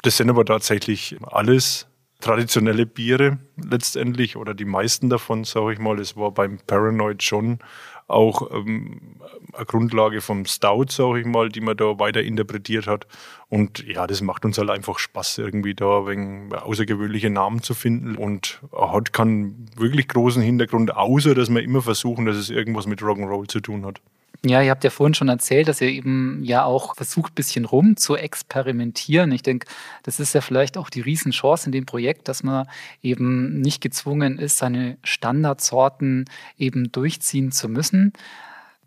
Das 0.02 0.18
sind 0.18 0.30
aber 0.30 0.44
tatsächlich 0.44 1.16
alles 1.22 1.88
traditionelle 2.20 2.86
Biere 2.86 3.38
letztendlich 3.56 4.36
oder 4.36 4.54
die 4.54 4.64
meisten 4.64 5.08
davon, 5.08 5.44
sage 5.44 5.72
ich 5.72 5.78
mal. 5.78 5.96
Das 5.96 6.16
war 6.16 6.30
beim 6.30 6.58
Paranoid 6.66 7.22
schon 7.22 7.58
auch 8.06 8.50
ähm, 8.52 9.16
eine 9.52 9.66
Grundlage 9.66 10.20
vom 10.20 10.44
Stout, 10.44 10.86
sage 10.90 11.20
ich 11.20 11.26
mal, 11.26 11.48
die 11.48 11.60
man 11.60 11.76
da 11.76 11.98
weiter 11.98 12.22
interpretiert 12.22 12.86
hat. 12.86 13.06
Und 13.48 13.84
ja, 13.86 14.06
das 14.06 14.20
macht 14.20 14.44
uns 14.44 14.58
halt 14.58 14.70
einfach 14.70 14.98
Spaß, 14.98 15.38
irgendwie 15.38 15.74
da 15.74 16.06
wegen 16.06 16.52
außergewöhnliche 16.54 17.30
Namen 17.30 17.62
zu 17.62 17.74
finden 17.74 18.16
und 18.16 18.60
hat 18.72 19.12
keinen 19.12 19.66
wirklich 19.76 20.08
großen 20.08 20.42
Hintergrund, 20.42 20.94
außer 20.94 21.34
dass 21.34 21.50
wir 21.50 21.62
immer 21.62 21.82
versuchen, 21.82 22.26
dass 22.26 22.36
es 22.36 22.50
irgendwas 22.50 22.86
mit 22.86 23.00
Rock'n'Roll 23.00 23.48
zu 23.48 23.60
tun 23.60 23.84
hat. 23.86 24.00
Ja, 24.44 24.60
ihr 24.60 24.70
habt 24.70 24.84
ja 24.84 24.90
vorhin 24.90 25.14
schon 25.14 25.28
erzählt, 25.28 25.68
dass 25.68 25.80
ihr 25.80 25.88
eben 25.88 26.42
ja 26.44 26.64
auch 26.64 26.94
versucht, 26.94 27.32
ein 27.32 27.36
bisschen 27.36 27.64
rum 27.64 27.96
zu 27.96 28.16
experimentieren. 28.16 29.32
Ich 29.32 29.42
denke, 29.42 29.66
das 30.02 30.20
ist 30.20 30.34
ja 30.34 30.40
vielleicht 30.40 30.76
auch 30.76 30.90
die 30.90 31.00
Riesenchance 31.00 31.66
in 31.66 31.72
dem 31.72 31.86
Projekt, 31.86 32.28
dass 32.28 32.42
man 32.42 32.68
eben 33.02 33.60
nicht 33.60 33.80
gezwungen 33.80 34.38
ist, 34.38 34.58
seine 34.58 34.98
Standardsorten 35.04 36.26
eben 36.58 36.92
durchziehen 36.92 37.50
zu 37.52 37.68
müssen. 37.68 38.12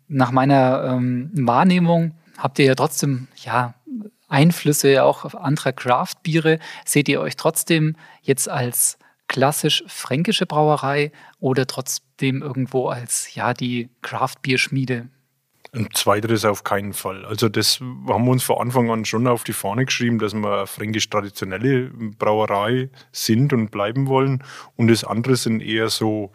Nach 0.08 0.30
meiner 0.30 0.84
ähm, 0.84 1.30
Wahrnehmung 1.34 2.14
habt 2.38 2.58
ihr 2.58 2.66
ja 2.66 2.74
trotzdem, 2.74 3.28
ja, 3.36 3.74
Einflüsse 4.28 5.02
auch 5.02 5.24
auf 5.24 5.36
andere 5.36 5.72
Craft-Biere. 5.72 6.60
Seht 6.84 7.08
ihr 7.08 7.20
euch 7.20 7.36
trotzdem 7.36 7.96
jetzt 8.22 8.48
als 8.48 8.96
klassisch 9.26 9.82
fränkische 9.88 10.46
Brauerei 10.46 11.12
oder 11.40 11.66
trotzdem 11.66 12.40
irgendwo 12.40 12.88
als 12.88 13.34
ja 13.34 13.54
die 13.54 13.90
Craft-Bier-Schmiede? 14.02 15.08
Ein 15.72 15.88
zweiteres 15.94 16.44
auf 16.44 16.64
keinen 16.64 16.92
Fall. 16.92 17.24
Also 17.24 17.48
das 17.48 17.78
haben 17.78 18.24
wir 18.24 18.32
uns 18.32 18.42
von 18.42 18.58
Anfang 18.58 18.90
an 18.90 19.04
schon 19.04 19.28
auf 19.28 19.44
die 19.44 19.52
Fahne 19.52 19.84
geschrieben, 19.84 20.18
dass 20.18 20.34
wir 20.34 20.52
eine 20.52 20.66
fränkisch-traditionelle 20.66 21.92
Brauerei 22.18 22.90
sind 23.12 23.52
und 23.52 23.70
bleiben 23.70 24.08
wollen. 24.08 24.42
Und 24.74 24.88
das 24.88 25.04
andere 25.04 25.36
sind 25.36 25.62
eher 25.62 25.88
so 25.88 26.32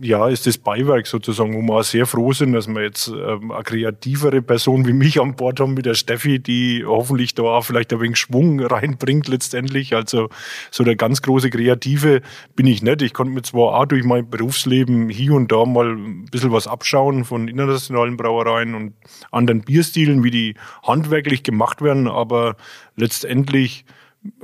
ja, 0.00 0.28
ist 0.28 0.46
das 0.46 0.58
Beiwerk 0.58 1.08
sozusagen, 1.08 1.54
wo 1.56 1.60
wir 1.60 1.80
auch 1.80 1.82
sehr 1.82 2.06
froh 2.06 2.32
sind, 2.32 2.52
dass 2.52 2.68
wir 2.68 2.82
jetzt 2.82 3.08
ähm, 3.08 3.50
eine 3.50 3.64
kreativere 3.64 4.40
Person 4.40 4.86
wie 4.86 4.92
mich 4.92 5.20
an 5.20 5.34
Bord 5.34 5.58
haben 5.58 5.74
mit 5.74 5.86
der 5.86 5.94
Steffi, 5.94 6.38
die 6.38 6.84
hoffentlich 6.86 7.34
da 7.34 7.42
auch 7.42 7.64
vielleicht 7.64 7.92
ein 7.92 8.00
wenig 8.00 8.16
Schwung 8.16 8.60
reinbringt 8.60 9.26
letztendlich. 9.26 9.92
Also 9.92 10.28
so 10.70 10.84
der 10.84 10.94
ganz 10.94 11.20
große 11.20 11.50
Kreative 11.50 12.22
bin 12.54 12.68
ich 12.68 12.80
nicht. 12.80 13.02
Ich 13.02 13.12
konnte 13.12 13.32
mir 13.32 13.42
zwar 13.42 13.80
auch 13.80 13.86
durch 13.86 14.04
mein 14.04 14.30
Berufsleben 14.30 15.08
hier 15.08 15.32
und 15.32 15.50
da 15.50 15.64
mal 15.64 15.96
ein 15.96 16.26
bisschen 16.26 16.52
was 16.52 16.68
abschauen 16.68 17.24
von 17.24 17.48
internationalen 17.48 18.16
Brauereien 18.16 18.76
und 18.76 18.94
anderen 19.32 19.62
Bierstilen, 19.62 20.22
wie 20.22 20.30
die 20.30 20.54
handwerklich 20.84 21.42
gemacht 21.42 21.82
werden, 21.82 22.06
aber 22.06 22.54
letztendlich 22.94 23.84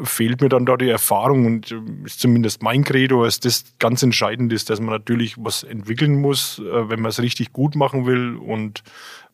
fehlt 0.03 0.41
mir 0.41 0.49
dann 0.49 0.67
da 0.67 0.77
die 0.77 0.89
Erfahrung 0.89 1.47
und 1.47 1.73
äh, 1.73 1.81
ist 2.05 2.21
zumindest 2.21 2.63
mein 2.63 2.85
Credo, 2.85 3.25
dass 3.25 3.41
das 3.41 3.65
ganz 3.79 4.03
entscheidend 4.03 4.53
ist, 4.53 4.71
dass 4.71 4.81
man 4.81 4.91
natürlich 4.91 5.37
was 5.39 5.63
entwickeln 5.63 6.21
muss, 6.21 6.59
äh, 6.59 6.91
wenn 6.91 7.01
man 7.01 7.11
es 7.11 7.21
richtig 7.21 7.53
gut 7.53 7.75
machen 7.75 8.07
will. 8.07 8.37
Und 8.37 8.83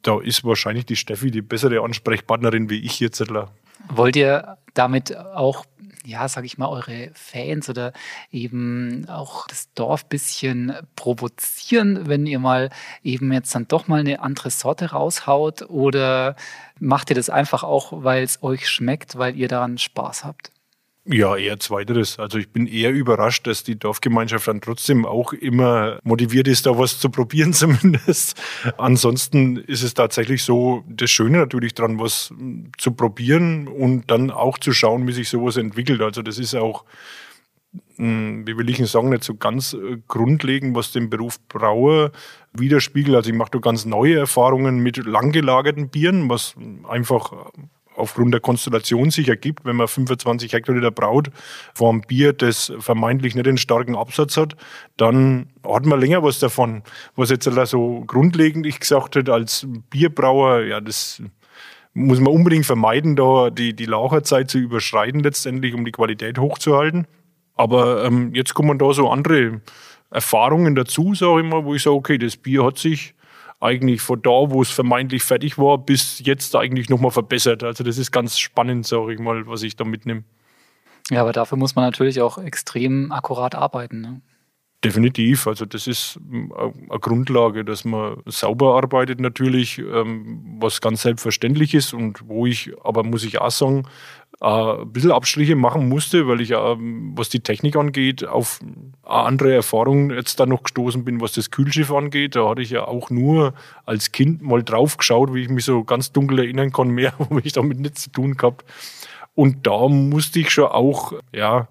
da 0.03 0.21
ist 0.21 0.45
wahrscheinlich 0.45 0.87
die 0.87 0.97
Steffi 0.97 1.31
die 1.31 1.43
bessere 1.43 1.83
Ansprechpartnerin 1.83 2.71
wie 2.71 2.81
ich 2.81 3.01
jetzt. 3.01 3.23
Wollt 3.89 4.17
ihr 4.17 4.59
damit 4.75 5.17
auch 5.17 5.65
ja, 6.09 6.27
sag 6.27 6.45
ich 6.45 6.57
mal, 6.57 6.69
eure 6.69 7.11
Fans 7.13 7.69
oder 7.69 7.93
eben 8.33 9.07
auch 9.09 9.47
das 9.47 9.73
Dorf 9.75 10.07
bisschen 10.07 10.73
provozieren, 10.97 12.09
wenn 12.09 12.27
ihr 12.27 12.39
mal 12.39 12.71
eben 13.03 13.31
jetzt 13.33 13.55
dann 13.55 13.69
doch 13.69 13.89
mal 13.89 14.01
eine 14.01 14.21
andere 14.21 14.51
Sorte 14.51 14.91
raushaut? 14.93 15.69
Oder 15.69 16.35
macht 16.81 17.11
ihr 17.11 17.17
das 17.17 17.29
einfach 17.29 17.63
auch, 17.63 17.93
weil 17.93 18.23
es 18.23 18.43
euch 18.43 18.69
schmeckt, 18.69 19.19
weil 19.19 19.37
ihr 19.37 19.49
daran 19.49 19.77
Spaß 19.77 20.25
habt? 20.25 20.51
Ja, 21.11 21.37
eher 21.37 21.59
zweiteres. 21.59 22.19
Also 22.19 22.37
ich 22.37 22.51
bin 22.51 22.67
eher 22.67 22.93
überrascht, 22.93 23.47
dass 23.47 23.65
die 23.65 23.79
Dorfgemeinschaft 23.79 24.47
dann 24.47 24.61
trotzdem 24.61 25.07
auch 25.07 25.33
immer 25.33 25.99
motiviert 26.03 26.49
ist, 26.49 26.67
da 26.67 26.79
was 26.79 27.01
zu 27.01 27.09
probieren 27.09 27.53
zumindest. 27.55 28.39
Ansonsten 28.77 29.57
ist 29.57 29.83
es 29.83 29.95
tatsächlich 29.95 30.43
so, 30.43 30.85
das 30.87 31.11
Schöne 31.11 31.39
natürlich 31.39 31.73
dran, 31.73 31.99
was 31.99 32.35
zu 32.77 32.93
probieren 32.93 33.69
und 33.69 34.11
dann 34.11 34.31
auch 34.31 34.59
zu 34.59 34.73
schauen, 34.73 35.07
wie 35.09 35.13
sich 35.13 35.31
sowas 35.31 35.57
entwickelt. 35.57 36.03
Also 36.03 36.21
das 36.21 36.39
ist 36.39 36.55
auch, 36.55 36.85
hm, 37.97 38.47
wie 38.47 38.59
will 38.59 38.69
ich 38.69 38.87
sagen, 38.91 39.09
nicht 39.09 39.25
so 39.25 39.35
ganz 39.35 39.73
äh, 39.73 39.97
grundlegend, 40.09 40.77
was 40.77 40.93
den 40.93 41.09
Beruf 41.09 41.41
Brauer 41.49 42.13
widerspiegelt. 42.53 43.17
Also 43.17 43.31
ich 43.31 43.37
mache 43.37 43.53
da 43.53 43.61
ganz 43.61 43.87
neue 43.87 44.19
Erfahrungen 44.19 44.81
mit 44.81 44.99
langgelagerten 44.99 45.89
Bieren, 45.89 46.29
was 46.29 46.55
einfach 46.87 47.33
aufgrund 47.99 48.33
der 48.33 48.41
Konstellation 48.41 49.11
sich 49.11 49.29
ergibt, 49.29 49.65
wenn 49.65 49.77
man 49.77 49.89
25 49.89 50.53
Hektoliter 50.53 50.91
braut 50.91 51.31
vor 51.75 51.91
einem 51.91 52.03
Bier, 52.03 52.33
das 52.33 52.73
vermeintlich 52.79 53.35
nicht 53.35 53.47
einen 53.47 53.59
starken 53.59 53.97
Absatz 53.97 54.37
hat, 54.37 54.57
dann 54.97 55.49
hat 55.67 55.85
man 55.85 56.01
länger 56.01 56.23
was 56.23 56.39
davon. 56.39 56.83
Was 57.17 57.31
jetzt 57.31 57.45
so 57.45 58.05
grundlegend 58.07 58.67
ich 58.67 58.81
gesagt 58.81 59.17
hätte, 59.17 59.33
als 59.33 59.67
Bierbrauer, 59.91 60.63
ja, 60.63 60.81
das 60.81 61.23
muss 61.95 62.21
man 62.21 62.33
unbedingt 62.33 62.67
vermeiden, 62.67 63.17
da 63.17 63.51
die, 63.51 63.75
die 63.75 63.87
Laucherzeit 63.87 64.51
zu 64.51 64.59
überschreiten 64.59 65.21
letztendlich, 65.21 65.75
um 65.75 65.85
die 65.85 65.93
Qualität 65.93 66.39
hochzuhalten. 66.39 67.07
Aber 67.55 68.05
ähm, 68.05 68.35
jetzt 68.35 68.55
kommen 68.55 68.79
da 68.79 68.93
so 68.93 69.11
andere 69.11 69.61
Erfahrungen 70.11 70.75
dazu, 70.75 71.15
sage 71.15 71.43
ich 71.43 71.51
mal, 71.51 71.65
wo 71.65 71.75
ich 71.75 71.83
sage, 71.83 71.97
okay, 71.97 72.19
das 72.19 72.37
Bier 72.37 72.65
hat 72.65 72.79
sich 72.79 73.15
eigentlich 73.61 74.01
von 74.01 74.23
da, 74.23 74.31
wo 74.31 74.63
es 74.63 74.71
vermeintlich 74.71 75.23
fertig 75.23 75.59
war, 75.59 75.79
bis 75.79 76.21
jetzt 76.25 76.55
eigentlich 76.55 76.89
nochmal 76.89 77.11
verbessert. 77.11 77.65
Also 77.65 77.85
das 77.85 77.99
ist 77.99 78.13
ganz 78.13 78.39
spannend, 78.39 78.87
sage 78.87 79.15
ich 79.15 79.19
mal, 79.19 79.47
was 79.47 79.63
ich 79.63 79.77
da 79.77 79.85
mitnehme. 79.85 80.25
Ja, 81.11 81.23
aber 81.23 81.33
dafür 81.33 81.59
muss 81.59 81.75
man 81.75 81.85
natürlich 81.85 82.21
auch 82.21 82.39
extrem 82.39 83.11
akkurat 83.13 83.55
arbeiten. 83.55 84.01
Ne? 84.01 84.21
Definitiv. 84.85 85.49
Also 85.49 85.65
das 85.65 85.89
ist 85.89 86.21
ähm, 86.31 86.53
eine 86.57 87.01
Grundlage, 87.01 87.65
dass 87.65 87.85
man 87.85 88.23
sauber 88.27 88.77
arbeitet 88.77 89.19
natürlich, 89.19 89.79
ähm, 89.79 90.57
was 90.61 90.81
ganz 90.81 91.03
selbstverständlich 91.03 91.75
ist 91.75 91.95
und 91.95 92.29
wo 92.29 92.47
ich, 92.47 92.71
aber 92.85 93.03
muss 93.03 93.25
ich 93.25 93.41
auch 93.41 93.51
sagen, 93.51 93.89
ein 94.41 94.93
bisschen 94.93 95.11
Abstriche 95.11 95.57
machen 95.57 95.89
musste, 95.89 96.29
weil 96.29 96.41
ich, 96.41 96.51
was 96.51 97.29
die 97.29 97.41
Technik 97.41 97.75
angeht, 97.75 98.25
auf 98.25 98.61
andere 99.03 99.53
Erfahrung 99.53 100.11
jetzt 100.11 100.39
da 100.39 100.47
noch 100.47 100.63
gestoßen 100.63 101.05
bin, 101.05 101.21
was 101.21 101.33
das 101.33 101.51
Kühlschiff 101.51 101.91
angeht. 101.91 102.37
Da 102.37 102.49
hatte 102.49 102.63
ich 102.63 102.71
ja 102.71 102.87
auch 102.87 103.11
nur 103.11 103.55
als 103.85 104.13
Kind 104.13 104.43
mal 104.43 104.63
drauf 104.63 104.97
geschaut, 104.97 105.35
wie 105.35 105.43
ich 105.43 105.49
mich 105.49 105.65
so 105.65 105.83
ganz 105.83 106.13
dunkel 106.13 106.39
erinnern 106.41 106.73
kann, 106.73 106.91
mehr 106.91 107.13
habe 107.19 107.41
ich 107.43 107.53
damit 107.53 107.81
nichts 107.81 108.03
zu 108.03 108.11
tun 108.11 108.37
gehabt. 108.37 108.65
Und 109.35 109.67
da 109.67 109.89
musste 109.89 110.41
ich 110.41 110.51
schon 110.51 110.67
auch, 110.67 111.13
ja, 111.35 111.69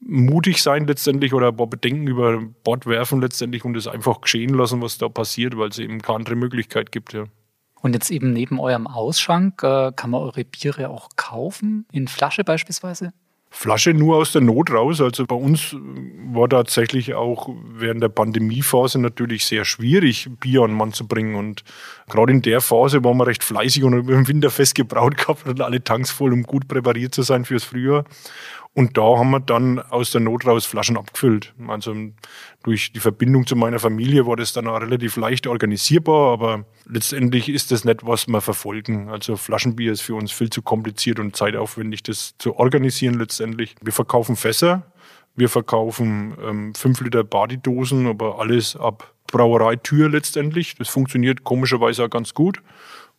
mutig 0.00 0.62
sein 0.62 0.86
letztendlich 0.86 1.34
oder 1.34 1.48
ein 1.48 1.56
paar 1.56 1.66
Bedenken 1.66 2.06
über 2.06 2.40
Bord 2.64 2.86
werfen 2.86 3.20
letztendlich 3.20 3.64
und 3.64 3.76
es 3.76 3.86
einfach 3.86 4.20
geschehen 4.20 4.54
lassen, 4.54 4.80
was 4.80 4.98
da 4.98 5.08
passiert, 5.08 5.58
weil 5.58 5.70
es 5.70 5.78
eben 5.78 6.00
keine 6.00 6.18
andere 6.18 6.36
Möglichkeit 6.36 6.92
gibt. 6.92 7.12
Ja. 7.12 7.24
Und 7.80 7.94
jetzt 7.94 8.10
eben 8.10 8.32
neben 8.32 8.58
eurem 8.58 8.86
Ausschank 8.86 9.62
äh, 9.62 9.92
kann 9.94 10.10
man 10.10 10.20
eure 10.22 10.44
Biere 10.44 10.88
auch 10.88 11.10
kaufen, 11.16 11.86
in 11.92 12.08
Flasche 12.08 12.44
beispielsweise? 12.44 13.12
Flasche 13.50 13.94
nur 13.94 14.16
aus 14.16 14.32
der 14.32 14.42
Not 14.42 14.70
raus. 14.70 15.00
Also 15.00 15.26
bei 15.26 15.34
uns 15.34 15.74
war 16.32 16.48
tatsächlich 16.48 17.14
auch 17.14 17.48
während 17.72 18.02
der 18.02 18.10
Pandemiephase 18.10 19.00
natürlich 19.00 19.46
sehr 19.46 19.64
schwierig, 19.64 20.28
Bier 20.38 20.62
an 20.62 20.72
den 20.72 20.76
Mann 20.76 20.92
zu 20.92 21.06
bringen. 21.06 21.34
Und 21.34 21.64
gerade 22.08 22.32
in 22.32 22.42
der 22.42 22.60
Phase 22.60 23.02
waren 23.04 23.16
wir 23.16 23.26
recht 23.26 23.42
fleißig 23.42 23.84
und 23.84 24.08
im 24.08 24.28
Winter 24.28 24.50
fest 24.50 24.74
gebraut 24.74 25.16
gehabt 25.16 25.46
und 25.46 25.60
alle 25.60 25.82
Tanks 25.82 26.10
voll, 26.10 26.32
um 26.32 26.42
gut 26.42 26.68
präpariert 26.68 27.14
zu 27.14 27.22
sein 27.22 27.44
fürs 27.44 27.64
Frühjahr. 27.64 28.04
Und 28.74 28.96
da 28.96 29.02
haben 29.02 29.30
wir 29.30 29.40
dann 29.40 29.80
aus 29.80 30.12
der 30.12 30.20
Not 30.20 30.46
raus 30.46 30.64
Flaschen 30.64 30.96
abgefüllt. 30.96 31.52
Also 31.66 31.94
durch 32.62 32.92
die 32.92 33.00
Verbindung 33.00 33.46
zu 33.46 33.56
meiner 33.56 33.78
Familie 33.78 34.26
war 34.26 34.36
das 34.36 34.52
dann 34.52 34.68
auch 34.68 34.80
relativ 34.80 35.16
leicht 35.16 35.46
organisierbar, 35.46 36.32
aber 36.32 36.64
letztendlich 36.86 37.48
ist 37.48 37.72
das 37.72 37.84
nicht, 37.84 38.06
was 38.06 38.28
wir 38.28 38.40
verfolgen. 38.40 39.08
Also 39.08 39.36
Flaschenbier 39.36 39.92
ist 39.92 40.02
für 40.02 40.14
uns 40.14 40.30
viel 40.30 40.50
zu 40.50 40.62
kompliziert 40.62 41.18
und 41.18 41.34
zeitaufwendig, 41.34 42.02
das 42.04 42.36
zu 42.38 42.56
organisieren 42.56 43.14
letztendlich. 43.14 43.74
Wir 43.82 43.92
verkaufen 43.92 44.36
Fässer, 44.36 44.84
wir 45.34 45.48
verkaufen 45.48 46.36
ähm, 46.44 46.74
5 46.74 47.00
Liter 47.00 47.24
Badedosen, 47.24 48.06
aber 48.06 48.38
alles 48.38 48.76
ab 48.76 49.14
Brauereitür 49.28 50.08
letztendlich. 50.08 50.74
Das 50.76 50.88
funktioniert 50.88 51.44
komischerweise 51.44 52.04
auch 52.04 52.10
ganz 52.10 52.34
gut. 52.34 52.62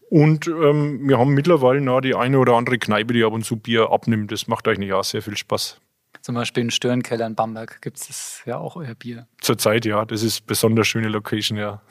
Und 0.10 0.47
ähm, 0.47 1.07
wir 1.07 1.20
haben 1.20 1.34
mittlerweile 1.36 1.82
noch 1.82 2.01
die 2.01 2.16
eine 2.16 2.39
oder 2.39 2.55
andere 2.55 2.80
Kneipe, 2.80 3.14
die 3.14 3.24
ab 3.24 3.34
und 3.34 3.45
zu 3.45 3.57
Bier 3.57 3.91
abnimmt. 3.91 4.32
Das 4.32 4.47
macht 4.47 4.68
eigentlich 4.68 4.91
auch 4.91 5.03
sehr 5.03 5.22
viel 5.22 5.38
Spaß. 5.38 5.80
Zum 6.22 6.36
Beispiel 6.36 6.64
in 6.64 6.72
Störenkeller 6.72 7.28
in 7.28 7.36
Bamberg 7.36 7.82
gibt 7.82 7.97
es 7.97 8.41
ja 8.45 8.57
auch 8.57 8.76
euer 8.76 8.95
Bier. 8.95 9.28
Zurzeit 9.39 9.86
ja, 9.86 10.05
das 10.05 10.24
ist 10.24 10.47
besonders 10.47 10.88
schöne 10.88 11.10
Location, 11.10 11.57
ja. 11.57 11.82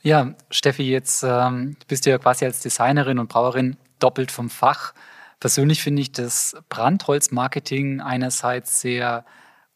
Ja, 0.00 0.34
Steffi, 0.50 0.84
jetzt 0.84 1.24
ähm, 1.24 1.76
bist 1.88 2.06
du 2.06 2.10
ja 2.10 2.18
quasi 2.18 2.44
als 2.44 2.60
Designerin 2.60 3.18
und 3.18 3.28
Brauerin 3.28 3.76
doppelt 3.98 4.30
vom 4.30 4.48
Fach. 4.48 4.94
Persönlich 5.40 5.82
finde 5.82 6.02
ich 6.02 6.12
das 6.12 6.56
Brandholzmarketing 6.68 8.00
einerseits 8.00 8.80
sehr 8.80 9.24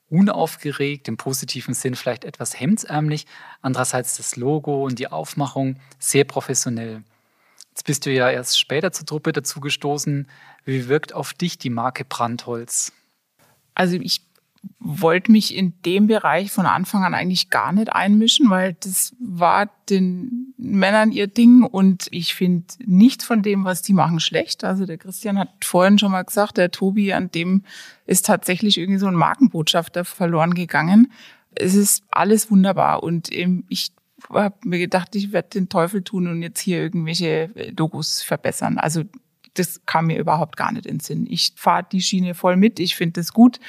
unaufgeregt, 0.09 1.09
im 1.09 1.17
positiven 1.17 1.75
Sinn 1.75 1.97
vielleicht 1.97 2.25
etwas 2.25 2.59
hemdsärmlich, 2.59 3.27
andererseits 3.63 4.17
das 4.17 4.37
Logo 4.37 4.85
und 4.85 5.01
die 5.01 5.09
Aufmachung 5.09 5.81
sehr 5.99 6.25
professionell. 6.25 7.03
Jetzt 7.73 7.87
bist 7.87 8.05
du 8.05 8.13
ja 8.13 8.31
erst 8.31 8.61
später 8.61 8.93
zur 8.93 9.07
Truppe 9.07 9.33
dazugestoßen. 9.33 10.29
Wie 10.67 10.89
wirkt 10.89 11.15
auf 11.15 11.33
dich 11.33 11.57
die 11.57 11.71
Marke 11.71 12.05
Brandholz? 12.05 12.93
Also 13.75 13.97
ich 13.97 14.21
wollte 14.79 15.33
mich 15.33 15.57
in 15.57 15.73
dem 15.83 16.07
Bereich 16.07 16.53
von 16.53 16.67
Anfang 16.67 17.03
an 17.03 17.15
eigentlich 17.15 17.49
gar 17.49 17.73
nicht 17.73 17.93
einmischen, 17.93 18.51
weil 18.51 18.75
das 18.75 19.17
war 19.19 19.71
den 19.89 20.55
Männern 20.59 21.13
ihr 21.13 21.27
Ding 21.27 21.65
und 21.65 22.09
ich 22.11 22.35
finde 22.35 22.67
nichts 22.85 23.25
von 23.25 23.43
dem, 23.43 23.65
was 23.65 23.81
die 23.81 23.95
machen, 23.95 24.21
schlecht. 24.21 24.65
Also 24.65 24.85
der 24.85 24.99
Christian 24.99 25.39
hat 25.39 25.49
vorhin 25.65 25.99
schon 25.99 26.13
mal 26.13 26.23
gesagt, 26.23 26.59
der 26.59 26.71
Tobi, 26.71 27.13
an 27.13 27.31
dem 27.31 27.65
ist 28.07 28.27
tatsächlich 28.27 28.77
irgendwie 28.77 29.01
so 29.01 29.07
ein 29.07 29.15
Markenbotschafter 29.15 30.05
verloren 30.05 30.55
gegangen. 30.55 31.11
Es 31.55 31.75
ist 31.75 32.05
alles 32.11 32.51
wunderbar 32.51 33.03
und 33.03 33.31
ich 33.31 33.93
habe 34.31 34.57
mir 34.65 34.79
gedacht, 34.79 35.15
ich 35.15 35.33
werde 35.33 35.51
den 35.51 35.69
Teufel 35.69 36.03
tun 36.03 36.29
und 36.29 36.43
jetzt 36.43 36.61
hier 36.61 36.79
irgendwelche 36.79 37.51
Logos 37.77 38.23
verbessern. 38.23 38.79
Also 38.79 39.03
das 39.55 39.85
kam 39.85 40.07
mir 40.07 40.19
überhaupt 40.19 40.57
gar 40.57 40.73
nicht 40.73 40.87
in 40.87 40.99
den 40.99 41.01
Sinn. 41.01 41.27
Ich 41.29 41.53
fahre 41.57 41.87
die 41.91 42.01
Schiene 42.01 42.35
voll 42.35 42.57
mit, 42.57 42.81
ich 42.81 42.97
finde 42.97 43.21
das 43.21 43.33
gut. 43.33 43.61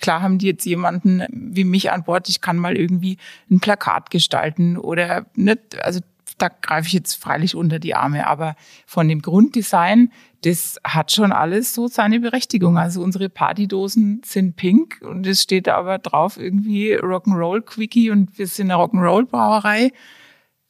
Klar 0.00 0.22
haben 0.22 0.38
die 0.38 0.46
jetzt 0.46 0.64
jemanden 0.64 1.24
wie 1.30 1.64
mich 1.64 1.90
an 1.90 2.04
Bord, 2.04 2.28
ich 2.28 2.40
kann 2.40 2.56
mal 2.56 2.76
irgendwie 2.76 3.18
ein 3.50 3.60
Plakat 3.60 4.10
gestalten 4.10 4.76
oder 4.78 5.26
nicht, 5.34 5.82
also 5.82 6.00
da 6.40 6.48
greife 6.48 6.86
ich 6.86 6.94
jetzt 6.94 7.14
freilich 7.14 7.54
unter 7.54 7.78
die 7.78 7.94
Arme, 7.94 8.26
aber 8.26 8.56
von 8.86 9.06
dem 9.08 9.20
Grunddesign, 9.20 10.10
das 10.42 10.80
hat 10.82 11.12
schon 11.12 11.32
alles 11.32 11.74
so 11.74 11.86
seine 11.86 12.18
Berechtigung. 12.18 12.78
Also 12.78 13.02
unsere 13.02 13.28
Partydosen 13.28 14.22
sind 14.24 14.56
pink 14.56 15.00
und 15.02 15.26
es 15.26 15.42
steht 15.42 15.68
aber 15.68 15.98
drauf 15.98 16.38
irgendwie 16.38 16.96
Rock'n'Roll 16.96 17.60
Quickie 17.60 18.10
und 18.10 18.38
wir 18.38 18.46
sind 18.46 18.70
eine 18.70 18.82
Rock'n'Roll 18.82 19.26
Brauerei. 19.26 19.92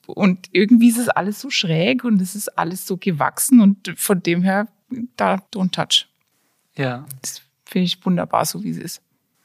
Und 0.07 0.49
irgendwie 0.51 0.89
ist 0.89 0.99
es 0.99 1.09
alles 1.09 1.41
so 1.41 1.51
schräg 1.51 2.03
und 2.03 2.21
es 2.21 2.35
ist 2.35 2.59
alles 2.59 2.85
so 2.85 2.97
gewachsen 2.97 3.61
und 3.61 3.95
von 3.97 4.21
dem 4.21 4.43
her, 4.43 4.67
da 5.17 5.37
don't 5.55 5.71
touch. 5.71 6.09
Ja. 6.75 7.07
Das 7.23 7.43
finde 7.65 7.85
ich 7.85 8.05
wunderbar, 8.05 8.45
so 8.45 8.65
wie 8.65 8.71
es 8.71 8.79
ist. 8.79 9.03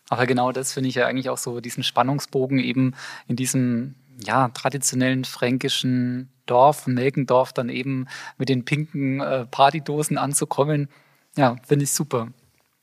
Aber 0.09 0.26
genau 0.26 0.51
das 0.51 0.73
finde 0.73 0.89
ich 0.89 0.95
ja 0.95 1.05
eigentlich 1.05 1.30
auch 1.30 1.38
so, 1.38 1.59
diesen 1.59 1.84
Spannungsbogen 1.84 2.57
eben 2.57 2.93
in 3.28 3.36
diesem 3.36 3.95
ja, 4.24 4.49
traditionellen 4.49 5.26
fränkischen 5.26 6.30
Dorf, 6.45 6.88
Melkendorf, 6.88 7.53
dann 7.53 7.70
eben 7.70 8.07
mit 8.38 8.49
den 8.49 8.66
pinken 8.66 9.20
äh, 9.20 9.45
Partydosen 9.45 10.18
anzukommen. 10.18 10.89
Ja, 11.36 11.55
finde 11.68 11.84
ich 11.84 11.91
super. 11.91 12.28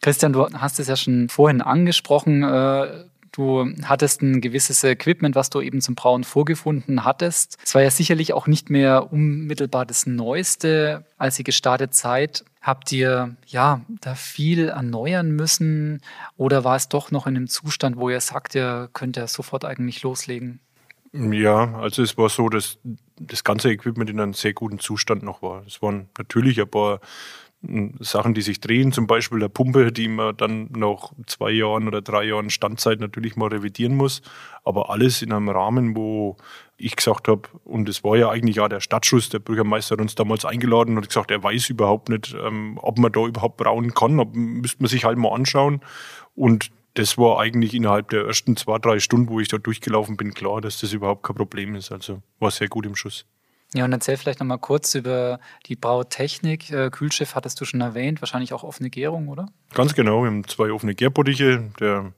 Christian, 0.01 0.33
du 0.33 0.49
hast 0.53 0.81
es 0.81 0.89
ja 0.89 0.97
schon 0.97 1.29
vorhin 1.29 1.63
angesprochen. 1.63 2.43
Äh, 2.43 3.05
Du 3.33 3.67
hattest 3.85 4.21
ein 4.21 4.43
gewisses 4.43 4.85
Equipment, 4.85 5.35
was 5.35 5.49
du 5.49 5.63
eben 5.63 5.81
zum 5.81 5.95
Brauen 5.95 6.23
vorgefunden 6.23 7.05
hattest. 7.05 7.57
Es 7.65 7.75
war 7.75 7.83
ja 7.83 7.91
sicherlich 7.91 8.35
auch 8.35 8.47
nicht 8.47 8.69
mehr 8.69 9.11
unmittelbar 9.11 9.87
das 9.87 10.05
Neueste, 10.07 11.07
als 11.17 11.39
ihr 11.39 11.45
gestartet 11.47 11.95
seid. 11.95 12.45
Habt 12.61 12.93
ihr 12.93 13.35
ja 13.47 13.81
da 14.03 14.15
viel 14.15 14.69
erneuern 14.69 15.31
müssen 15.31 16.03
oder 16.37 16.63
war 16.63 16.77
es 16.77 16.91
doch 16.91 17.11
noch 17.11 17.27
in 17.27 17.37
einem 17.37 17.49
Zustand, 17.49 17.97
wo 17.97 18.11
ihr 18.11 18.21
sagt, 18.21 18.55
ihr 18.55 18.91
könnt 18.93 19.17
ja 19.17 19.27
sofort 19.27 19.65
eigentlich 19.65 20.03
loslegen? 20.03 20.61
Ja, 21.15 21.75
also 21.75 22.03
es 22.03 22.17
war 22.17 22.31
so, 22.31 22.49
dass 22.49 22.79
das 23.21 23.45
ganze 23.45 23.71
Equipment 23.71 24.09
in 24.09 24.19
einem 24.19 24.33
sehr 24.33 24.55
guten 24.55 24.79
Zustand 24.79 25.23
noch 25.23 25.43
war. 25.43 25.63
Es 25.67 25.83
waren 25.83 26.09
natürlich 26.17 26.59
ein 26.61 26.71
paar 26.71 27.01
Sachen, 28.01 28.35
die 28.35 28.43
sich 28.43 28.61
drehen, 28.61 28.91
zum 28.93 29.07
Beispiel 29.07 29.39
der 29.39 29.49
Pumpe, 29.49 29.93
die 29.93 30.09
man 30.09 30.37
dann 30.37 30.69
nach 30.73 31.13
zwei 31.27 31.51
Jahren 31.53 31.87
oder 31.87 32.01
drei 32.03 32.25
Jahren 32.25 32.51
Standzeit 32.51 32.99
natürlich 32.99 33.37
mal 33.37 33.49
revidieren 33.51 33.95
muss. 33.95 34.23
Aber 34.65 34.91
alles 34.91 35.23
in 35.23 35.33
einem 35.33 35.49
Rahmen, 35.49 35.95
wo 35.95 36.37
ich 36.77 36.97
gesagt 36.97 37.29
habe, 37.29 37.43
und 37.65 37.89
es 37.89 38.03
war 38.03 38.17
ja 38.17 38.31
eigentlich 38.31 38.59
auch 38.59 38.69
der 38.69 38.81
Stadtschuss, 38.81 39.29
der 39.29 39.39
Bürgermeister 39.39 39.93
hat 39.95 40.01
uns 40.01 40.17
damals 40.17 40.45
eingeladen 40.45 40.97
und 40.97 41.07
gesagt, 41.07 41.31
er 41.31 41.43
weiß 41.43 41.69
überhaupt 41.71 42.09
nicht, 42.09 42.35
ähm, 42.35 42.79
ob 42.83 42.99
man 42.99 43.13
da 43.13 43.25
überhaupt 43.27 43.59
brauen 43.59 43.95
kann, 43.95 44.19
ob, 44.19 44.35
müsste 44.35 44.83
man 44.83 44.89
sich 44.89 45.05
halt 45.05 45.19
mal 45.19 45.33
anschauen. 45.33 45.83
Und 46.35 46.71
das 46.95 47.17
war 47.17 47.41
eigentlich 47.41 47.75
innerhalb 47.75 48.11
der 48.11 48.27
ersten 48.27 48.57
zwei, 48.57 48.79
drei 48.79 48.99
Stunden, 48.99 49.29
wo 49.29 49.41
ich 49.41 49.49
da 49.49 49.59
durchgelaufen 49.59 50.17
bin, 50.17 50.35
klar, 50.35 50.61
dass 50.61 50.81
das 50.81 50.93
überhaupt 50.93 51.23
kein 51.23 51.37
Problem 51.37 51.75
ist. 51.75 51.91
Also 51.91 52.23
war 52.39 52.51
sehr 52.51 52.69
gut 52.69 52.87
im 52.87 52.97
Schuss. 52.97 53.25
Ja, 53.75 53.87
und 53.87 53.93
erzähl 53.93 54.19
vielleicht 54.19 54.41
nochmal 54.41 54.59
kurz 54.59 54.95
über 54.95 55.41
die 55.67 55.77
Brautechnik. 55.77 56.71
Äh, 56.71 56.91
Kühlschiff 56.91 57.35
hattest 57.35 57.59
du 57.61 57.65
schon 57.65 57.81
erwähnt, 57.81 58.21
wahrscheinlich 58.21 58.53
auch 58.53 58.65
offene 58.65 58.91
Gärung, 58.91 59.29
oder? 59.29 59.47
Ganz 59.73 59.95
genau, 59.95 60.21
wir 60.23 60.27
haben 60.27 60.47
zwei 60.47 60.71
offene 60.71 60.95
Gärbottiche. 60.95 61.71
Der, 61.81 62.13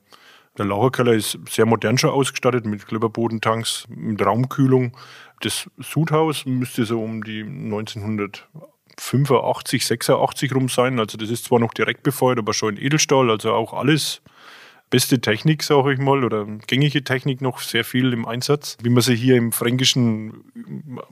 der 0.57 0.65
Laucherkeller 0.65 1.13
ist 1.13 1.39
sehr 1.49 1.65
modern 1.65 1.97
schon 1.97 2.09
ausgestattet 2.09 2.65
mit 2.65 2.85
Glibberbodentanks, 2.85 3.85
mit 3.87 4.21
Raumkühlung. 4.21 4.97
Das 5.39 5.69
Sudhaus 5.77 6.45
müsste 6.45 6.85
so 6.85 7.01
um 7.01 7.23
die 7.23 7.43
1985, 7.43 9.85
86 9.85 10.53
rum 10.53 10.67
sein. 10.67 10.99
Also 10.99 11.17
das 11.17 11.29
ist 11.29 11.45
zwar 11.45 11.59
noch 11.59 11.73
direkt 11.73 12.03
befeuert, 12.03 12.39
aber 12.39 12.53
schon 12.53 12.75
in 12.75 12.83
Edelstahl, 12.83 13.31
also 13.31 13.53
auch 13.53 13.71
alles 13.71 14.21
beste 14.89 15.19
Technik, 15.19 15.63
sage 15.63 15.93
ich 15.93 15.99
mal, 15.99 16.23
oder 16.23 16.45
gängige 16.67 17.03
Technik 17.03 17.41
noch 17.41 17.59
sehr 17.59 17.83
viel 17.83 18.13
im 18.13 18.25
Einsatz, 18.25 18.77
wie 18.81 18.89
man 18.89 19.01
sie 19.01 19.15
hier 19.15 19.35
im 19.35 19.51
Fränkischen 19.51 20.45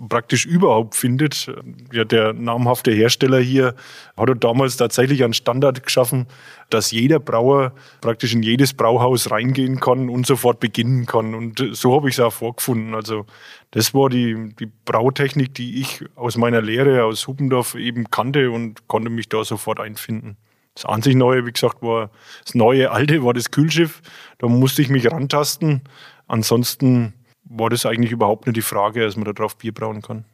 praktisch 0.10 0.46
überhaupt 0.46 0.96
findet. 0.96 1.52
Ja, 1.92 2.06
der 2.06 2.34
namhafte 2.34 2.92
Hersteller 2.92 3.40
hier 3.40 3.76
hat 4.16 4.44
damals 4.44 4.78
tatsächlich 4.78 5.24
einen 5.24 5.34
Standard 5.34 5.84
geschaffen, 5.84 6.28
dass 6.70 6.92
jeder 6.92 7.20
Brauer 7.20 7.74
praktisch 8.02 8.34
in 8.34 8.44
jedes 8.44 8.74
Brauhaus 8.74 9.32
reingehen 9.32 9.80
kann 9.80 10.10
und 10.10 10.26
sofort 10.28 10.60
beginnen 10.60 11.06
kann. 11.06 11.34
Und 11.34 11.64
so 11.72 11.96
habe 11.96 12.10
ich 12.10 12.16
es 12.16 12.20
auch 12.20 12.34
vorgefunden. 12.34 12.96
Also 12.96 13.26
das 13.72 13.94
war 13.94 14.10
die, 14.10 14.54
die 14.60 14.70
Brautechnik, 14.86 15.54
die 15.56 15.82
ich 15.82 16.06
aus 16.16 16.38
meiner 16.38 16.62
Lehre 16.62 17.04
aus 17.04 17.28
Hubendorf 17.28 17.76
eben 17.76 18.10
kannte 18.12 18.52
und 18.52 18.88
konnte 18.88 19.10
mich 19.10 19.30
da 19.30 19.44
sofort 19.44 19.80
einfinden. 19.80 20.38
Das 20.76 20.86
einzig 20.86 21.16
Neue, 21.16 21.46
wie 21.46 21.52
gesagt, 21.52 21.82
war 21.82 22.10
das 22.44 22.56
neue 22.56 22.92
Alte, 22.92 23.24
war 23.24 23.34
das 23.34 23.52
Kühlschiff. 23.52 24.02
Da 24.40 24.48
musste 24.48 24.82
ich 24.82 24.90
mich 24.90 25.12
rantasten. 25.12 25.82
ansonsten 26.28 27.14
war 27.46 27.70
das 27.70 27.86
eigentlich 27.86 28.12
überhaupt 28.12 28.48
nicht 28.48 28.58
die 28.58 28.62
Frage, 28.62 29.04
dass 29.04 29.16
man 29.16 29.32
darauf 29.32 29.58
Bier 29.58 29.74
brauen 29.74 30.02
kann. 30.02 30.26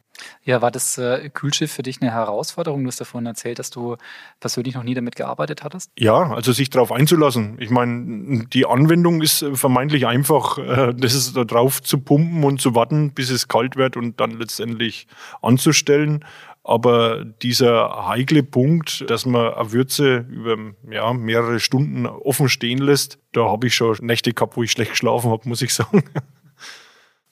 Ja, 0.42 0.62
war 0.62 0.70
das 0.70 0.98
äh, 0.98 1.30
Kühlschiff 1.30 1.72
für 1.72 1.82
dich 1.82 2.00
eine 2.00 2.10
Herausforderung? 2.10 2.82
Du 2.82 2.88
hast 2.88 2.98
ja 2.98 3.06
vorhin 3.06 3.26
erzählt, 3.26 3.58
dass 3.58 3.70
du 3.70 3.96
persönlich 4.38 4.74
noch 4.74 4.82
nie 4.82 4.94
damit 4.94 5.16
gearbeitet 5.16 5.62
hattest. 5.62 5.90
Ja, 5.98 6.30
also 6.32 6.52
sich 6.52 6.70
darauf 6.70 6.92
einzulassen. 6.92 7.56
Ich 7.58 7.70
meine, 7.70 8.44
die 8.46 8.66
Anwendung 8.66 9.22
ist 9.22 9.42
äh, 9.42 9.54
vermeintlich 9.54 10.06
einfach, 10.06 10.58
äh, 10.58 10.94
das 10.94 11.14
ist 11.14 11.36
da 11.36 11.44
drauf 11.44 11.82
zu 11.82 12.00
pumpen 12.00 12.44
und 12.44 12.60
zu 12.60 12.74
warten, 12.74 13.12
bis 13.12 13.30
es 13.30 13.48
kalt 13.48 13.76
wird 13.76 13.96
und 13.96 14.20
dann 14.20 14.32
letztendlich 14.32 15.06
anzustellen. 15.42 16.24
Aber 16.62 17.24
dieser 17.24 18.06
heikle 18.06 18.42
Punkt, 18.42 19.08
dass 19.08 19.24
man 19.24 19.54
eine 19.54 19.72
Würze 19.72 20.26
über 20.28 20.56
ja, 20.90 21.12
mehrere 21.12 21.58
Stunden 21.58 22.06
offen 22.06 22.48
stehen 22.48 22.78
lässt, 22.78 23.18
da 23.32 23.46
habe 23.46 23.68
ich 23.68 23.74
schon 23.74 23.96
Nächte 24.02 24.34
gehabt, 24.34 24.56
wo 24.56 24.62
ich 24.62 24.70
schlecht 24.70 24.92
geschlafen 24.92 25.30
habe, 25.30 25.48
muss 25.48 25.62
ich 25.62 25.72
sagen. 25.74 26.04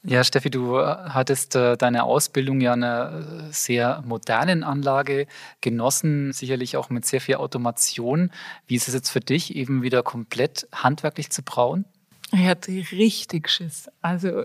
Ja, 0.04 0.22
Steffi, 0.22 0.48
du 0.48 0.78
äh, 0.78 0.96
hattest 1.08 1.56
äh, 1.56 1.76
deine 1.76 2.04
Ausbildung 2.04 2.60
ja 2.60 2.72
in 2.72 2.84
einer 2.84 3.48
äh, 3.48 3.52
sehr 3.52 4.02
modernen 4.06 4.62
Anlage 4.62 5.26
genossen, 5.60 6.32
sicherlich 6.32 6.76
auch 6.76 6.88
mit 6.88 7.04
sehr 7.04 7.20
viel 7.20 7.34
Automation. 7.34 8.30
Wie 8.66 8.76
ist 8.76 8.88
es 8.88 8.94
jetzt 8.94 9.10
für 9.10 9.20
dich, 9.20 9.56
eben 9.56 9.82
wieder 9.82 10.02
komplett 10.02 10.68
handwerklich 10.72 11.30
zu 11.30 11.42
brauen? 11.42 11.84
Ich 12.32 12.46
hatte 12.46 12.70
richtig 12.92 13.50
Schiss. 13.50 13.90
Also, 14.00 14.44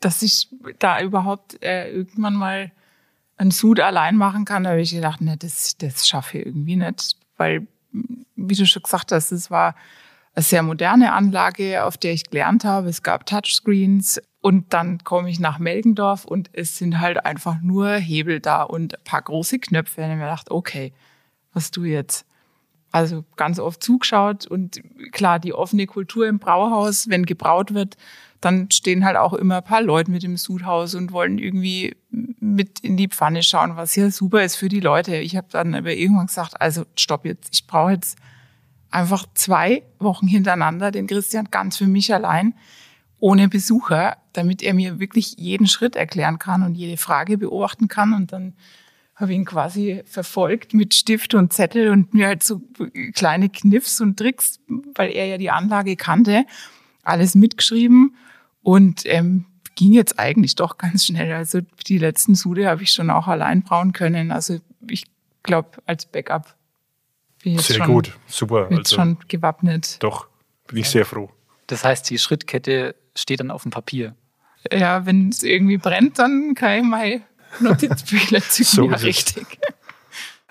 dass 0.00 0.22
ich 0.22 0.48
da 0.78 1.00
überhaupt 1.00 1.62
äh, 1.62 1.90
irgendwann 1.90 2.34
mal 2.34 2.72
einen 3.40 3.50
Sud 3.50 3.80
allein 3.80 4.16
machen 4.16 4.44
kann, 4.44 4.64
da 4.64 4.70
habe 4.70 4.80
ich 4.80 4.92
gedacht, 4.92 5.20
ne, 5.20 5.36
das, 5.36 5.76
das 5.78 6.06
schaffe 6.06 6.38
ich 6.38 6.46
irgendwie 6.46 6.76
nicht. 6.76 7.16
Weil, 7.36 7.66
wie 8.36 8.54
du 8.54 8.66
schon 8.66 8.82
gesagt 8.82 9.12
hast, 9.12 9.32
es 9.32 9.50
war 9.50 9.74
eine 10.34 10.42
sehr 10.42 10.62
moderne 10.62 11.12
Anlage, 11.12 11.84
auf 11.84 11.96
der 11.96 12.12
ich 12.12 12.30
gelernt 12.30 12.64
habe. 12.64 12.88
Es 12.88 13.02
gab 13.02 13.26
Touchscreens, 13.26 14.20
und 14.42 14.72
dann 14.72 15.04
komme 15.04 15.28
ich 15.28 15.38
nach 15.38 15.58
Melgendorf 15.58 16.24
und 16.24 16.48
es 16.52 16.78
sind 16.78 16.98
halt 16.98 17.26
einfach 17.26 17.60
nur 17.60 17.92
Hebel 17.92 18.40
da 18.40 18.62
und 18.62 18.94
ein 18.94 19.04
paar 19.04 19.22
große 19.22 19.58
Knöpfe. 19.58 20.02
Und 20.02 20.10
ich 20.10 20.16
mir 20.16 20.22
gedacht, 20.22 20.50
okay, 20.50 20.92
was 21.52 21.70
du 21.70 21.84
jetzt? 21.84 22.24
Also 22.90 23.24
ganz 23.36 23.60
oft 23.60 23.82
zugeschaut 23.82 24.46
und 24.46 24.80
klar, 25.12 25.38
die 25.38 25.52
offene 25.52 25.86
Kultur 25.86 26.26
im 26.26 26.38
Brauhaus, 26.38 27.08
wenn 27.08 27.26
gebraut 27.26 27.74
wird, 27.74 27.96
dann 28.40 28.70
stehen 28.70 29.04
halt 29.04 29.16
auch 29.16 29.34
immer 29.34 29.58
ein 29.58 29.64
paar 29.64 29.82
Leute 29.82 30.10
mit 30.10 30.24
im 30.24 30.38
Sudhaus 30.38 30.94
und 30.94 31.12
wollen 31.12 31.38
irgendwie 31.38 31.94
mit 32.40 32.80
in 32.80 32.96
die 32.96 33.08
Pfanne 33.08 33.42
schauen, 33.42 33.76
was 33.76 33.94
ja 33.96 34.10
super 34.10 34.42
ist 34.42 34.56
für 34.56 34.68
die 34.68 34.80
Leute. 34.80 35.16
Ich 35.16 35.36
habe 35.36 35.48
dann 35.50 35.74
aber 35.74 35.94
irgendwann 35.94 36.26
gesagt, 36.26 36.60
also 36.60 36.84
stopp 36.96 37.24
jetzt, 37.26 37.50
ich 37.52 37.66
brauche 37.66 37.92
jetzt 37.92 38.18
einfach 38.90 39.26
zwei 39.34 39.82
Wochen 39.98 40.26
hintereinander 40.26 40.90
den 40.90 41.06
Christian 41.06 41.48
ganz 41.50 41.76
für 41.76 41.86
mich 41.86 42.12
allein 42.12 42.54
ohne 43.18 43.48
Besucher, 43.48 44.16
damit 44.32 44.62
er 44.62 44.74
mir 44.74 44.98
wirklich 44.98 45.36
jeden 45.36 45.66
Schritt 45.66 45.94
erklären 45.94 46.38
kann 46.38 46.62
und 46.62 46.74
jede 46.74 46.96
Frage 46.96 47.36
beobachten 47.36 47.86
kann. 47.86 48.14
Und 48.14 48.32
dann 48.32 48.54
habe 49.14 49.32
ich 49.32 49.38
ihn 49.38 49.44
quasi 49.44 50.02
verfolgt 50.06 50.72
mit 50.72 50.94
Stift 50.94 51.34
und 51.34 51.52
Zettel 51.52 51.90
und 51.90 52.14
mir 52.14 52.28
halt 52.28 52.42
so 52.42 52.62
kleine 53.14 53.50
Kniffs 53.50 54.00
und 54.00 54.18
Tricks, 54.18 54.58
weil 54.94 55.10
er 55.10 55.26
ja 55.26 55.36
die 55.36 55.50
Anlage 55.50 55.96
kannte, 55.96 56.46
alles 57.02 57.34
mitgeschrieben 57.34 58.16
und 58.62 59.02
ähm, 59.04 59.44
ging 59.80 59.94
jetzt 59.94 60.18
eigentlich 60.18 60.56
doch 60.56 60.76
ganz 60.76 61.06
schnell. 61.06 61.32
Also 61.32 61.60
die 61.86 61.96
letzten 61.96 62.34
Sude 62.34 62.68
habe 62.68 62.82
ich 62.82 62.92
schon 62.92 63.08
auch 63.08 63.28
allein 63.28 63.62
brauen 63.62 63.92
können. 63.92 64.30
Also 64.30 64.60
ich 64.86 65.06
glaube, 65.42 65.70
als 65.86 66.04
Backup 66.04 66.54
bin 67.42 67.52
ich 67.52 67.58
jetzt 67.60 67.68
Sehr 67.68 67.76
schon, 67.76 67.86
gut, 67.86 68.18
super. 68.26 68.68
Jetzt 68.70 68.92
also, 68.92 68.96
schon 68.96 69.16
gewappnet. 69.26 69.96
Doch, 70.00 70.28
bin 70.66 70.76
ich 70.76 70.90
sehr 70.90 71.06
froh. 71.06 71.30
Das 71.66 71.82
heißt, 71.82 72.10
die 72.10 72.18
Schrittkette 72.18 72.94
steht 73.16 73.40
dann 73.40 73.50
auf 73.50 73.62
dem 73.62 73.70
Papier. 73.70 74.14
Ja, 74.70 75.06
wenn 75.06 75.30
es 75.30 75.42
irgendwie 75.42 75.78
brennt, 75.78 76.18
dann 76.18 76.54
kann 76.54 76.78
ich 76.78 76.84
mal 76.84 77.22
Notizbücher 77.60 78.40
zücken. 78.50 78.70
so 78.70 78.90
ja, 78.90 78.96
richtig. 78.96 79.46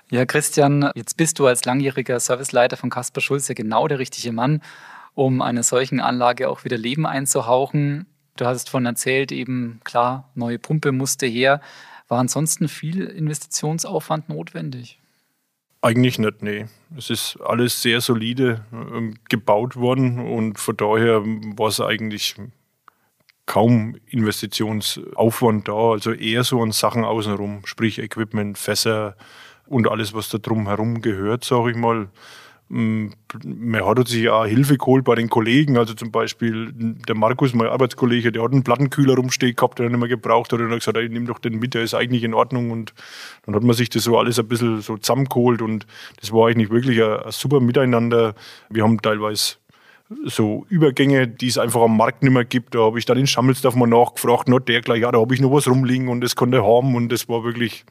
Ja, 0.09 0.25
Christian, 0.25 0.89
jetzt 0.95 1.17
bist 1.17 1.37
du 1.37 1.45
als 1.45 1.65
langjähriger 1.65 2.19
Serviceleiter 2.19 2.77
von 2.77 2.89
Kasper 2.89 3.21
Schulze 3.21 3.53
genau 3.53 3.87
der 3.87 3.99
richtige 3.99 4.31
Mann, 4.31 4.63
um 5.13 5.43
einer 5.43 5.61
solchen 5.61 5.99
Anlage 5.99 6.49
auch 6.49 6.63
wieder 6.63 6.79
Leben 6.79 7.05
einzuhauchen. 7.05 8.07
Du 8.39 8.45
hast 8.45 8.69
von 8.69 8.85
erzählt, 8.85 9.33
eben 9.33 9.81
klar, 9.83 10.29
neue 10.33 10.59
Pumpe 10.59 10.93
musste 10.93 11.25
her. 11.25 11.59
War 12.07 12.19
ansonsten 12.19 12.69
viel 12.69 13.03
Investitionsaufwand 13.03 14.29
notwendig? 14.29 14.97
Eigentlich 15.81 16.19
nicht, 16.19 16.41
nee. 16.41 16.65
Es 16.97 17.09
ist 17.09 17.37
alles 17.41 17.81
sehr 17.81 17.99
solide 17.99 18.63
äh, 18.71 19.13
gebaut 19.27 19.75
worden 19.75 20.19
und 20.19 20.57
von 20.57 20.77
daher 20.77 21.21
war 21.25 21.67
es 21.67 21.81
eigentlich 21.81 22.35
kaum 23.45 23.97
Investitionsaufwand 24.07 25.67
da, 25.67 25.91
also 25.91 26.13
eher 26.13 26.45
so 26.45 26.61
an 26.61 26.71
Sachen 26.71 27.03
außenrum, 27.03 27.65
sprich 27.65 27.99
Equipment, 27.99 28.57
Fässer 28.57 29.17
und 29.67 29.89
alles, 29.89 30.13
was 30.13 30.29
da 30.29 30.37
drum 30.37 30.67
herum 30.67 31.01
gehört, 31.01 31.43
sage 31.43 31.71
ich 31.71 31.77
mal. 31.77 32.07
Mm, 32.69 33.07
man 33.43 33.83
hat 33.83 34.07
sich 34.07 34.23
ja 34.23 34.45
Hilfe 34.45 34.77
geholt 34.77 35.03
bei 35.03 35.15
den 35.15 35.27
Kollegen, 35.27 35.77
also 35.77 35.95
zum 35.95 36.11
Beispiel 36.11 36.71
der 36.71 37.15
Markus, 37.15 37.55
mein 37.55 37.67
Arbeitskollege, 37.67 38.31
der 38.31 38.43
hat 38.43 38.51
einen 38.51 38.63
Plattenkühler 38.63 39.15
rumstehen 39.15 39.55
gehabt, 39.55 39.79
den 39.79 39.87
er 39.87 39.89
nicht 39.89 39.99
mehr 39.99 40.07
gebraucht. 40.07 40.53
Hat 40.53 40.59
und 40.59 40.69
hat 40.69 40.79
gesagt, 40.79 40.97
ich 40.97 41.09
nehme 41.09 41.25
doch 41.25 41.39
den 41.39 41.57
mit, 41.57 41.73
der 41.73 41.81
ist 41.81 41.95
eigentlich 41.95 42.23
in 42.23 42.35
Ordnung. 42.35 42.69
Und 42.69 42.93
dann 43.45 43.55
hat 43.55 43.63
man 43.63 43.75
sich 43.75 43.89
das 43.89 44.03
so 44.03 44.19
alles 44.19 44.37
ein 44.37 44.47
bisschen 44.47 44.81
so 44.81 44.97
zusammengeholt. 44.97 45.63
Und 45.63 45.87
das 46.19 46.31
war 46.31 46.47
eigentlich 46.47 46.69
wirklich 46.69 47.01
ein, 47.01 47.23
ein 47.23 47.31
super 47.31 47.59
Miteinander. 47.59 48.35
Wir 48.69 48.83
haben 48.83 49.01
teilweise 49.01 49.55
so 50.25 50.65
Übergänge, 50.69 51.27
die 51.27 51.47
es 51.47 51.57
einfach 51.57 51.81
am 51.81 51.97
Markt 51.97 52.21
nicht 52.21 52.31
mehr 52.31 52.45
gibt. 52.45 52.75
Da 52.75 52.79
habe 52.79 52.99
ich 52.99 53.05
dann 53.05 53.17
in 53.17 53.27
Schammelsdorf 53.27 53.75
mal 53.75 53.87
nachgefragt, 53.87 54.47
not 54.47 54.67
der 54.67 54.81
gleich, 54.81 55.01
ja, 55.01 55.11
da 55.11 55.19
habe 55.19 55.33
ich 55.33 55.41
noch 55.41 55.51
was 55.51 55.67
rumliegen 55.67 56.07
und 56.07 56.21
das 56.21 56.35
konnte 56.35 56.57
er 56.57 56.65
haben. 56.65 56.95
Und 56.95 57.09
das 57.09 57.29
war 57.29 57.43
wirklich 57.43 57.85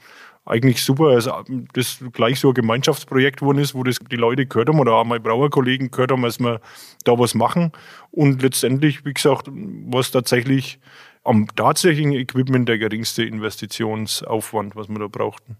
eigentlich 0.48 0.82
super, 0.82 1.08
also 1.08 1.44
das 1.74 2.02
gleich 2.12 2.40
so 2.40 2.48
ein 2.48 2.54
Gemeinschaftsprojekt 2.54 3.40
geworden 3.40 3.58
ist, 3.58 3.74
wo 3.74 3.84
das 3.84 3.98
die 3.98 4.16
Leute 4.16 4.46
gehört 4.46 4.68
haben 4.68 4.80
oder 4.80 4.94
auch 4.94 5.04
meine 5.04 5.20
Brauerkollegen 5.20 5.90
gehört 5.90 6.12
haben, 6.12 6.22
dass 6.22 6.40
wir 6.40 6.60
da 7.04 7.18
was 7.18 7.34
machen. 7.34 7.72
Und 8.10 8.42
letztendlich, 8.42 9.04
wie 9.04 9.14
gesagt, 9.14 9.48
war 9.48 10.00
es 10.00 10.10
tatsächlich 10.10 10.80
am 11.24 11.46
tatsächlichen 11.54 12.12
Equipment 12.12 12.68
der 12.68 12.78
geringste 12.78 13.22
Investitionsaufwand, 13.24 14.76
was 14.76 14.88
wir 14.88 14.98
da 14.98 15.08
brauchten. 15.08 15.56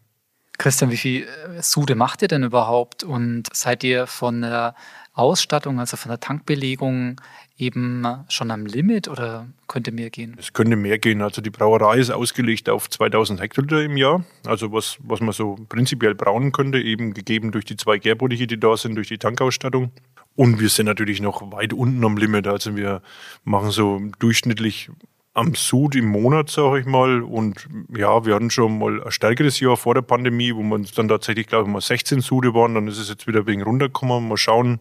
Christian, 0.57 0.91
wie 0.91 0.97
viel 0.97 1.23
äh, 1.23 1.63
Sude 1.63 1.95
macht 1.95 2.23
ihr 2.23 2.29
denn 2.29 2.43
überhaupt? 2.43 3.05
Und 3.05 3.45
seid 3.53 3.85
ihr 3.85 4.07
von 4.07 4.43
der 4.43 4.75
Ausstattung, 5.13 5.79
also 5.79 5.97
von 5.97 6.11
der 6.11 6.21
Tankbelegung, 6.21 7.21
eben 7.59 8.07
schon 8.29 8.51
am 8.51 8.65
Limit 8.67 9.09
oder 9.09 9.49
könnte 9.67 9.91
mehr 9.91 10.11
gehen? 10.11 10.37
Es 10.39 10.53
könnte 10.53 10.77
mehr 10.77 10.99
gehen. 10.99 11.21
Also 11.21 11.43
die 11.43 11.51
Brauerei 11.51 11.99
ist 11.99 12.11
ausgelegt 12.11 12.71
auf 12.71 12.89
2000 12.89 13.41
Hektoliter 13.41 13.83
im 13.83 13.97
Jahr. 13.97 14.25
Also 14.47 14.73
was, 14.73 14.99
was 15.03 15.21
man 15.21 15.33
so 15.33 15.57
prinzipiell 15.69 16.15
brauen 16.15 16.53
könnte, 16.53 16.79
eben 16.79 17.13
gegeben 17.15 17.51
durch 17.51 17.65
die 17.65 17.77
zwei 17.77 17.99
Gärbottiche, 17.99 18.47
die 18.47 18.61
da 18.61 18.77
sind, 18.77 18.95
durch 18.95 19.09
die 19.09 19.19
Tankausstattung. 19.19 19.91
Und 20.37 20.61
wir 20.61 20.69
sind 20.69 20.87
natürlich 20.87 21.21
noch 21.21 21.51
weit 21.53 21.73
unten 21.73 22.05
am 22.05 22.17
Limit. 22.17 22.47
Also 22.47 22.77
wir 22.77 23.03
machen 23.45 23.73
so 23.73 24.01
durchschnittlich 24.21 24.89
am 25.35 25.55
Sud 25.55 25.95
im 25.95 26.07
Monat, 26.07 26.51
sage 26.51 26.81
ich 26.81 26.87
mal. 26.87 27.23
Und 27.23 27.69
ja, 27.97 28.25
wir 28.25 28.37
hatten 28.37 28.51
schon 28.51 28.79
mal 28.79 29.03
ein 29.03 29.11
stärkeres 29.11 29.59
Jahr 29.61 29.77
vor 29.77 29.95
der 29.95 30.03
Pandemie, 30.03 30.55
wo 30.55 30.63
man 30.63 30.87
dann 30.95 31.09
tatsächlich, 31.09 31.49
glaube 31.49 31.69
ich, 31.69 31.73
mal 31.73 31.81
16 31.81 32.21
Sude 32.21 32.55
waren. 32.55 32.75
Dann 32.75 32.87
ist 32.89 32.99
es 32.99 33.09
jetzt 33.09 33.27
wieder 33.27 33.47
wegen 33.47 33.63
runtergekommen. 33.63 34.29
Mal 34.29 34.37
schauen, 34.37 34.79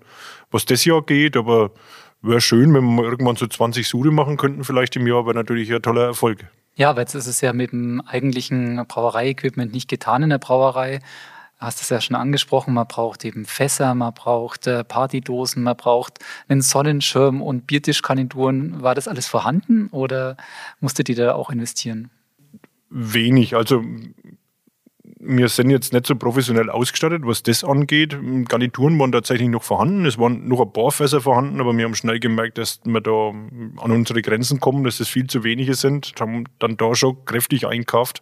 was 0.51 0.65
das 0.65 0.86
Jahr 0.86 1.01
geht. 1.03 1.38
Aber 1.38 1.71
wäre 2.22 2.41
schön, 2.41 2.74
wenn 2.74 2.84
wir 2.84 2.91
mal 2.91 3.05
irgendwann 3.05 3.36
so 3.36 3.47
20 3.47 3.88
Sude 3.88 4.11
machen 4.11 4.38
könnten, 4.38 4.63
vielleicht 4.63 4.95
im 4.95 5.07
Jahr, 5.07 5.26
wäre 5.26 5.36
natürlich 5.36 5.74
ein 5.74 5.82
toller 5.82 6.05
Erfolg. 6.05 6.45
Ja, 6.76 6.89
aber 6.91 7.01
jetzt 7.01 7.15
ist 7.15 7.28
es 7.28 7.41
ja 7.41 7.53
mit 7.53 7.72
dem 7.72 8.01
eigentlichen 8.01 8.86
Brauereiequipment 8.88 9.74
nicht 9.74 9.89
getan 9.89 10.24
in 10.24 10.30
der 10.30 10.38
Brauerei 10.38 10.99
hast 11.57 11.82
es 11.82 11.89
ja 11.89 11.99
schon 11.99 12.15
angesprochen, 12.15 12.74
man 12.74 12.88
braucht 12.88 13.26
eben 13.26 13.45
Fässer, 13.45 13.95
man 13.95 14.13
braucht 14.13 14.68
äh, 14.68 14.84
Partydosen, 14.84 15.63
man 15.63 15.76
braucht 15.76 16.20
einen 16.47 16.61
Sonnenschirm 16.61 17.41
und 17.41 17.68
Biertischkanituren. 17.68 18.82
War 18.82 18.95
das 18.95 19.07
alles 19.07 19.28
vorhanden 19.28 19.88
oder 19.88 20.38
musstet 20.80 21.09
ihr 21.09 21.15
da 21.15 21.34
auch 21.34 21.49
investieren? 21.49 22.11
Wenig. 22.89 23.55
Also 23.55 23.84
wir 25.20 25.49
sind 25.49 25.72
jetzt 25.72 25.93
nicht 25.93 26.05
so 26.05 26.15
professionell 26.15 26.70
ausgestattet, 26.70 27.24
was 27.26 27.41
das 27.41 27.63
angeht. 27.63 28.18
Garnituren 28.47 28.99
waren 28.99 29.11
tatsächlich 29.11 29.49
noch 29.49 29.63
vorhanden. 29.63 30.05
Es 30.05 30.20
waren 30.20 30.47
noch 30.47 30.61
ein 30.61 30.72
paar 30.72 30.91
Fässer 30.91 31.22
vorhanden, 31.22 31.59
aber 31.59 31.76
wir 31.76 31.86
haben 31.86 31.95
schnell 31.95 32.20
gemerkt, 32.20 32.57
dass 32.59 32.82
wir 32.84 33.01
da 33.01 33.30
an 33.32 33.91
unsere 33.91 34.22
Grenzen 34.22 34.59
kommen, 34.59 34.84
dass 34.84 34.99
es 34.99 35.09
viel 35.09 35.26
zu 35.28 35.43
wenige 35.43 35.74
sind. 35.74 36.13
Haben 36.20 36.43
dann 36.59 36.78
da 36.78 36.93
schon 36.93 37.26
kräftig 37.26 37.65
einkauft. 37.65 38.22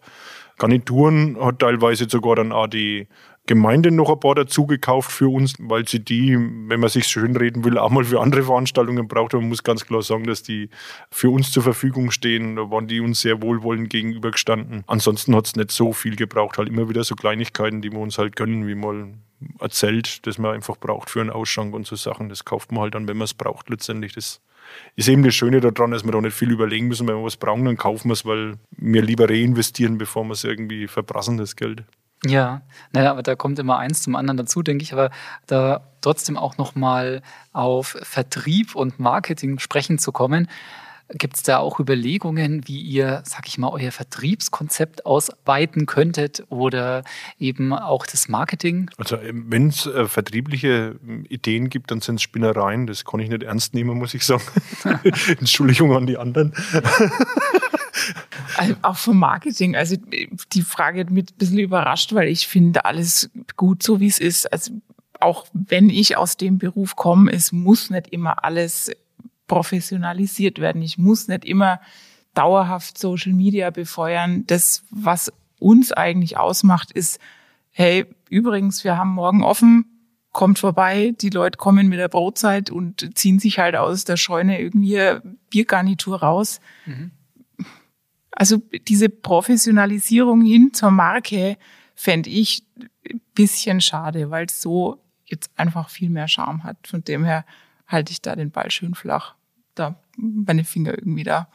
Garnituren 0.58 1.38
hat 1.39 1.60
teilweise 1.60 2.08
sogar 2.10 2.38
dann 2.38 2.54
auch 2.54 2.68
die 2.68 3.08
Gemeinde 3.48 3.91
noch 3.91 4.10
ein 4.10 4.20
paar 4.20 4.34
dazu 4.34 4.66
gekauft 4.66 5.12
für 5.12 5.32
uns, 5.32 5.54
weil 5.60 5.88
sie 5.88 6.04
die, 6.04 6.36
wenn 6.36 6.80
man 6.80 6.89
sich 6.89 7.06
schön 7.06 7.36
reden 7.38 7.64
will, 7.64 7.78
auch 7.78 7.91
mal 7.91 8.04
für 8.04 8.20
andere 8.20 8.43
Veranstaltungen 8.43 9.08
braucht. 9.08 9.34
Man 9.34 9.50
muss 9.50 9.64
ganz 9.64 9.86
klar 9.86 10.02
sagen, 10.02 10.24
dass 10.24 10.41
die 10.41 10.70
für 11.12 11.30
uns 11.30 11.52
zur 11.52 11.62
Verfügung 11.62 12.10
stehen. 12.10 12.56
Da 12.56 12.72
waren 12.72 12.88
die 12.88 13.00
uns 13.00 13.22
sehr 13.22 13.41
wohlwollend 13.43 13.89
gegenübergestanden. 13.89 14.84
Ansonsten 14.88 15.36
hat 15.36 15.46
es 15.46 15.56
nicht 15.56 15.72
so 15.72 15.93
viel 15.93 16.16
gebraucht. 16.16 16.58
Halt 16.58 16.70
immer 16.70 16.89
wieder 16.89 17.04
so 17.04 17.16
Kleinigkeiten, 17.16 17.82
die 17.82 17.91
wir 17.91 18.00
uns 18.00 18.18
halt 18.18 18.36
gönnen, 18.36 18.68
wie 18.68 18.76
mal 18.76 19.10
ein 19.60 19.70
Zelt, 19.70 20.26
das 20.26 20.39
man 20.39 20.56
einfach 20.56 20.78
braucht 20.78 21.12
für 21.12 21.22
einen 21.22 21.30
Ausschank 21.30 21.76
und 21.76 21.86
so 21.86 21.96
Sachen. 21.96 22.30
Das 22.30 22.46
kauft 22.46 22.72
man 22.72 22.82
halt 22.82 22.96
dann, 22.96 23.08
wenn 23.08 23.18
man 23.18 23.26
es 23.26 23.36
braucht 23.36 23.70
letztendlich. 23.70 24.14
Das 24.14 24.41
ist 24.96 25.08
eben 25.08 25.24
das 25.24 25.36
Schöne 25.36 25.62
daran, 25.62 25.91
dass 25.91 26.04
wir 26.04 26.12
da 26.12 26.22
nicht 26.22 26.36
viel 26.36 26.52
überlegen 26.52 26.88
müssen. 26.88 27.08
Wenn 27.08 27.18
wir 27.18 27.24
was 27.24 27.38
brauchen, 27.38 27.66
dann 27.66 27.78
kaufen 27.78 28.10
wir 28.10 28.14
es, 28.14 28.26
weil 28.26 28.56
wir 28.72 29.04
lieber 29.04 29.30
reinvestieren, 29.30 30.00
bevor 30.00 30.24
wir 30.24 30.34
es 30.34 30.43
irgendwie 30.43 30.88
verprassen, 30.88 31.38
das 31.38 31.56
Geld. 31.56 31.84
Ja, 32.26 32.61
naja, 32.91 33.11
aber 33.11 33.23
da 33.23 33.36
kommt 33.36 33.59
immer 33.59 33.78
eins 33.78 34.01
zum 34.01 34.15
anderen 34.15 34.38
dazu, 34.38 34.63
denke 34.63 34.84
ich, 34.84 34.93
aber 34.93 35.11
da 35.47 35.82
trotzdem 36.01 36.38
auch 36.38 36.57
nochmal 36.57 37.21
auf 37.53 37.97
Vertrieb 38.01 38.76
und 38.76 38.99
Marketing 38.99 39.59
sprechen 39.59 39.99
zu 39.99 40.11
kommen. 40.11 40.47
Gibt 41.09 41.36
es 41.36 41.43
da 41.43 41.59
auch 41.59 41.80
Überlegungen, 41.80 42.67
wie 42.67 42.82
ihr, 42.82 43.21
sag 43.26 43.47
ich 43.47 43.59
mal, 43.59 43.69
euer 43.69 43.91
Vertriebskonzept 43.91 45.05
ausweiten 45.05 45.86
könntet 45.86 46.43
oder 46.49 47.03
eben 47.38 47.73
auch 47.73 48.07
das 48.07 48.28
Marketing? 48.28 48.89
Also 48.97 49.17
ähm, 49.17 49.45
wenn 49.49 49.67
es 49.67 49.86
äh, 49.86 50.07
vertriebliche 50.07 50.95
ähm, 51.07 51.26
Ideen 51.30 51.69
gibt, 51.69 51.91
dann 51.91 52.01
sind 52.01 52.15
es 52.15 52.23
Spinnereien. 52.23 52.88
Das 52.88 53.05
kann 53.05 53.19
ich 53.19 53.30
nicht 53.30 53.43
ernst 53.43 53.76
nehmen, 53.76 53.99
muss 53.99 54.15
ich 54.15 54.26
sagen. 54.26 54.41
Entschuldigung 55.39 55.95
an 55.95 56.07
die 56.07 56.17
anderen. 56.17 56.53
Also 58.58 58.76
auch 58.82 58.98
vom 58.98 59.20
Marketing. 59.20 59.76
Also 59.76 59.96
die 60.54 60.62
Frage 60.62 61.02
hat 61.02 61.10
mich 61.10 61.26
ein 61.32 61.38
bisschen 61.38 61.60
überrascht, 61.60 62.14
weil 62.14 62.28
ich 62.28 62.48
finde 62.48 62.86
alles 62.86 63.30
gut 63.56 63.84
so, 63.84 64.00
wie 64.00 64.08
es 64.08 64.20
ist. 64.20 64.52
Also 64.52 64.74
auch 65.20 65.48
wenn 65.54 65.89
ich 65.89 66.18
aus 66.18 66.38
dem 66.38 66.58
Beruf 66.58 66.96
komme, 66.96 67.32
es 67.32 67.52
muss 67.52 67.89
nicht 67.89 68.08
immer 68.08 68.43
alles 68.43 68.91
professionalisiert 69.48 70.60
werden. 70.60 70.82
Ich 70.82 70.98
muss 70.98 71.28
nicht 71.28 71.46
immer 71.46 71.80
dauerhaft 72.34 72.98
Social 72.98 73.34
Media 73.34 73.70
befeuern. 73.70 74.46
Das, 74.48 74.84
was 74.89 75.32
uns 75.60 75.91
eigentlich 75.91 76.38
ausmacht, 76.38 76.91
ist, 76.91 77.20
hey, 77.72 78.06
übrigens, 78.30 78.84
wir 78.84 78.98
haben 78.98 79.12
morgen 79.12 79.43
offen, 79.43 79.86
kommt 80.32 80.60
vorbei, 80.60 81.14
die 81.22 81.30
Leute 81.30 81.58
kommen 81.58 81.88
mit 81.88 82.00
der 82.00 82.10
Brotzeit 82.10 82.70
und 82.70 83.18
ziehen 83.18 83.39
sich 83.39 83.60
halt 83.60 83.76
aus 83.76 84.04
der 84.04 84.18
Scheune 84.18 84.60
irgendwie 84.60 85.00
Biergarnitur 85.50 86.22
raus. 86.22 86.60
Mhm. 86.86 87.12
Also 88.36 88.62
diese 88.88 89.10
Professionalisierung 89.10 90.42
hin 90.44 90.72
zur 90.74 90.92
Marke 90.92 91.58
fände 91.96 92.30
ich 92.30 92.64
ein 93.10 93.22
bisschen 93.34 93.80
schade, 93.80 94.30
weil 94.30 94.46
es 94.46 94.62
so 94.62 95.00
jetzt 95.26 95.50
einfach 95.56 95.90
viel 95.90 96.10
mehr 96.10 96.28
Charme 96.28 96.64
hat. 96.64 96.78
Von 96.86 97.04
dem 97.04 97.24
her 97.24 97.46
halte 97.88 98.12
ich 98.12 98.22
da 98.22 98.36
den 98.36 98.52
Ball 98.52 98.70
schön 98.72 98.94
flach, 98.94 99.36
da 99.74 99.96
meine 100.18 100.66
Finger 100.66 100.92
irgendwie 100.92 101.24
da 101.24 101.48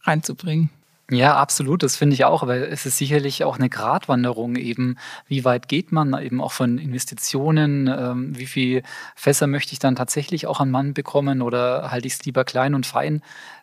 reinzubringen. 0.00 0.70
Ja, 1.10 1.36
absolut, 1.36 1.82
das 1.82 1.96
finde 1.96 2.14
ich 2.14 2.24
auch, 2.24 2.46
weil 2.46 2.62
es 2.62 2.86
ist 2.86 2.96
sicherlich 2.96 3.44
auch 3.44 3.58
eine 3.58 3.68
Gratwanderung 3.68 4.56
eben, 4.56 4.96
wie 5.26 5.44
weit 5.44 5.68
geht 5.68 5.92
man 5.92 6.18
eben 6.18 6.40
auch 6.40 6.52
von 6.52 6.78
Investitionen, 6.78 7.86
ähm, 7.86 8.38
wie 8.38 8.46
viel 8.46 8.82
Fässer 9.14 9.46
möchte 9.46 9.74
ich 9.74 9.78
dann 9.78 9.94
tatsächlich 9.94 10.46
auch 10.46 10.60
an 10.60 10.70
Mann 10.70 10.94
bekommen 10.94 11.42
oder 11.42 11.90
halte 11.90 12.06
ich 12.06 12.14
es 12.14 12.24
lieber 12.24 12.44
klein 12.44 12.74
und 12.74 12.86
fein 12.86 13.20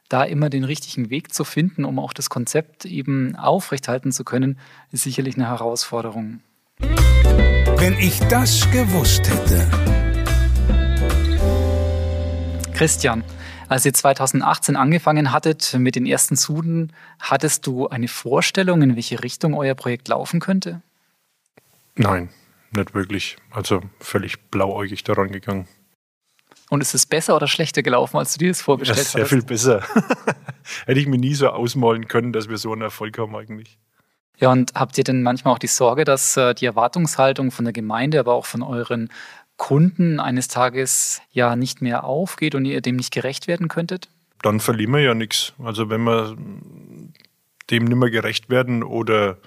da 0.10 0.24
immer 0.24 0.50
den 0.50 0.64
richtigen 0.64 1.10
Weg 1.10 1.34
zu 1.34 1.44
finden, 1.44 1.86
um 1.86 2.00
auch 2.00 2.14
das 2.14 2.30
Konzept 2.30 2.86
eben 2.86 3.36
aufrechthalten 3.36 4.12
zu 4.12 4.24
können, 4.24 4.60
ist 4.92 5.04
sicherlich 5.04 5.36
eine 5.36 5.48
Herausforderung. 5.48 6.42
Wenn 6.80 7.98
ich 8.00 8.20
das 8.28 8.70
gewusst 8.72 9.30
hätte. 9.30 9.70
Christian, 12.74 13.24
als 13.68 13.86
ihr 13.86 13.94
2018 13.94 14.76
angefangen 14.76 15.32
hattet 15.32 15.76
mit 15.78 15.96
den 15.96 16.06
ersten 16.06 16.36
Suden, 16.36 16.92
hattest 17.20 17.68
du 17.68 17.88
eine 17.88 18.08
Vorstellung, 18.08 18.82
in 18.82 18.96
welche 18.96 19.22
Richtung 19.22 19.54
euer 19.54 19.76
Projekt 19.76 20.08
laufen 20.08 20.40
könnte? 20.40 20.82
Nein, 21.96 22.30
nicht 22.72 22.94
wirklich. 22.94 23.38
Also 23.52 23.82
völlig 24.00 24.40
blauäugig 24.50 25.04
daran 25.04 25.32
gegangen. 25.32 25.68
Und 26.70 26.82
ist 26.82 26.94
es 26.94 27.06
besser 27.06 27.36
oder 27.36 27.48
schlechter 27.48 27.82
gelaufen, 27.82 28.18
als 28.18 28.34
du 28.34 28.40
dir 28.40 28.50
das 28.50 28.62
vorgestellt 28.62 29.00
hast? 29.00 29.12
Sehr 29.14 29.26
viel 29.26 29.42
besser. 29.42 29.84
Hätte 30.86 31.00
ich 31.00 31.08
mir 31.08 31.18
nie 31.18 31.34
so 31.34 31.50
ausmalen 31.50 32.08
können, 32.08 32.32
dass 32.32 32.48
wir 32.48 32.58
so 32.58 32.72
einen 32.72 32.84
Erfolg 32.84 33.18
haben 33.18 33.36
eigentlich. 33.36 33.80
Ja, 34.38 34.52
und 34.52 34.74
habt 34.76 34.98
ihr 34.98 35.04
denn 35.04 35.24
manchmal 35.24 35.54
auch 35.54 35.60
die 35.60 35.68
Sorge, 35.68 36.06
dass 36.06 36.38
äh, 36.38 36.54
die 36.54 36.66
Erwartungshaltung 36.66 37.52
von 37.52 37.66
der 37.66 37.74
Gemeinde, 37.74 38.20
aber 38.20 38.34
auch 38.34 38.46
von 38.46 38.62
euren 38.62 39.10
Kunden 39.58 40.20
eines 40.20 40.48
Tages 40.48 41.22
ja 41.32 41.56
nicht 41.56 41.82
mehr 41.82 42.06
aufgeht 42.06 42.56
und 42.56 42.66
ihr 42.66 42.82
dem 42.82 42.96
nicht 42.96 43.12
gerecht 43.12 43.48
werden 43.48 43.68
könntet? 43.68 44.08
Dann 44.42 44.62
verlieren 44.62 44.94
wir 44.94 45.02
ja 45.02 45.14
nichts. 45.14 45.54
Also 45.62 45.90
wenn 45.90 46.04
wir 46.04 46.38
dem 47.70 47.84
nicht 47.86 47.98
mehr 47.98 48.10
gerecht 48.10 48.50
werden 48.50 48.84
oder 48.84 49.38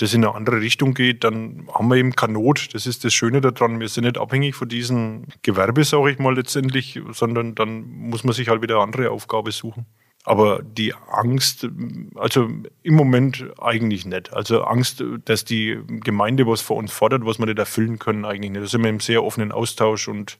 das 0.00 0.14
in 0.14 0.24
eine 0.24 0.34
andere 0.34 0.60
Richtung 0.62 0.94
geht, 0.94 1.24
dann 1.24 1.68
haben 1.74 1.88
wir 1.88 1.96
eben 1.96 2.16
keine 2.16 2.32
Not. 2.32 2.70
Das 2.72 2.86
ist 2.86 3.04
das 3.04 3.12
Schöne 3.12 3.42
daran. 3.42 3.80
Wir 3.80 3.88
sind 3.88 4.04
nicht 4.04 4.16
abhängig 4.16 4.54
von 4.54 4.66
diesem 4.66 5.24
Gewerbe, 5.42 5.84
sage 5.84 6.10
ich 6.10 6.18
mal 6.18 6.34
letztendlich, 6.34 6.98
sondern 7.12 7.54
dann 7.54 7.82
muss 7.82 8.24
man 8.24 8.32
sich 8.32 8.48
halt 8.48 8.62
wieder 8.62 8.76
eine 8.76 8.84
andere 8.84 9.10
Aufgabe 9.10 9.52
suchen. 9.52 9.84
Aber 10.24 10.62
die 10.62 10.94
Angst, 10.94 11.68
also 12.14 12.48
im 12.82 12.94
Moment 12.94 13.44
eigentlich 13.60 14.06
nicht. 14.06 14.32
Also 14.32 14.62
Angst, 14.62 15.04
dass 15.26 15.44
die 15.44 15.78
Gemeinde 15.86 16.46
was 16.46 16.62
von 16.62 16.78
uns 16.78 16.92
fordert, 16.92 17.26
was 17.26 17.38
wir 17.38 17.46
nicht 17.46 17.58
erfüllen 17.58 17.98
können, 17.98 18.24
eigentlich 18.24 18.52
nicht. 18.52 18.62
Da 18.62 18.68
sind 18.68 18.82
wir 18.82 18.90
im 18.90 19.00
sehr 19.00 19.22
offenen 19.22 19.52
Austausch 19.52 20.08
und 20.08 20.38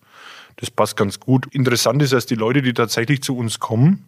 das 0.56 0.70
passt 0.70 0.96
ganz 0.96 1.20
gut. 1.20 1.46
Interessant 1.54 2.02
ist, 2.02 2.14
dass 2.14 2.24
die 2.24 2.34
Leute, 2.34 2.62
die 2.62 2.72
tatsächlich 2.72 3.22
zu 3.22 3.36
uns 3.36 3.61
kommen, 3.61 4.06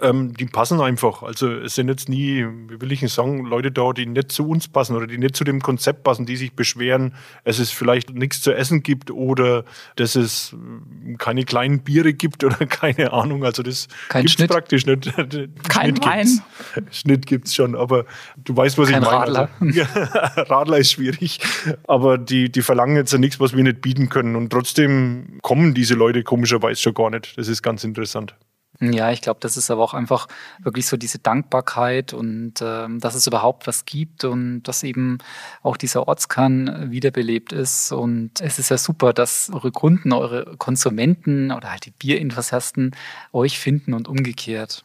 ähm, 0.00 0.34
die 0.34 0.46
passen 0.46 0.80
einfach. 0.80 1.22
Also 1.22 1.50
es 1.50 1.74
sind 1.74 1.88
jetzt 1.88 2.08
nie, 2.08 2.44
wie 2.68 2.80
will 2.80 2.92
ich 2.92 3.00
denn 3.00 3.08
sagen, 3.08 3.44
Leute 3.44 3.70
da, 3.70 3.92
die 3.92 4.06
nicht 4.06 4.32
zu 4.32 4.48
uns 4.48 4.68
passen 4.68 4.96
oder 4.96 5.06
die 5.06 5.18
nicht 5.18 5.36
zu 5.36 5.44
dem 5.44 5.60
Konzept 5.60 6.04
passen, 6.04 6.26
die 6.26 6.36
sich 6.36 6.52
beschweren, 6.54 7.14
es 7.44 7.58
ist 7.58 7.72
vielleicht 7.72 8.10
nichts 8.10 8.40
zu 8.40 8.52
essen 8.52 8.82
gibt 8.82 9.10
oder 9.10 9.64
dass 9.96 10.14
es 10.14 10.54
äh, 10.54 11.14
keine 11.16 11.44
kleinen 11.44 11.80
Biere 11.80 12.14
gibt 12.14 12.44
oder 12.44 12.66
keine 12.66 13.12
Ahnung. 13.12 13.44
Also 13.44 13.62
das 13.62 13.88
Kein 14.08 14.22
gibt's 14.22 14.34
Schnitt. 14.34 14.50
praktisch 14.50 14.86
nicht. 14.86 15.12
Kein 15.68 15.96
Schnitt 15.96 16.06
Wein. 16.06 16.26
Gibt's. 16.74 16.90
Schnitt 17.00 17.26
gibt's 17.26 17.54
schon, 17.54 17.74
aber 17.74 18.04
du 18.36 18.56
weißt, 18.56 18.78
was 18.78 18.88
Kein 18.90 19.02
ich 19.02 19.08
meine. 19.08 19.18
Radler. 19.18 19.48
Also, 19.60 20.52
Radler 20.52 20.78
ist 20.78 20.92
schwierig, 20.92 21.40
aber 21.86 22.18
die, 22.18 22.50
die 22.50 22.62
verlangen 22.62 22.96
jetzt 22.96 23.12
ja 23.12 23.18
nichts, 23.18 23.40
was 23.40 23.56
wir 23.56 23.62
nicht 23.62 23.80
bieten 23.80 24.08
können 24.08 24.36
und 24.36 24.50
trotzdem 24.50 25.38
kommen 25.42 25.74
diese 25.74 25.94
Leute 25.94 26.22
komischerweise 26.22 26.80
schon 26.80 26.94
gar 26.94 27.10
nicht. 27.10 27.36
Das 27.36 27.48
ist 27.48 27.62
ganz 27.62 27.84
interessant. 27.84 28.34
Ja, 28.80 29.12
ich 29.12 29.20
glaube, 29.20 29.38
das 29.40 29.56
ist 29.56 29.70
aber 29.70 29.82
auch 29.82 29.94
einfach 29.94 30.26
wirklich 30.60 30.86
so 30.86 30.96
diese 30.96 31.18
Dankbarkeit 31.18 32.12
und 32.12 32.54
ähm, 32.60 32.98
dass 32.98 33.14
es 33.14 33.26
überhaupt 33.26 33.66
was 33.66 33.84
gibt 33.84 34.24
und 34.24 34.64
dass 34.64 34.82
eben 34.82 35.18
auch 35.62 35.76
dieser 35.76 36.08
Ortskern 36.08 36.90
wiederbelebt 36.90 37.52
ist. 37.52 37.92
Und 37.92 38.40
es 38.40 38.58
ist 38.58 38.70
ja 38.70 38.78
super, 38.78 39.12
dass 39.12 39.50
eure 39.52 39.70
Kunden, 39.70 40.12
eure 40.12 40.56
Konsumenten 40.56 41.52
oder 41.52 41.70
halt 41.70 41.86
die 41.86 41.92
Bierenthusiasten 41.92 42.96
euch 43.32 43.58
finden 43.58 43.94
und 43.94 44.08
umgekehrt. 44.08 44.84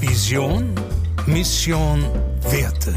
Vision, 0.00 0.74
Mission, 1.26 2.02
Werte. 2.40 2.94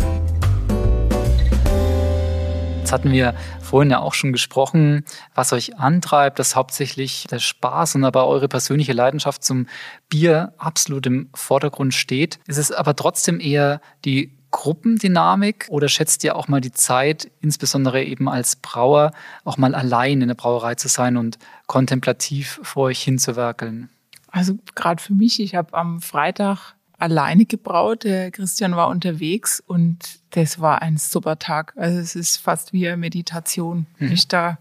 Jetzt 2.92 3.00
hatten 3.06 3.14
wir 3.14 3.36
vorhin 3.62 3.90
ja 3.90 4.00
auch 4.00 4.14
schon 4.14 4.34
gesprochen, 4.34 5.06
was 5.34 5.54
euch 5.54 5.78
antreibt, 5.78 6.40
dass 6.40 6.58
hauptsächlich 6.58 7.26
der 7.32 7.40
Spaß 7.40 7.96
und 7.96 8.04
aber 8.04 8.28
eure 8.28 8.50
persönliche 8.50 8.92
Leidenschaft 8.92 9.46
zum 9.46 9.68
Bier 10.10 10.52
absolut 10.58 11.06
im 11.06 11.30
Vordergrund 11.34 11.94
steht. 11.94 12.40
Ist 12.48 12.58
es 12.58 12.74
aber 12.74 12.94
trotzdem 12.94 13.40
eher 13.40 13.80
die 14.04 14.38
Gruppendynamik 14.52 15.68
oder 15.70 15.88
schätzt 15.88 16.26
ihr 16.26 16.36
auch 16.36 16.50
mal 16.50 16.60
die 16.60 16.74
Zeit, 16.74 17.32
insbesondere 17.40 18.04
eben 18.04 18.28
als 18.28 18.58
Brauer, 18.58 19.14
auch 19.46 19.56
mal 19.56 19.74
allein 19.74 20.22
in 20.22 20.28
der 20.28 20.36
Brauerei 20.36 20.76
zu 20.76 20.90
sein 20.90 21.16
und 21.16 21.40
kontemplativ 21.68 22.60
vor 22.62 22.88
euch 22.88 23.02
hinzuwerkeln? 23.02 23.90
Also 24.28 24.56
gerade 24.76 25.02
für 25.02 25.14
mich, 25.14 25.40
ich 25.40 25.56
habe 25.56 25.74
am 25.76 26.02
Freitag 26.02 26.76
alleine 27.02 27.46
gebraut. 27.46 28.04
Der 28.04 28.32
Christian 28.32 28.76
war 28.76 28.90
unterwegs 28.90 29.62
und 29.66 29.98
das 30.32 30.60
war 30.60 30.82
ein 30.82 30.98
super 30.98 31.40
Tag. 31.40 31.74
Also 31.76 32.00
es 32.00 32.16
ist 32.16 32.38
fast 32.38 32.74
wie 32.74 32.88
eine 32.88 32.98
Meditation. 32.98 33.88
Mhm. 33.98 34.12
Ich 34.12 34.28
da 34.28 34.58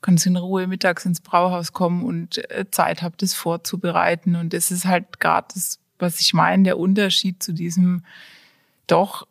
ganz 0.00 0.26
in 0.26 0.36
Ruhe 0.36 0.66
mittags 0.66 1.04
ins 1.06 1.20
Brauhaus 1.20 1.72
kommen 1.72 2.04
und 2.04 2.38
äh, 2.50 2.66
Zeit 2.70 3.02
habe, 3.02 3.16
das 3.18 3.34
vorzubereiten. 3.34 4.36
Und 4.36 4.52
das 4.52 4.70
ist 4.70 4.84
halt 4.84 5.20
gerade 5.20 5.48
das, 5.54 5.78
was 5.98 6.20
ich 6.20 6.34
meine, 6.34 6.62
der 6.64 6.78
Unterschied 6.78 7.42
zu 7.42 7.52
diesem 7.52 8.04
doch 8.86 9.26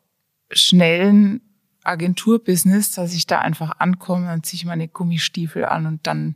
schnellen 0.52 1.42
Agenturbusiness, 1.84 2.92
dass 2.92 3.14
ich 3.14 3.28
da 3.28 3.40
einfach 3.40 3.80
ankomme 3.80 4.32
und 4.32 4.46
ziehe 4.46 4.66
meine 4.66 4.88
Gummistiefel 4.88 5.66
an 5.66 5.86
und 5.86 6.08
dann 6.08 6.36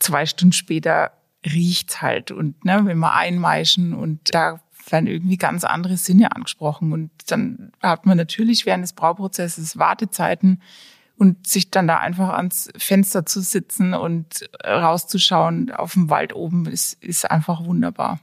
zwei 0.00 0.26
Stunden 0.26 0.52
später 0.52 1.12
riecht's 1.46 2.02
halt 2.02 2.30
und 2.30 2.64
ne, 2.64 2.80
wenn 2.84 2.98
wir 2.98 3.14
einmeischen 3.14 3.94
und 3.94 4.34
da 4.34 4.60
werden 4.90 5.06
irgendwie 5.06 5.36
ganz 5.36 5.64
andere 5.64 5.96
Sinne 5.96 6.34
angesprochen 6.34 6.92
und 6.92 7.10
dann 7.28 7.72
hat 7.82 8.06
man 8.06 8.16
natürlich 8.16 8.66
während 8.66 8.82
des 8.84 8.92
Brauprozesses 8.92 9.78
Wartezeiten 9.78 10.60
und 11.16 11.46
sich 11.46 11.70
dann 11.70 11.86
da 11.86 11.98
einfach 11.98 12.30
ans 12.30 12.70
Fenster 12.76 13.24
zu 13.24 13.40
sitzen 13.40 13.94
und 13.94 14.48
rauszuschauen 14.64 15.70
auf 15.70 15.92
dem 15.94 16.10
Wald 16.10 16.34
oben 16.34 16.66
ist, 16.66 16.94
ist 17.02 17.30
einfach 17.30 17.64
wunderbar. 17.64 18.20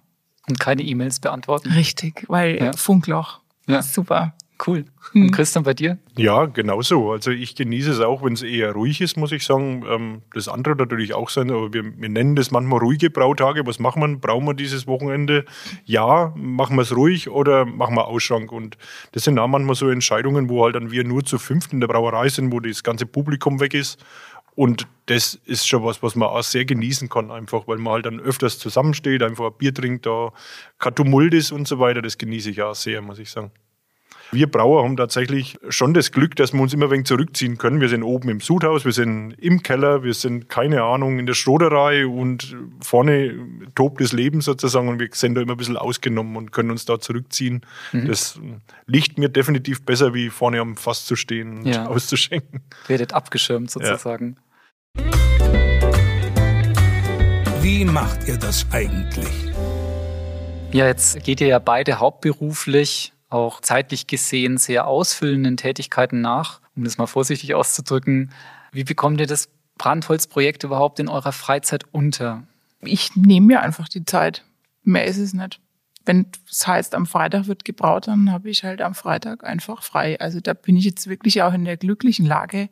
Und 0.50 0.60
keine 0.60 0.82
E-Mails 0.82 1.20
beantworten? 1.20 1.70
Richtig, 1.72 2.26
weil 2.28 2.62
Ja. 2.62 2.74
Funkloch, 2.74 3.40
Ja. 3.68 3.82
super. 3.82 4.34
Cool. 4.66 4.86
Und 5.14 5.24
hm. 5.24 5.32
Christian, 5.32 5.64
bei 5.64 5.74
dir? 5.74 5.98
Ja, 6.18 6.46
genauso. 6.46 7.12
Also 7.12 7.32
ich 7.32 7.56
genieße 7.56 7.92
es 7.92 8.00
auch, 8.00 8.24
wenn 8.24 8.34
es 8.34 8.44
eher 8.44 8.74
ruhig 8.74 9.02
ist, 9.02 9.18
muss 9.18 9.32
ich 9.32 9.44
sagen. 9.44 9.84
Ähm, 9.90 10.22
das 10.34 10.48
andere 10.48 10.76
natürlich 10.76 11.14
auch 11.14 11.30
sein, 11.30 11.50
aber 11.50 11.74
wir, 11.74 11.84
wir 11.84 12.10
nennen 12.10 12.36
das 12.36 12.52
manchmal 12.52 12.80
ruhige 12.80 13.10
Brautage. 13.10 13.66
Was 13.66 13.80
machen 13.80 14.02
wir? 14.02 14.18
Brauchen 14.20 14.46
wir 14.46 14.54
dieses 14.54 14.86
Wochenende? 14.86 15.46
Ja, 15.86 16.34
machen 16.36 16.76
wir 16.76 16.84
es 16.84 16.96
ruhig 16.96 17.30
oder 17.30 17.66
machen 17.66 17.96
wir 17.96 18.08
Ausschank? 18.08 18.52
Und 18.52 18.78
das 19.14 19.24
sind 19.24 19.40
auch 19.40 19.48
manchmal 19.48 19.76
so 19.76 19.90
Entscheidungen, 19.90 20.48
wo 20.48 20.64
halt 20.64 20.76
dann 20.76 20.92
wir 20.92 21.04
nur 21.04 21.24
zu 21.24 21.40
fünft 21.40 21.74
in 21.74 21.80
der 21.80 21.88
Brauerei 21.88 22.30
sind, 22.30 22.52
wo 22.52 22.60
das 22.60 22.84
ganze 22.84 23.08
Publikum 23.08 23.60
weg 23.60 23.74
ist. 23.74 24.04
Und 24.54 24.86
das 25.08 25.40
ist 25.46 25.68
schon 25.68 25.84
was, 25.84 26.04
was 26.04 26.16
man 26.16 26.30
auch 26.30 26.44
sehr 26.44 26.66
genießen 26.66 27.10
kann, 27.10 27.32
einfach, 27.32 27.68
weil 27.68 27.78
man 27.78 27.94
halt 27.94 28.06
dann 28.06 28.20
öfters 28.20 28.60
zusammensteht, 28.60 29.24
einfach 29.24 29.46
ein 29.46 29.58
Bier 29.58 29.74
trinkt, 29.74 30.06
da 30.06 30.34
kein 30.78 30.94
Tumult 30.94 31.34
ist 31.34 31.52
und 31.52 31.68
so 31.68 31.80
weiter. 31.80 32.02
Das 32.02 32.18
genieße 32.18 32.52
ich 32.52 32.62
auch 32.62 32.76
sehr, 32.76 33.02
muss 33.02 33.18
ich 33.18 33.32
sagen. 33.32 33.52
Wir 34.34 34.50
Brauer 34.50 34.86
haben 34.86 34.96
tatsächlich 34.96 35.58
schon 35.68 35.94
das 35.94 36.14
Glück, 36.14 36.38
dass 36.38 36.54
wir 36.54 36.62
uns 36.62 36.74
immer 36.74 36.86
ein 36.86 36.92
wenig 36.92 37.06
zurückziehen 37.06 37.58
können. 37.58 37.82
Wir 37.82 37.90
sind 37.90 38.02
oben 38.02 38.30
im 38.30 38.40
Sudhaus, 38.40 38.86
wir 38.86 38.94
sind 38.94 39.34
im 39.34 39.62
Keller, 39.62 40.04
wir 40.04 40.14
sind, 40.14 40.48
keine 40.48 40.84
Ahnung, 40.84 41.20
in 41.20 41.26
der 41.26 41.34
Schroderei 41.34 42.08
und 42.08 42.56
vorne 42.82 43.36
tobt 43.76 44.00
das 44.00 44.14
Leben 44.14 44.40
sozusagen 44.40 44.88
und 44.88 45.00
wir 45.00 45.10
sind 45.12 45.36
da 45.36 45.42
immer 45.42 45.56
ein 45.56 45.58
bisschen 45.58 45.76
ausgenommen 45.76 46.38
und 46.38 46.54
können 46.54 46.72
uns 46.72 46.86
da 46.86 46.98
zurückziehen. 47.02 47.66
Mhm. 47.92 48.08
Das 48.08 48.40
liegt 48.86 49.18
mir 49.18 49.28
definitiv 49.28 49.84
besser, 49.84 50.14
wie 50.14 50.30
vorne 50.30 50.62
am 50.62 50.78
Fass 50.78 51.06
zu 51.06 51.18
stehen 51.18 51.58
und 51.58 51.66
ja. 51.66 51.88
auszuschenken. 51.88 52.62
Werdet 52.88 53.14
abgeschirmt 53.14 53.70
sozusagen. 53.70 54.38
Ja. 54.98 55.04
Wie 57.62 57.84
macht 57.84 58.30
ihr 58.30 58.38
das 58.38 58.66
eigentlich? 58.72 59.52
Ja, 60.72 60.88
jetzt 60.88 61.22
geht 61.24 61.42
ihr 61.42 61.48
ja 61.48 61.60
beide 61.60 62.00
hauptberuflich 62.00 63.12
auch 63.32 63.62
zeitlich 63.62 64.08
gesehen 64.08 64.58
sehr 64.58 64.88
ausfüllenden 64.88 65.58
Tätigkeiten 65.58 66.22
nach, 66.22 66.62
um 66.76 66.84
das 66.84 66.98
mal 66.98 67.08
vorsichtig 67.08 67.56
auszudrücken. 67.56 68.32
Wie 68.72 68.84
bekommt 68.84 69.20
ihr 69.20 69.28
das 69.28 69.50
Brandholzprojekt 69.78 70.64
überhaupt 70.64 71.00
in 71.00 71.10
eurer 71.10 71.32
Freizeit 71.32 71.86
unter? 71.92 72.44
Ich 72.82 73.16
nehme 73.16 73.48
mir 73.48 73.62
einfach 73.62 73.88
die 73.88 74.06
Zeit. 74.06 74.44
Mehr 74.84 75.06
ist 75.06 75.18
es 75.18 75.34
nicht. 75.34 75.60
Wenn 76.06 76.28
es 76.50 76.66
heißt, 76.66 76.96
am 76.96 77.06
Freitag 77.06 77.48
wird 77.48 77.64
gebraut, 77.64 78.08
dann 78.08 78.32
habe 78.32 78.50
ich 78.50 78.64
halt 78.64 78.82
am 78.82 78.96
Freitag 78.96 79.44
einfach 79.44 79.84
frei. 79.84 80.20
Also 80.20 80.40
da 80.40 80.54
bin 80.54 80.76
ich 80.76 80.86
jetzt 80.86 81.08
wirklich 81.08 81.42
auch 81.44 81.54
in 81.54 81.66
der 81.66 81.78
glücklichen 81.78 82.26
Lage, 82.26 82.70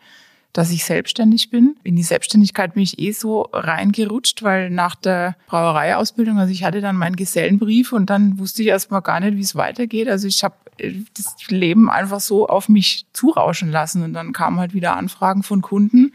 dass 0.54 0.72
ich 0.72 0.84
selbstständig 0.84 1.50
bin. 1.50 1.76
In 1.84 1.96
die 1.96 2.04
Selbstständigkeit 2.04 2.74
bin 2.74 2.84
ich 2.84 3.00
eh 3.00 3.12
so 3.12 3.50
reingerutscht, 3.54 4.42
weil 4.42 4.70
nach 4.70 4.96
der 4.96 5.36
Brauereiausbildung, 5.48 6.40
also 6.40 6.52
ich 6.52 6.64
hatte 6.64 6.82
dann 6.82 6.96
meinen 6.96 7.16
Gesellenbrief 7.16 7.94
und 7.94 8.10
dann 8.10 8.40
wusste 8.40 8.64
ich 8.64 8.70
erstmal 8.70 9.02
gar 9.02 9.20
nicht, 9.20 9.38
wie 9.38 9.42
es 9.42 9.56
weitergeht. 9.56 10.08
Also 10.08 10.28
ich 10.28 10.44
habe 10.44 10.56
äh, 10.78 10.94
das 11.16 11.36
Leben 11.50 11.90
einfach 11.90 12.20
so 12.20 12.48
auf 12.48 12.68
mich 12.68 13.06
zurauschen 13.14 13.72
lassen 13.72 14.04
und 14.04 14.14
dann 14.14 14.34
kamen 14.34 14.60
halt 14.60 14.74
wieder 14.74 14.98
Anfragen 14.98 15.44
von 15.44 15.62
Kunden 15.62 16.14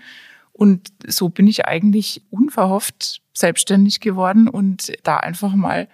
und 0.55 0.93
so 1.07 1.29
bin 1.29 1.49
ich 1.49 1.67
eigentlich 1.67 2.23
unverhofft 2.31 3.23
selbstständig 3.33 4.01
geworden 4.01 4.49
und 4.49 4.93
da 5.03 5.17
einfach 5.17 5.55
mal 5.55 5.89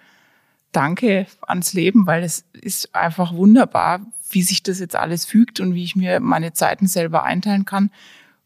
Danke 0.71 1.25
ans 1.41 1.73
Leben, 1.73 2.05
weil 2.05 2.23
es 2.23 2.45
ist 2.53 2.95
einfach 2.95 3.33
wunderbar, 3.33 4.01
wie 4.29 4.43
sich 4.43 4.63
das 4.63 4.79
jetzt 4.79 4.95
alles 4.95 5.25
fügt 5.25 5.59
und 5.59 5.73
wie 5.73 5.83
ich 5.83 5.95
mir 5.95 6.19
meine 6.21 6.53
Zeiten 6.53 6.87
selber 6.87 7.23
einteilen 7.23 7.65
kann. 7.65 7.91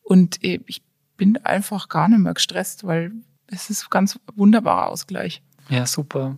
Und 0.05 0.41
äh, 0.43 0.61
ich 0.67 0.81
bin 1.17 1.37
einfach 1.43 1.89
gar 1.89 2.07
nicht 2.07 2.19
mehr 2.19 2.33
gestresst, 2.33 2.85
weil 2.85 3.11
es 3.47 3.69
ist 3.69 3.89
ganz 3.89 4.19
wunderbarer 4.35 4.87
Ausgleich. 4.87 5.41
Ja, 5.69 5.85
super. 5.85 6.37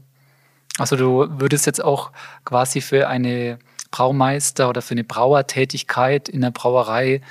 Also 0.80 0.95
du 0.95 1.28
würdest 1.39 1.65
jetzt 1.65 1.84
auch 1.84 2.11
quasi 2.45 2.82
für 2.82 3.07
eine 3.07 3.59
Braumeister 3.91 4.70
oder 4.70 4.82
für 4.82 4.93
eine 4.93 5.03
Brauertätigkeit 5.03 6.30
in 6.30 6.41
der 6.41 6.51
Brauerei 6.51 7.22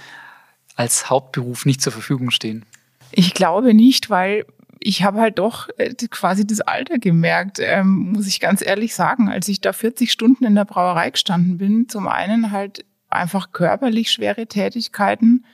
als 0.74 1.08
Hauptberuf 1.10 1.64
nicht 1.64 1.80
zur 1.80 1.92
Verfügung 1.92 2.30
stehen? 2.30 2.64
Ich 3.12 3.34
glaube 3.34 3.72
nicht, 3.72 4.10
weil 4.10 4.44
ich 4.78 5.02
habe 5.02 5.20
halt 5.20 5.38
doch 5.38 5.68
äh, 5.78 5.94
quasi 6.10 6.46
das 6.46 6.60
Alter 6.60 6.98
gemerkt, 6.98 7.58
ähm, 7.60 8.12
muss 8.12 8.26
ich 8.26 8.40
ganz 8.40 8.64
ehrlich 8.64 8.94
sagen, 8.94 9.28
als 9.28 9.48
ich 9.48 9.60
da 9.60 9.72
40 9.72 10.12
Stunden 10.12 10.44
in 10.44 10.54
der 10.54 10.64
Brauerei 10.64 11.10
gestanden 11.10 11.58
bin. 11.58 11.88
Zum 11.88 12.08
einen 12.08 12.50
halt 12.50 12.84
einfach 13.08 13.52
körperlich 13.52 14.12
schwere 14.12 14.46
Tätigkeiten, 14.46 15.46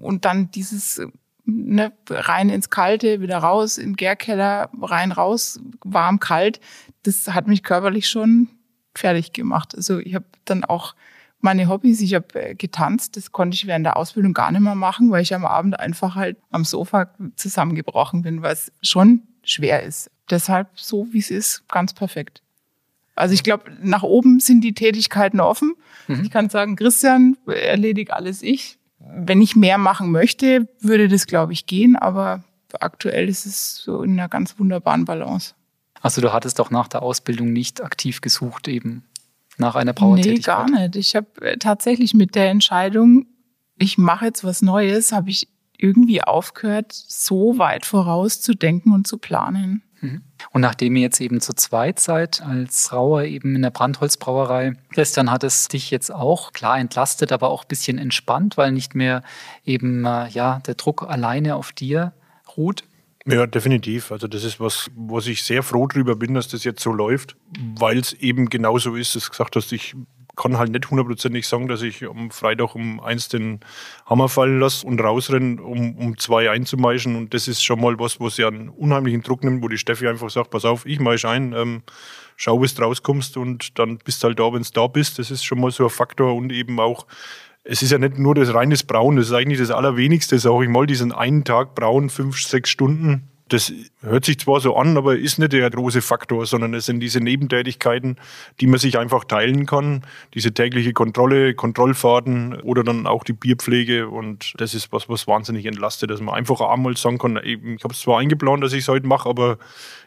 und 0.00 0.24
dann 0.24 0.50
dieses 0.50 1.00
ne, 1.44 1.92
rein 2.08 2.48
ins 2.48 2.70
Kalte, 2.70 3.20
wieder 3.20 3.38
raus, 3.38 3.78
in 3.78 3.90
den 3.90 3.96
Gärkeller, 3.96 4.70
rein, 4.80 5.12
raus, 5.12 5.60
warm, 5.84 6.20
kalt, 6.20 6.60
das 7.02 7.28
hat 7.28 7.46
mich 7.46 7.62
körperlich 7.62 8.08
schon 8.08 8.48
fertig 8.94 9.32
gemacht. 9.32 9.74
Also 9.74 9.98
ich 9.98 10.14
habe 10.14 10.26
dann 10.44 10.64
auch 10.64 10.94
meine 11.40 11.68
Hobbys, 11.68 12.00
ich 12.00 12.14
habe 12.14 12.34
äh, 12.34 12.54
getanzt, 12.54 13.16
das 13.16 13.32
konnte 13.32 13.54
ich 13.54 13.66
während 13.66 13.86
der 13.86 13.96
Ausbildung 13.96 14.34
gar 14.34 14.50
nicht 14.50 14.60
mehr 14.60 14.74
machen, 14.74 15.10
weil 15.10 15.22
ich 15.22 15.34
am 15.34 15.46
Abend 15.46 15.78
einfach 15.78 16.14
halt 16.14 16.36
am 16.50 16.64
Sofa 16.64 17.10
zusammengebrochen 17.36 18.22
bin, 18.22 18.42
was 18.42 18.72
schon 18.82 19.22
schwer 19.42 19.82
ist. 19.82 20.10
Deshalb 20.28 20.68
so, 20.74 21.06
wie 21.12 21.18
es 21.18 21.30
ist, 21.30 21.66
ganz 21.68 21.94
perfekt. 21.94 22.42
Also 23.14 23.34
ich 23.34 23.42
glaube, 23.42 23.70
nach 23.82 24.02
oben 24.02 24.40
sind 24.40 24.62
die 24.62 24.74
Tätigkeiten 24.74 25.40
offen. 25.40 25.74
Mhm. 26.08 26.24
Ich 26.24 26.30
kann 26.30 26.50
sagen, 26.50 26.76
Christian, 26.76 27.36
erledigt 27.46 28.12
alles 28.12 28.42
ich 28.42 28.79
wenn 29.14 29.42
ich 29.42 29.56
mehr 29.56 29.78
machen 29.78 30.10
möchte, 30.10 30.68
würde 30.80 31.08
das, 31.08 31.26
glaube 31.26 31.52
ich, 31.52 31.66
gehen, 31.66 31.96
aber 31.96 32.44
aktuell 32.78 33.28
ist 33.28 33.46
es 33.46 33.76
so 33.76 34.02
in 34.02 34.12
einer 34.12 34.28
ganz 34.28 34.58
wunderbaren 34.58 35.04
Balance. 35.04 35.54
Also 36.00 36.20
du 36.20 36.32
hattest 36.32 36.60
auch 36.60 36.70
nach 36.70 36.88
der 36.88 37.02
Ausbildung 37.02 37.52
nicht 37.52 37.82
aktiv 37.82 38.20
gesucht, 38.20 38.68
eben 38.68 39.04
nach 39.58 39.74
einer 39.76 39.92
Brauertätigkeit? 39.92 40.66
Nee, 40.66 40.72
gar 40.72 40.80
nicht. 40.80 40.96
Ich 40.96 41.14
habe 41.14 41.26
äh, 41.42 41.58
tatsächlich 41.58 42.14
mit 42.14 42.34
der 42.34 42.50
Entscheidung, 42.50 43.26
ich 43.76 43.98
mache 43.98 44.26
jetzt 44.26 44.44
was 44.44 44.62
Neues, 44.62 45.12
habe 45.12 45.30
ich 45.30 45.48
irgendwie 45.76 46.22
aufgehört, 46.22 46.92
so 46.92 47.58
weit 47.58 47.86
vorauszudenken 47.86 48.92
und 48.92 49.06
zu 49.06 49.18
planen. 49.18 49.82
Mhm. 50.00 50.22
Und 50.50 50.60
nachdem 50.62 50.96
ihr 50.96 51.02
jetzt 51.02 51.20
eben 51.20 51.40
zu 51.40 51.54
zweit 51.54 52.00
seid, 52.00 52.42
als 52.42 52.88
Brauer 52.88 53.24
eben 53.24 53.54
in 53.54 53.62
der 53.62 53.70
Brandholzbrauerei, 53.70 54.74
Christian, 54.92 55.30
hat 55.30 55.44
es 55.44 55.68
dich 55.68 55.90
jetzt 55.90 56.12
auch 56.12 56.52
klar 56.52 56.78
entlastet, 56.78 57.32
aber 57.32 57.50
auch 57.50 57.64
ein 57.64 57.68
bisschen 57.68 57.98
entspannt, 57.98 58.56
weil 58.56 58.72
nicht 58.72 58.94
mehr 58.94 59.22
eben 59.64 60.04
äh, 60.04 60.28
ja, 60.28 60.60
der 60.66 60.74
Druck 60.74 61.08
alleine 61.08 61.56
auf 61.56 61.72
dir 61.72 62.12
ruht? 62.56 62.84
Ja, 63.26 63.46
definitiv. 63.46 64.12
Also 64.12 64.26
das 64.28 64.44
ist 64.44 64.60
was, 64.60 64.90
was 64.96 65.26
ich 65.26 65.44
sehr 65.44 65.62
froh 65.62 65.86
drüber 65.86 66.16
bin, 66.16 66.34
dass 66.34 66.48
das 66.48 66.64
jetzt 66.64 66.82
so 66.82 66.92
läuft, 66.92 67.36
weil 67.78 67.98
es 67.98 68.14
eben 68.14 68.48
genauso 68.48 68.94
ist, 68.96 69.14
dass 69.14 69.24
du 69.24 69.30
gesagt 69.30 69.56
hast, 69.56 69.72
ich 69.72 69.94
kann 70.36 70.58
halt 70.58 70.72
nicht 70.72 70.90
hundertprozentig 70.90 71.46
sagen, 71.46 71.68
dass 71.68 71.82
ich 71.82 72.04
am 72.04 72.30
Freitag 72.30 72.74
um 72.74 73.00
eins 73.00 73.28
den 73.28 73.60
Hammer 74.06 74.28
fallen 74.28 74.60
lasse 74.60 74.86
und 74.86 75.00
rausrenne, 75.00 75.60
um, 75.62 75.96
um 75.96 76.18
zwei 76.18 76.50
einzumeischen. 76.50 77.16
Und 77.16 77.34
das 77.34 77.48
ist 77.48 77.62
schon 77.62 77.80
mal 77.80 77.98
was, 77.98 78.20
was 78.20 78.36
ja 78.36 78.48
einen 78.48 78.68
unheimlichen 78.68 79.22
Druck 79.22 79.44
nimmt, 79.44 79.62
wo 79.62 79.68
die 79.68 79.78
Steffi 79.78 80.08
einfach 80.08 80.30
sagt, 80.30 80.50
pass 80.50 80.64
auf, 80.64 80.86
ich 80.86 81.00
meisch 81.00 81.24
ein, 81.24 81.52
ähm, 81.52 81.82
schau, 82.36 82.58
bis 82.58 82.74
du 82.74 82.82
rauskommst 82.82 83.36
und 83.36 83.78
dann 83.78 83.98
bist 83.98 84.22
du 84.22 84.28
halt 84.28 84.38
da, 84.38 84.52
wenn 84.52 84.62
du 84.62 84.70
da 84.72 84.86
bist. 84.86 85.18
Das 85.18 85.30
ist 85.30 85.44
schon 85.44 85.60
mal 85.60 85.70
so 85.70 85.84
ein 85.84 85.90
Faktor 85.90 86.34
und 86.34 86.52
eben 86.52 86.80
auch 86.80 87.06
es 87.62 87.82
ist 87.82 87.92
ja 87.92 87.98
nicht 87.98 88.18
nur 88.18 88.34
das 88.34 88.54
reines 88.54 88.82
Brauen, 88.82 89.16
das 89.16 89.26
ist 89.26 89.32
eigentlich 89.34 89.58
das 89.58 89.70
Allerwenigste, 89.70 90.38
sage 90.38 90.64
ich 90.64 90.70
mal, 90.70 90.86
diesen 90.86 91.12
einen 91.12 91.44
Tag 91.44 91.74
Brauen, 91.74 92.08
fünf, 92.08 92.40
sechs 92.40 92.70
Stunden 92.70 93.29
das 93.52 93.72
hört 94.00 94.24
sich 94.24 94.38
zwar 94.38 94.60
so 94.60 94.76
an, 94.76 94.96
aber 94.96 95.16
ist 95.16 95.38
nicht 95.38 95.52
der 95.52 95.68
große 95.68 96.02
Faktor, 96.02 96.46
sondern 96.46 96.72
es 96.72 96.86
sind 96.86 97.00
diese 97.00 97.20
Nebentätigkeiten, 97.20 98.16
die 98.60 98.68
man 98.68 98.78
sich 98.78 98.96
einfach 98.98 99.24
teilen 99.24 99.66
kann. 99.66 100.02
Diese 100.34 100.52
tägliche 100.52 100.92
Kontrolle, 100.92 101.54
Kontrollfahrten 101.54 102.60
oder 102.62 102.84
dann 102.84 103.06
auch 103.06 103.24
die 103.24 103.32
Bierpflege. 103.32 104.08
Und 104.08 104.54
das 104.58 104.74
ist 104.74 104.92
was, 104.92 105.08
was 105.08 105.26
wahnsinnig 105.26 105.66
entlastet, 105.66 106.10
dass 106.10 106.20
man 106.20 106.34
einfach 106.34 106.60
einmal 106.60 106.96
sagen 106.96 107.18
kann, 107.18 107.40
ich 107.42 107.82
habe 107.82 107.92
es 107.92 108.00
zwar 108.00 108.20
eingeplant, 108.20 108.62
dass 108.62 108.72
ich 108.72 108.80
es 108.80 108.88
heute 108.88 109.06
mache, 109.06 109.28
aber 109.28 109.58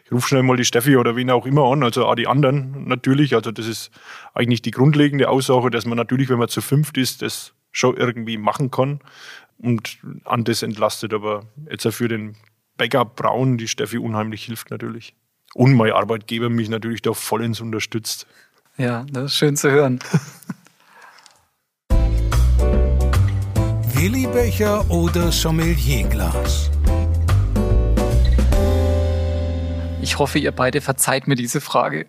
ich 0.06 0.12
rufe 0.12 0.28
schnell 0.28 0.42
mal 0.42 0.56
die 0.56 0.64
Steffi 0.64 0.96
oder 0.96 1.14
wen 1.14 1.30
auch 1.30 1.44
immer 1.44 1.70
an, 1.70 1.82
also 1.82 2.06
auch 2.06 2.14
die 2.14 2.26
anderen 2.26 2.88
natürlich. 2.88 3.34
Also 3.34 3.52
das 3.52 3.66
ist 3.66 3.90
eigentlich 4.32 4.62
die 4.62 4.70
grundlegende 4.70 5.28
Aussage, 5.28 5.70
dass 5.70 5.84
man 5.84 5.98
natürlich, 5.98 6.30
wenn 6.30 6.38
man 6.38 6.48
zu 6.48 6.62
fünft 6.62 6.96
ist, 6.96 7.20
das 7.20 7.52
schon 7.72 7.96
irgendwie 7.96 8.38
machen 8.38 8.70
kann 8.70 9.00
und 9.58 9.98
an 10.24 10.44
das 10.44 10.62
entlastet. 10.62 11.12
Aber 11.12 11.44
jetzt 11.70 11.86
für 11.88 12.08
den 12.08 12.36
Backup 12.76 13.14
Braun, 13.14 13.56
die 13.56 13.68
Steffi 13.68 13.98
unheimlich 13.98 14.44
hilft 14.44 14.70
natürlich. 14.70 15.14
Und 15.54 15.74
mein 15.74 15.92
Arbeitgeber 15.92 16.50
mich 16.50 16.68
natürlich 16.68 17.02
da 17.02 17.12
vollends 17.12 17.60
unterstützt. 17.60 18.26
Ja, 18.76 19.06
das 19.10 19.26
ist 19.26 19.36
schön 19.36 19.56
zu 19.56 19.70
hören. 19.70 20.00
Willibecher 23.94 24.90
oder 24.90 25.30
Sommelierglas? 25.30 26.70
Ich 30.02 30.18
hoffe, 30.18 30.40
ihr 30.40 30.50
beide 30.50 30.80
verzeiht 30.80 31.28
mir 31.28 31.36
diese 31.36 31.60
Frage. 31.60 32.06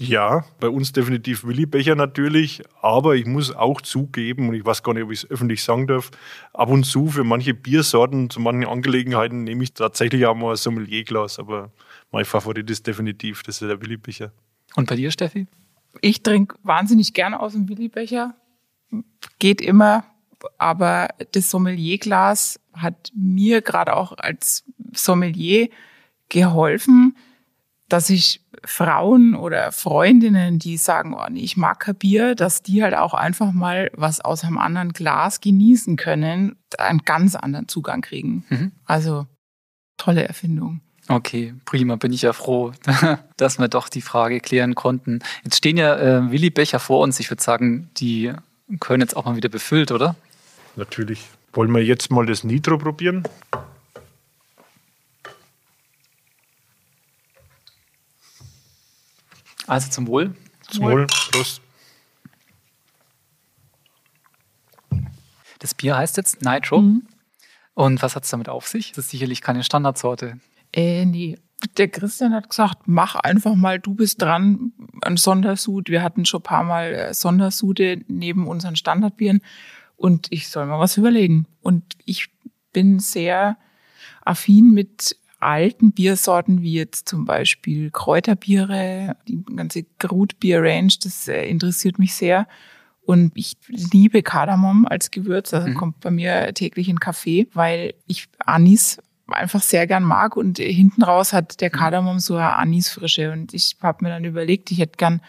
Ja, 0.00 0.44
bei 0.60 0.68
uns 0.68 0.92
definitiv 0.92 1.44
Willi 1.44 1.66
Becher 1.66 1.96
natürlich, 1.96 2.62
aber 2.80 3.16
ich 3.16 3.26
muss 3.26 3.52
auch 3.52 3.80
zugeben, 3.80 4.48
und 4.48 4.54
ich 4.54 4.64
weiß 4.64 4.84
gar 4.84 4.94
nicht, 4.94 5.02
ob 5.02 5.10
ich 5.10 5.24
es 5.24 5.30
öffentlich 5.30 5.64
sagen 5.64 5.88
darf, 5.88 6.12
ab 6.52 6.68
und 6.68 6.84
zu 6.84 7.08
für 7.08 7.24
manche 7.24 7.52
Biersorten, 7.52 8.30
zu 8.30 8.38
manchen 8.38 8.68
Angelegenheiten 8.68 9.42
nehme 9.42 9.64
ich 9.64 9.74
tatsächlich 9.74 10.24
auch 10.26 10.36
mal 10.36 10.50
ein 10.50 10.56
Sommelierglas, 10.56 11.40
aber 11.40 11.72
mein 12.12 12.24
Favorit 12.24 12.70
ist 12.70 12.86
definitiv, 12.86 13.42
das 13.42 13.60
ist 13.60 13.68
der 13.68 13.82
Willi 13.82 13.96
Becher. 13.96 14.30
Und 14.76 14.88
bei 14.88 14.94
dir, 14.94 15.10
Steffi? 15.10 15.48
Ich 16.00 16.22
trinke 16.22 16.54
wahnsinnig 16.62 17.12
gerne 17.12 17.40
aus 17.40 17.54
dem 17.54 17.68
Willi 17.68 17.88
Becher. 17.88 18.36
geht 19.40 19.60
immer, 19.60 20.04
aber 20.58 21.08
das 21.32 21.50
Sommelierglas 21.50 22.60
hat 22.72 23.10
mir 23.16 23.62
gerade 23.62 23.96
auch 23.96 24.16
als 24.16 24.64
Sommelier 24.94 25.70
geholfen, 26.28 27.16
dass 27.88 28.10
ich 28.10 28.42
Frauen 28.64 29.34
oder 29.34 29.72
Freundinnen, 29.72 30.58
die 30.58 30.76
sagen, 30.76 31.14
oh 31.14 31.26
nee, 31.30 31.40
ich 31.40 31.56
mag 31.56 31.80
kein 31.80 31.94
Bier, 31.94 32.34
dass 32.34 32.62
die 32.62 32.82
halt 32.82 32.94
auch 32.94 33.14
einfach 33.14 33.52
mal 33.52 33.90
was 33.94 34.20
aus 34.20 34.44
einem 34.44 34.58
anderen 34.58 34.92
Glas 34.92 35.40
genießen 35.40 35.96
können, 35.96 36.56
einen 36.78 37.04
ganz 37.04 37.34
anderen 37.34 37.68
Zugang 37.68 38.02
kriegen. 38.02 38.44
Mhm. 38.48 38.72
Also 38.84 39.26
tolle 39.96 40.26
Erfindung. 40.26 40.80
Okay, 41.08 41.54
prima, 41.64 41.96
bin 41.96 42.12
ich 42.12 42.22
ja 42.22 42.34
froh, 42.34 42.72
dass 43.38 43.58
wir 43.58 43.68
doch 43.68 43.88
die 43.88 44.02
Frage 44.02 44.40
klären 44.40 44.74
konnten. 44.74 45.20
Jetzt 45.42 45.56
stehen 45.56 45.78
ja 45.78 45.96
äh, 45.96 46.30
Willi 46.30 46.50
Becher 46.50 46.80
vor 46.80 47.00
uns. 47.00 47.18
Ich 47.18 47.30
würde 47.30 47.42
sagen, 47.42 47.88
die 47.96 48.32
können 48.80 49.00
jetzt 49.00 49.16
auch 49.16 49.24
mal 49.24 49.36
wieder 49.36 49.48
befüllt, 49.48 49.90
oder? 49.90 50.16
Natürlich. 50.76 51.26
Wollen 51.54 51.74
wir 51.74 51.82
jetzt 51.82 52.10
mal 52.10 52.26
das 52.26 52.44
Nitro 52.44 52.76
probieren? 52.76 53.24
Also 59.68 59.90
zum 59.90 60.06
Wohl. 60.06 60.34
Zum 60.68 60.84
Wohl. 60.84 61.06
Prost. 61.06 61.60
Das 65.58 65.74
Bier 65.74 65.96
heißt 65.96 66.16
jetzt 66.16 66.42
Nitro. 66.42 66.80
Mhm. 66.80 67.06
Und 67.74 68.02
was 68.02 68.16
hat 68.16 68.24
es 68.24 68.30
damit 68.30 68.48
auf 68.48 68.66
sich? 68.66 68.92
Das 68.92 69.04
ist 69.04 69.10
sicherlich 69.10 69.40
keine 69.40 69.62
Standardsorte. 69.62 70.40
Äh, 70.72 71.04
nee. 71.04 71.38
Der 71.76 71.88
Christian 71.88 72.34
hat 72.34 72.50
gesagt, 72.50 72.82
mach 72.86 73.16
einfach 73.16 73.54
mal, 73.54 73.78
du 73.78 73.94
bist 73.94 74.22
dran, 74.22 74.72
ein 75.02 75.16
Sondersud. 75.16 75.88
Wir 75.88 76.02
hatten 76.02 76.24
schon 76.24 76.40
ein 76.40 76.44
paar 76.44 76.64
Mal 76.64 76.92
äh, 76.92 77.14
Sondersude 77.14 78.02
neben 78.08 78.46
unseren 78.46 78.76
Standardbieren 78.76 79.42
und 79.96 80.28
ich 80.30 80.48
soll 80.48 80.66
mal 80.66 80.78
was 80.78 80.96
überlegen. 80.96 81.46
Und 81.60 81.84
ich 82.04 82.30
bin 82.72 83.00
sehr 83.00 83.58
affin 84.24 84.72
mit 84.72 85.16
alten 85.40 85.92
Biersorten, 85.92 86.62
wie 86.62 86.74
jetzt 86.74 87.08
zum 87.08 87.24
Beispiel 87.24 87.90
Kräuterbiere, 87.90 89.16
die 89.26 89.42
ganze 89.44 89.84
Grutbier-Range, 89.98 90.92
das 91.02 91.28
äh, 91.28 91.48
interessiert 91.48 91.98
mich 91.98 92.14
sehr. 92.14 92.46
Und 93.02 93.32
ich 93.34 93.56
liebe 93.68 94.22
Kardamom 94.22 94.86
als 94.86 95.10
Gewürz, 95.10 95.54
also 95.54 95.68
mhm. 95.68 95.74
kommt 95.74 96.00
bei 96.00 96.10
mir 96.10 96.52
täglich 96.52 96.90
in 96.90 97.00
Kaffee, 97.00 97.48
weil 97.54 97.94
ich 98.06 98.28
Anis 98.38 98.98
einfach 99.28 99.62
sehr 99.62 99.86
gern 99.86 100.02
mag 100.02 100.36
und 100.36 100.58
hinten 100.58 101.02
raus 101.02 101.32
hat 101.32 101.60
der 101.60 101.70
mhm. 101.70 101.78
Kardamom 101.78 102.18
so 102.18 102.34
eine 102.36 102.56
Anisfrische 102.56 103.30
und 103.32 103.54
ich 103.54 103.76
habe 103.80 104.04
mir 104.04 104.10
dann 104.10 104.24
überlegt, 104.24 104.70
ich 104.70 104.78
hätte 104.78 104.96
gern 104.96 105.22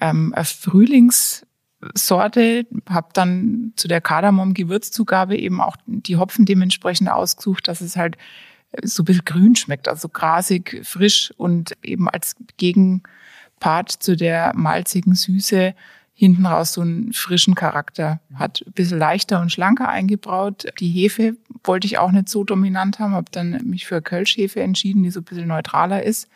ähm, 0.00 0.32
eine 0.34 0.44
Frühlingssorte, 0.44 2.66
habe 2.88 3.08
dann 3.14 3.72
zu 3.76 3.88
der 3.88 4.00
Kardamom-Gewürzzugabe 4.00 5.36
eben 5.36 5.60
auch 5.60 5.76
die 5.86 6.16
Hopfen 6.16 6.44
dementsprechend 6.44 7.10
ausgesucht, 7.10 7.66
dass 7.68 7.80
es 7.80 7.96
halt 7.96 8.16
so 8.82 9.02
ein 9.02 9.06
bisschen 9.06 9.24
grün 9.24 9.56
schmeckt, 9.56 9.88
also 9.88 10.08
grasig, 10.08 10.80
frisch 10.84 11.32
und 11.36 11.72
eben 11.82 12.08
als 12.08 12.36
Gegenpart 12.56 13.90
zu 13.90 14.16
der 14.16 14.52
malzigen 14.54 15.14
Süße 15.14 15.74
hinten 16.14 16.46
raus 16.46 16.72
so 16.72 16.80
einen 16.80 17.12
frischen 17.12 17.54
Charakter 17.54 18.20
hat. 18.34 18.64
Ein 18.66 18.72
bisschen 18.72 18.98
leichter 18.98 19.40
und 19.40 19.52
schlanker 19.52 19.88
eingebraut. 19.88 20.66
Die 20.80 20.90
Hefe 20.90 21.36
wollte 21.62 21.86
ich 21.86 21.98
auch 21.98 22.10
nicht 22.10 22.28
so 22.28 22.42
dominant 22.42 22.98
haben, 22.98 23.14
habe 23.14 23.30
dann 23.30 23.60
mich 23.64 23.86
für 23.86 24.02
Kölschhefe 24.02 24.60
entschieden, 24.60 25.04
die 25.04 25.10
so 25.10 25.20
ein 25.20 25.24
bisschen 25.24 25.46
neutraler 25.46 26.02
ist. 26.02 26.28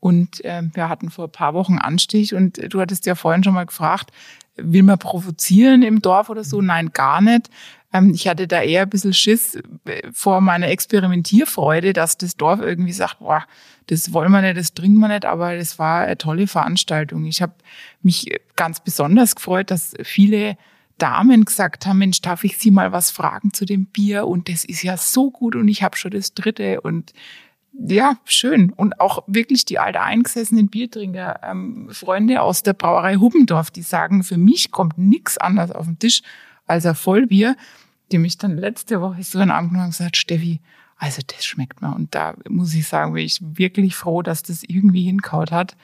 Und 0.00 0.44
äh, 0.44 0.62
wir 0.74 0.88
hatten 0.88 1.10
vor 1.10 1.26
ein 1.26 1.32
paar 1.32 1.54
Wochen 1.54 1.78
Anstich 1.78 2.34
und 2.34 2.60
du 2.74 2.80
hattest 2.80 3.06
ja 3.06 3.14
vorhin 3.14 3.44
schon 3.44 3.54
mal 3.54 3.66
gefragt, 3.66 4.10
will 4.56 4.82
man 4.82 4.98
provozieren 4.98 5.82
im 5.82 6.02
Dorf 6.02 6.28
oder 6.28 6.44
so? 6.44 6.60
Nein, 6.60 6.90
gar 6.92 7.20
nicht. 7.20 7.50
Ähm, 7.94 8.12
ich 8.12 8.28
hatte 8.28 8.46
da 8.46 8.60
eher 8.60 8.82
ein 8.82 8.90
bisschen 8.90 9.14
Schiss 9.14 9.54
äh, 9.86 10.02
vor 10.12 10.42
meiner 10.42 10.68
Experimentierfreude, 10.68 11.94
dass 11.94 12.18
das 12.18 12.36
Dorf 12.36 12.60
irgendwie 12.60 12.92
sagt, 12.92 13.20
boah, 13.20 13.44
das 13.86 14.12
wollen 14.12 14.32
wir 14.32 14.42
nicht, 14.42 14.58
das 14.58 14.74
trinken 14.74 14.98
wir 14.98 15.08
nicht, 15.08 15.24
aber 15.24 15.56
das 15.56 15.78
war 15.78 16.02
eine 16.02 16.18
tolle 16.18 16.46
Veranstaltung. 16.46 17.24
Ich 17.24 17.40
habe 17.40 17.54
mich 18.02 18.26
ganz 18.56 18.80
besonders 18.80 19.36
gefreut, 19.36 19.70
dass 19.70 19.94
viele 20.02 20.58
Damen 20.98 21.44
gesagt 21.44 21.86
haben, 21.86 21.98
Mensch, 21.98 22.20
darf 22.20 22.44
ich 22.44 22.58
Sie 22.58 22.70
mal 22.70 22.92
was 22.92 23.10
fragen 23.10 23.52
zu 23.52 23.64
dem 23.64 23.86
Bier? 23.86 24.26
Und 24.26 24.48
das 24.48 24.64
ist 24.64 24.82
ja 24.82 24.96
so 24.96 25.30
gut 25.30 25.54
und 25.54 25.68
ich 25.68 25.82
habe 25.82 25.96
schon 25.96 26.10
das 26.10 26.34
dritte 26.34 26.80
und 26.80 27.12
ja, 27.76 28.18
schön. 28.24 28.70
Und 28.70 29.00
auch 29.00 29.24
wirklich 29.26 29.64
die 29.64 29.80
alte 29.80 30.00
eingesessenen 30.00 30.68
Biertrinker, 30.68 31.40
ähm, 31.42 31.88
Freunde 31.90 32.40
aus 32.40 32.62
der 32.62 32.72
Brauerei 32.72 33.16
Hubbendorf, 33.16 33.72
die 33.72 33.82
sagen, 33.82 34.22
für 34.22 34.38
mich 34.38 34.70
kommt 34.70 34.96
nichts 34.96 35.38
anderes 35.38 35.72
auf 35.72 35.86
den 35.86 35.98
Tisch 35.98 36.22
als 36.66 36.86
ein 36.86 36.94
Vollbier, 36.94 37.56
die 38.12 38.18
mich 38.18 38.38
dann 38.38 38.56
letzte 38.56 39.00
Woche 39.00 39.22
so 39.22 39.38
in 39.38 39.46
den 39.46 39.50
Arm 39.50 39.68
genommen 39.68 39.86
und 39.86 39.90
gesagt, 39.90 40.16
Steffi, 40.16 40.60
also 40.96 41.22
das 41.26 41.44
schmeckt 41.44 41.82
mir. 41.82 41.94
Und 41.94 42.14
da 42.14 42.34
muss 42.48 42.74
ich 42.74 42.86
sagen, 42.86 43.14
bin 43.14 43.24
ich 43.24 43.40
wirklich 43.42 43.96
froh, 43.96 44.22
dass 44.22 44.42
das 44.42 44.62
irgendwie 44.62 45.04
hinkaut 45.04 45.50
hat. 45.50 45.76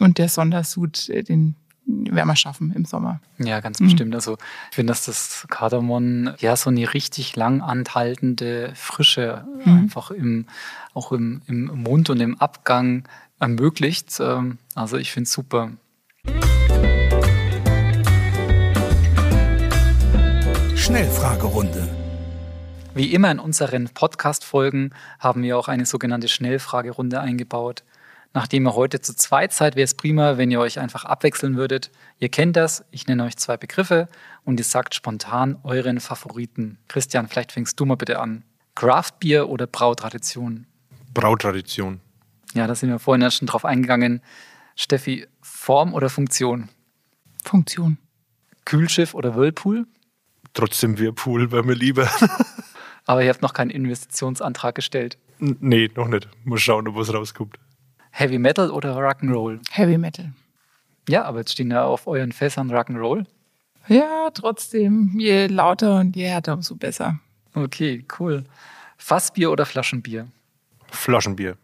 Und 0.00 0.18
der 0.18 0.28
Sondersud, 0.28 1.08
äh, 1.08 1.22
den 1.22 1.56
werden 1.86 2.28
wir 2.28 2.36
schaffen 2.36 2.72
im 2.72 2.84
Sommer. 2.84 3.20
Ja, 3.38 3.60
ganz 3.60 3.80
mhm. 3.80 3.86
bestimmt. 3.86 4.14
Also 4.14 4.38
ich 4.70 4.76
finde, 4.76 4.92
dass 4.92 5.04
das 5.04 5.46
Kardamom 5.50 6.30
ja 6.38 6.56
so 6.56 6.70
eine 6.70 6.94
richtig 6.94 7.36
lang 7.36 7.60
anhaltende 7.60 8.72
Frische 8.74 9.44
mhm. 9.64 9.72
einfach 9.72 10.10
im, 10.10 10.46
auch 10.94 11.12
im, 11.12 11.42
im 11.46 11.66
Mund 11.66 12.10
und 12.10 12.20
im 12.20 12.40
Abgang 12.40 13.06
ermöglicht. 13.38 14.18
Ähm, 14.20 14.58
also 14.74 14.96
ich 14.96 15.12
finde 15.12 15.24
es 15.24 15.32
super. 15.32 15.72
Schnellfragerunde. 20.84 21.88
Wie 22.94 23.14
immer 23.14 23.30
in 23.30 23.38
unseren 23.38 23.88
Podcast-Folgen 23.88 24.90
haben 25.18 25.42
wir 25.42 25.56
auch 25.56 25.68
eine 25.68 25.86
sogenannte 25.86 26.28
Schnellfragerunde 26.28 27.20
eingebaut. 27.20 27.84
Nachdem 28.34 28.66
ihr 28.66 28.74
heute 28.74 29.00
zu 29.00 29.16
zweit 29.16 29.54
seid, 29.54 29.76
wäre 29.76 29.84
es 29.84 29.94
prima, 29.94 30.36
wenn 30.36 30.50
ihr 30.50 30.60
euch 30.60 30.78
einfach 30.78 31.06
abwechseln 31.06 31.56
würdet. 31.56 31.90
Ihr 32.18 32.28
kennt 32.28 32.56
das, 32.56 32.84
ich 32.90 33.06
nenne 33.06 33.24
euch 33.24 33.38
zwei 33.38 33.56
Begriffe 33.56 34.08
und 34.44 34.60
ihr 34.60 34.64
sagt 34.64 34.94
spontan 34.94 35.56
euren 35.62 36.00
Favoriten. 36.00 36.76
Christian, 36.86 37.28
vielleicht 37.28 37.52
fängst 37.52 37.80
du 37.80 37.86
mal 37.86 37.96
bitte 37.96 38.18
an. 38.18 38.44
Craftbier 38.74 39.48
oder 39.48 39.66
Brautradition? 39.66 40.66
Brautradition. 41.14 42.02
Ja, 42.52 42.66
da 42.66 42.74
sind 42.74 42.90
wir 42.90 42.98
vorhin 42.98 43.22
ja 43.22 43.30
schon 43.30 43.48
drauf 43.48 43.64
eingegangen. 43.64 44.20
Steffi, 44.76 45.26
Form 45.40 45.94
oder 45.94 46.10
Funktion? 46.10 46.68
Funktion. 47.42 47.96
Kühlschiff 48.66 49.14
oder 49.14 49.34
Whirlpool? 49.34 49.86
Trotzdem 50.54 50.98
Whirlpool 50.98 51.50
wäre 51.52 51.64
mir 51.64 51.74
lieber. 51.74 52.08
Aber 53.06 53.22
ihr 53.22 53.28
habt 53.28 53.42
noch 53.42 53.52
keinen 53.52 53.70
Investitionsantrag 53.70 54.74
gestellt. 54.74 55.18
N 55.40 55.56
nee, 55.60 55.90
noch 55.94 56.08
nicht. 56.08 56.28
Mal 56.44 56.58
schauen, 56.58 56.88
ob 56.88 56.94
was 56.96 57.12
rauskommt. 57.12 57.58
Heavy 58.12 58.38
Metal 58.38 58.70
oder 58.70 58.96
Rock'n'Roll? 58.96 59.60
Heavy 59.70 59.98
Metal. 59.98 60.32
Ja, 61.08 61.24
aber 61.24 61.40
jetzt 61.40 61.52
stehen 61.52 61.70
ja 61.70 61.84
auf 61.84 62.06
euren 62.06 62.32
Fässern 62.32 62.70
Rock'n'Roll. 62.70 63.26
Ja, 63.88 64.30
trotzdem. 64.32 65.14
Je 65.18 65.48
lauter 65.48 66.00
und 66.00 66.16
je 66.16 66.26
härter, 66.26 66.54
umso 66.54 66.76
besser. 66.76 67.18
Okay, 67.54 68.04
cool. 68.18 68.44
Fassbier 68.96 69.50
oder 69.50 69.66
Flaschenbier? 69.66 70.28
Flaschenbier. 70.90 71.56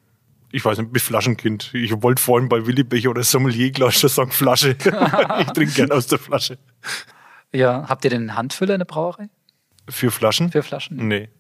Ich 0.53 0.65
weiß 0.65 0.79
nicht, 0.79 0.89
ich 0.89 0.93
bin 0.93 1.01
Flaschenkind. 1.01 1.73
Ich 1.73 2.03
wollte 2.03 2.21
vorhin 2.21 2.49
bei 2.49 2.67
Willi 2.67 2.83
Becher 2.83 3.11
oder 3.11 3.23
Sommelierglas 3.23 4.01
schon 4.01 4.11
sagen 4.11 4.31
Flasche. 4.33 4.71
ich 5.41 5.47
trinke 5.53 5.73
gern 5.73 5.93
aus 5.93 6.09
der 6.09 6.19
Flasche. 6.19 6.59
Ja, 7.53 7.89
habt 7.89 8.05
ihr 8.05 8.11
denn 8.11 8.23
einen 8.23 8.37
Handfüller 8.37 8.75
in 8.75 8.81
der 8.81 8.87
Brauerei? 8.87 9.29
Für 9.89 10.11
Flaschen? 10.11 10.53
Für 10.53 10.63
Flaschen? 10.63 11.09
Nee. 11.09 11.31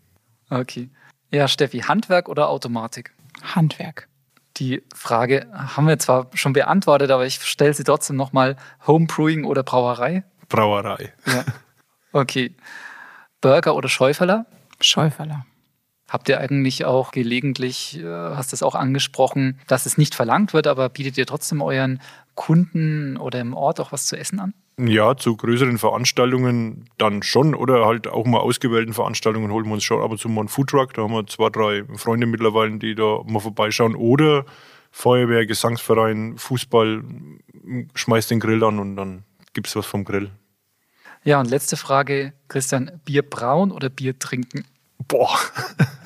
Okay. 0.48 0.90
Ja, 1.30 1.46
Steffi, 1.46 1.80
Handwerk 1.80 2.28
oder 2.28 2.48
Automatik? 2.48 3.14
Handwerk. 3.42 4.08
Die 4.56 4.82
Frage 4.94 5.46
haben 5.52 5.86
wir 5.86 5.98
zwar 5.98 6.28
schon 6.34 6.52
beantwortet, 6.52 7.10
aber 7.10 7.24
ich 7.24 7.40
stelle 7.42 7.72
sie 7.72 7.84
trotzdem 7.84 8.16
nochmal. 8.16 8.56
Homebrewing 8.86 9.44
oder 9.44 9.62
Brauerei? 9.62 10.24
Brauerei. 10.48 11.12
Ja. 11.26 11.44
Okay. 12.12 12.54
Burger 13.40 13.76
oder 13.76 13.88
Schäuferler? 13.88 14.46
Schäuferler. 14.80 15.46
Habt 16.10 16.28
ihr 16.28 16.40
eigentlich 16.40 16.84
auch 16.84 17.12
gelegentlich, 17.12 18.00
äh, 18.00 18.04
hast 18.04 18.50
du 18.50 18.56
es 18.56 18.64
auch 18.64 18.74
angesprochen, 18.74 19.60
dass 19.68 19.86
es 19.86 19.96
nicht 19.96 20.16
verlangt 20.16 20.52
wird, 20.52 20.66
aber 20.66 20.88
bietet 20.88 21.16
ihr 21.16 21.24
trotzdem 21.24 21.62
euren 21.62 22.00
Kunden 22.34 23.16
oder 23.16 23.40
im 23.40 23.54
Ort 23.54 23.78
auch 23.78 23.92
was 23.92 24.06
zu 24.06 24.18
essen 24.18 24.40
an? 24.40 24.52
Ja, 24.76 25.16
zu 25.16 25.36
größeren 25.36 25.78
Veranstaltungen 25.78 26.86
dann 26.98 27.22
schon 27.22 27.54
oder 27.54 27.86
halt 27.86 28.08
auch 28.08 28.26
mal 28.26 28.40
ausgewählten 28.40 28.92
Veranstaltungen 28.92 29.52
holen 29.52 29.66
wir 29.66 29.74
uns 29.74 29.84
schon 29.84 30.02
ab 30.02 30.10
und 30.10 30.18
zu 30.18 30.28
mal 30.28 30.40
einen 30.40 30.48
Foodtruck. 30.48 30.94
Da 30.94 31.02
haben 31.02 31.12
wir 31.12 31.26
zwei, 31.28 31.48
drei 31.48 31.84
Freunde 31.96 32.26
mittlerweile, 32.26 32.76
die 32.78 32.96
da 32.96 33.20
mal 33.26 33.40
vorbeischauen. 33.40 33.94
Oder 33.94 34.46
Feuerwehr, 34.90 35.46
Gesangsverein, 35.46 36.38
Fußball, 36.38 37.04
schmeißt 37.94 38.32
den 38.32 38.40
Grill 38.40 38.64
an 38.64 38.80
und 38.80 38.96
dann 38.96 39.22
gibt 39.52 39.68
es 39.68 39.76
was 39.76 39.86
vom 39.86 40.04
Grill. 40.04 40.30
Ja, 41.22 41.38
und 41.38 41.50
letzte 41.50 41.76
Frage, 41.76 42.32
Christian, 42.48 43.00
Bier 43.04 43.22
brauen 43.22 43.70
oder 43.70 43.90
Bier 43.90 44.18
trinken? 44.18 44.64
Boah, 45.06 45.38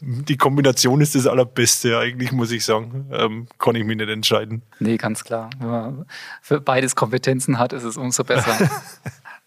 die 0.00 0.36
Kombination 0.36 1.00
ist 1.00 1.14
das 1.14 1.26
allerbeste, 1.26 1.98
eigentlich, 1.98 2.32
muss 2.32 2.50
ich 2.50 2.64
sagen. 2.64 3.06
Ähm, 3.12 3.46
kann 3.58 3.74
ich 3.74 3.84
mich 3.84 3.96
nicht 3.96 4.08
entscheiden. 4.08 4.62
Nee, 4.78 4.96
ganz 4.96 5.24
klar. 5.24 5.50
Wenn 5.58 5.68
man 5.68 6.06
für 6.42 6.60
beides 6.60 6.96
Kompetenzen 6.96 7.58
hat, 7.58 7.72
ist 7.72 7.84
es 7.84 7.96
umso 7.96 8.24
besser. 8.24 8.56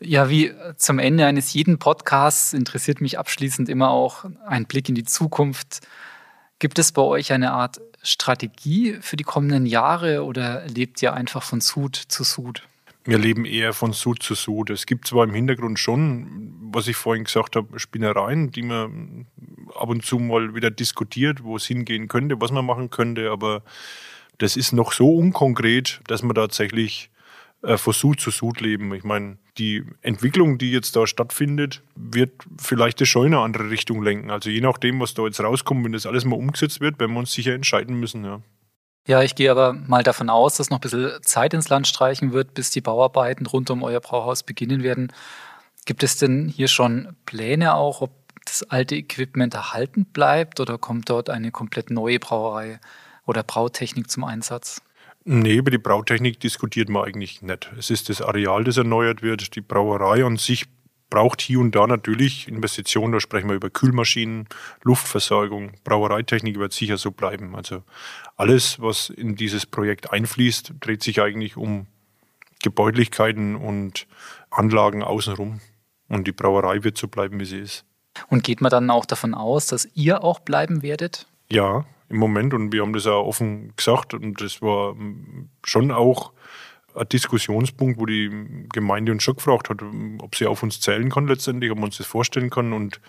Ja, 0.03 0.29
wie 0.31 0.51
zum 0.77 0.97
Ende 0.97 1.27
eines 1.27 1.53
jeden 1.53 1.77
Podcasts 1.77 2.53
interessiert 2.53 3.01
mich 3.01 3.19
abschließend 3.19 3.69
immer 3.69 3.91
auch 3.91 4.25
ein 4.47 4.65
Blick 4.65 4.89
in 4.89 4.95
die 4.95 5.03
Zukunft. 5.03 5.81
Gibt 6.57 6.79
es 6.79 6.91
bei 6.91 7.03
euch 7.03 7.31
eine 7.31 7.51
Art 7.51 7.79
Strategie 8.01 8.97
für 9.01 9.15
die 9.15 9.23
kommenden 9.23 9.67
Jahre 9.67 10.23
oder 10.23 10.65
lebt 10.65 11.03
ihr 11.03 11.13
einfach 11.13 11.43
von 11.43 11.61
Sud 11.61 11.95
zu 11.95 12.23
Sud? 12.23 12.63
Wir 13.03 13.17
leben 13.17 13.45
eher 13.45 13.73
von 13.73 13.93
Sud 13.93 14.21
zu 14.21 14.35
Sud. 14.35 14.69
Es 14.69 14.85
gibt 14.85 15.07
zwar 15.07 15.23
im 15.23 15.33
Hintergrund 15.33 15.79
schon, 15.79 16.55
was 16.71 16.87
ich 16.87 16.95
vorhin 16.95 17.23
gesagt 17.23 17.55
habe, 17.55 17.79
Spinnereien, 17.79 18.51
die 18.51 18.61
man 18.61 19.25
ab 19.75 19.89
und 19.89 20.05
zu 20.05 20.19
mal 20.19 20.53
wieder 20.53 20.69
diskutiert, 20.69 21.43
wo 21.43 21.55
es 21.55 21.65
hingehen 21.65 22.07
könnte, 22.07 22.39
was 22.39 22.51
man 22.51 22.65
machen 22.65 22.89
könnte, 22.91 23.31
aber 23.31 23.63
das 24.37 24.55
ist 24.55 24.71
noch 24.71 24.91
so 24.91 25.15
unkonkret, 25.15 26.01
dass 26.07 26.23
man 26.23 26.35
tatsächlich 26.35 27.09
äh, 27.63 27.77
von 27.77 27.93
Sud 27.93 28.19
zu 28.19 28.31
Sud 28.31 28.61
leben. 28.61 28.93
Ich 28.93 29.03
meine, 29.03 29.37
die 29.57 29.83
Entwicklung, 30.01 30.57
die 30.57 30.71
jetzt 30.71 30.95
da 30.95 31.05
stattfindet, 31.05 31.83
wird 31.95 32.31
vielleicht 32.57 33.01
das 33.01 33.09
schon 33.09 33.27
in 33.27 33.33
eine 33.33 33.43
andere 33.43 33.69
Richtung 33.69 34.01
lenken. 34.03 34.31
Also 34.31 34.49
je 34.49 34.61
nachdem, 34.61 34.99
was 34.99 35.13
da 35.13 35.25
jetzt 35.25 35.39
rauskommt, 35.39 35.85
wenn 35.85 35.91
das 35.91 36.05
alles 36.05 36.25
mal 36.25 36.37
umgesetzt 36.37 36.81
wird, 36.81 36.99
werden 36.99 37.13
wir 37.13 37.19
uns 37.19 37.33
sicher 37.33 37.53
entscheiden 37.53 37.99
müssen. 37.99 38.23
Ja. 38.23 38.41
Ja, 39.07 39.23
ich 39.23 39.35
gehe 39.35 39.49
aber 39.49 39.73
mal 39.73 40.03
davon 40.03 40.29
aus, 40.29 40.57
dass 40.57 40.69
noch 40.69 40.77
ein 40.77 40.81
bisschen 40.81 41.11
Zeit 41.23 41.53
ins 41.53 41.69
Land 41.69 41.87
streichen 41.87 42.33
wird, 42.33 42.53
bis 42.53 42.69
die 42.69 42.81
Bauarbeiten 42.81 43.45
rund 43.45 43.69
um 43.69 43.83
euer 43.83 43.99
Brauhaus 43.99 44.43
beginnen 44.43 44.83
werden. 44.83 45.11
Gibt 45.85 46.03
es 46.03 46.17
denn 46.17 46.47
hier 46.47 46.67
schon 46.67 47.15
Pläne 47.25 47.73
auch, 47.73 48.01
ob 48.01 48.11
das 48.45 48.63
alte 48.63 48.95
Equipment 48.95 49.53
erhalten 49.53 50.05
bleibt 50.05 50.59
oder 50.59 50.77
kommt 50.77 51.09
dort 51.09 51.29
eine 51.29 51.51
komplett 51.51 51.89
neue 51.89 52.19
Brauerei 52.19 52.79
oder 53.25 53.43
Brautechnik 53.43 54.09
zum 54.09 54.23
Einsatz? 54.23 54.81
Nee, 55.23 55.55
über 55.55 55.69
die 55.69 55.77
Brautechnik 55.77 56.39
diskutiert 56.39 56.89
man 56.89 57.05
eigentlich 57.05 57.41
nicht. 57.41 57.71
Es 57.77 57.89
ist 57.89 58.09
das 58.09 58.21
Areal, 58.21 58.63
das 58.63 58.77
erneuert 58.77 59.21
wird. 59.21 59.55
Die 59.55 59.61
Brauerei 59.61 60.25
an 60.25 60.37
sich 60.37 60.65
braucht 61.11 61.41
hier 61.41 61.59
und 61.59 61.75
da 61.75 61.85
natürlich 61.85 62.47
Investitionen. 62.47 63.13
Da 63.13 63.19
sprechen 63.19 63.49
wir 63.49 63.55
über 63.55 63.69
Kühlmaschinen, 63.69 64.47
Luftversorgung. 64.81 65.73
Brauereitechnik 65.83 66.57
wird 66.57 66.73
sicher 66.73 66.97
so 66.97 67.11
bleiben. 67.11 67.55
Also 67.55 67.83
alles, 68.37 68.81
was 68.81 69.11
in 69.11 69.35
dieses 69.35 69.67
Projekt 69.67 70.11
einfließt, 70.11 70.73
dreht 70.79 71.03
sich 71.03 71.21
eigentlich 71.21 71.57
um 71.57 71.85
Gebäudlichkeiten 72.63 73.55
und 73.55 74.07
Anlagen 74.49 75.03
außenrum. 75.03 75.61
Und 76.07 76.27
die 76.27 76.31
Brauerei 76.31 76.83
wird 76.83 76.97
so 76.97 77.07
bleiben, 77.07 77.39
wie 77.39 77.45
sie 77.45 77.59
ist. 77.59 77.85
Und 78.27 78.43
geht 78.43 78.61
man 78.61 78.71
dann 78.71 78.89
auch 78.89 79.05
davon 79.05 79.33
aus, 79.33 79.67
dass 79.67 79.87
ihr 79.93 80.23
auch 80.23 80.39
bleiben 80.39 80.81
werdet? 80.81 81.27
Ja, 81.51 81.85
im 82.09 82.17
Moment. 82.17 82.53
Und 82.53 82.71
wir 82.71 82.81
haben 82.81 82.93
das 82.93 83.05
auch 83.05 83.25
offen 83.25 83.73
gesagt. 83.75 84.13
Und 84.13 84.41
das 84.41 84.61
war 84.61 84.95
schon 85.63 85.91
auch 85.91 86.31
ein 86.95 87.09
Diskussionspunkt, 87.09 87.99
wo 87.99 88.05
die 88.05 88.29
Gemeinde 88.71 89.11
uns 89.11 89.23
schon 89.23 89.35
gefragt 89.35 89.69
hat, 89.69 89.81
ob 90.19 90.35
sie 90.35 90.47
auf 90.47 90.63
uns 90.63 90.79
zählen 90.79 91.09
kann 91.09 91.27
letztendlich, 91.27 91.71
ob 91.71 91.77
man 91.77 91.85
uns 91.85 91.97
das 91.97 92.07
vorstellen 92.07 92.49
kann. 92.49 92.73
Und 92.73 92.99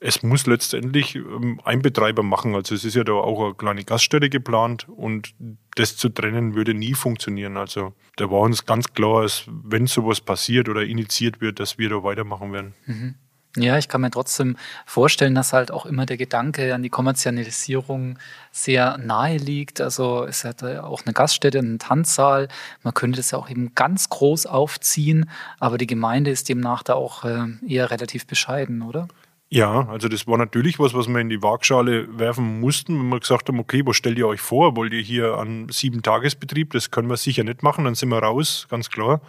es 0.00 0.22
muss 0.22 0.46
letztendlich 0.46 1.16
ähm, 1.16 1.60
ein 1.64 1.82
Betreiber 1.82 2.22
machen. 2.22 2.54
Also 2.54 2.74
es 2.74 2.84
ist 2.84 2.94
ja 2.94 3.04
da 3.04 3.12
auch 3.12 3.44
eine 3.44 3.54
kleine 3.54 3.84
Gaststätte 3.84 4.28
geplant 4.28 4.88
und 4.88 5.34
das 5.76 5.96
zu 5.96 6.08
trennen 6.08 6.54
würde 6.54 6.74
nie 6.74 6.94
funktionieren. 6.94 7.56
Also 7.56 7.94
da 8.16 8.30
war 8.30 8.40
uns 8.40 8.66
ganz 8.66 8.92
klar, 8.92 9.22
dass 9.22 9.44
wenn 9.48 9.86
sowas 9.86 10.20
passiert 10.20 10.68
oder 10.68 10.84
initiiert 10.84 11.40
wird, 11.40 11.60
dass 11.60 11.78
wir 11.78 11.88
da 11.88 12.02
weitermachen 12.02 12.52
werden. 12.52 12.74
Mhm. 12.86 13.14
Ja, 13.56 13.78
ich 13.78 13.88
kann 13.88 14.02
mir 14.02 14.10
trotzdem 14.10 14.56
vorstellen, 14.84 15.34
dass 15.34 15.52
halt 15.52 15.70
auch 15.70 15.86
immer 15.86 16.06
der 16.06 16.16
Gedanke 16.16 16.74
an 16.74 16.82
die 16.82 16.90
Kommerzialisierung 16.90 18.18
sehr 18.52 18.98
nahe 18.98 19.38
liegt. 19.38 19.80
Also 19.80 20.24
es 20.24 20.44
hat 20.44 20.62
auch 20.62 21.04
eine 21.04 21.14
Gaststätte, 21.14 21.58
einen 21.58 21.78
Tanzsaal. 21.78 22.48
Man 22.82 22.94
könnte 22.94 23.16
das 23.16 23.30
ja 23.30 23.38
auch 23.38 23.48
eben 23.48 23.74
ganz 23.74 24.10
groß 24.10 24.46
aufziehen, 24.46 25.30
aber 25.58 25.78
die 25.78 25.86
Gemeinde 25.86 26.30
ist 26.30 26.48
demnach 26.48 26.82
da 26.82 26.94
auch 26.94 27.24
äh, 27.24 27.46
eher 27.66 27.90
relativ 27.90 28.26
bescheiden, 28.26 28.82
oder? 28.82 29.08
Ja, 29.50 29.88
also 29.88 30.08
das 30.08 30.26
war 30.26 30.36
natürlich 30.36 30.78
was, 30.78 30.92
was 30.92 31.08
wir 31.08 31.18
in 31.20 31.30
die 31.30 31.42
Waagschale 31.42 32.18
werfen 32.18 32.60
mussten, 32.60 32.98
wenn 32.98 33.08
wir 33.08 33.20
gesagt 33.20 33.48
haben, 33.48 33.58
okay, 33.58 33.82
was 33.86 33.96
stellt 33.96 34.18
ihr 34.18 34.28
euch 34.28 34.42
vor? 34.42 34.76
Wollt 34.76 34.92
ihr 34.92 35.00
hier 35.00 35.38
an 35.38 35.68
sieben 35.70 36.02
Tagesbetrieb? 36.02 36.74
Das 36.74 36.90
können 36.90 37.08
wir 37.08 37.16
sicher 37.16 37.44
nicht 37.44 37.62
machen, 37.62 37.84
dann 37.84 37.94
sind 37.94 38.10
wir 38.10 38.18
raus, 38.18 38.66
ganz 38.68 38.90
klar. 38.90 39.22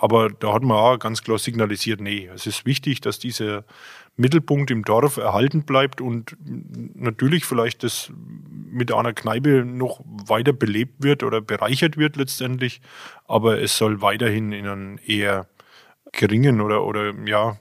Aber 0.00 0.30
da 0.30 0.54
hat 0.54 0.62
man 0.62 0.78
auch 0.78 0.98
ganz 0.98 1.22
klar 1.22 1.38
signalisiert, 1.38 2.00
nee, 2.00 2.30
es 2.34 2.46
ist 2.46 2.64
wichtig, 2.64 3.02
dass 3.02 3.18
dieser 3.18 3.64
Mittelpunkt 4.16 4.70
im 4.70 4.82
Dorf 4.82 5.18
erhalten 5.18 5.64
bleibt 5.64 6.00
und 6.00 6.36
natürlich 6.94 7.44
vielleicht 7.44 7.82
das 7.82 8.10
mit 8.70 8.92
einer 8.92 9.12
Kneipe 9.12 9.66
noch 9.66 10.00
weiter 10.06 10.54
belebt 10.54 11.02
wird 11.02 11.22
oder 11.22 11.42
bereichert 11.42 11.98
wird 11.98 12.16
letztendlich, 12.16 12.80
aber 13.28 13.60
es 13.60 13.76
soll 13.76 14.00
weiterhin 14.00 14.52
in 14.52 14.66
einem 14.66 14.98
eher 15.04 15.46
geringen 16.12 16.62
oder, 16.62 16.84
oder 16.84 17.12
ja, 17.26 17.58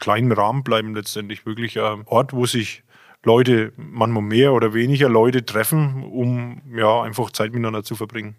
kleinen 0.00 0.32
Rahmen 0.32 0.64
bleiben 0.64 0.92
letztendlich. 0.92 1.46
Wirklich 1.46 1.80
ein 1.80 2.02
Ort, 2.06 2.32
wo 2.32 2.46
sich 2.46 2.82
Leute, 3.22 3.72
manchmal 3.76 4.24
mehr 4.24 4.52
oder 4.54 4.74
weniger 4.74 5.08
Leute 5.08 5.46
treffen, 5.46 6.02
um 6.02 6.62
ja 6.76 7.02
einfach 7.02 7.30
Zeit 7.30 7.52
miteinander 7.52 7.84
zu 7.84 7.94
verbringen. 7.94 8.34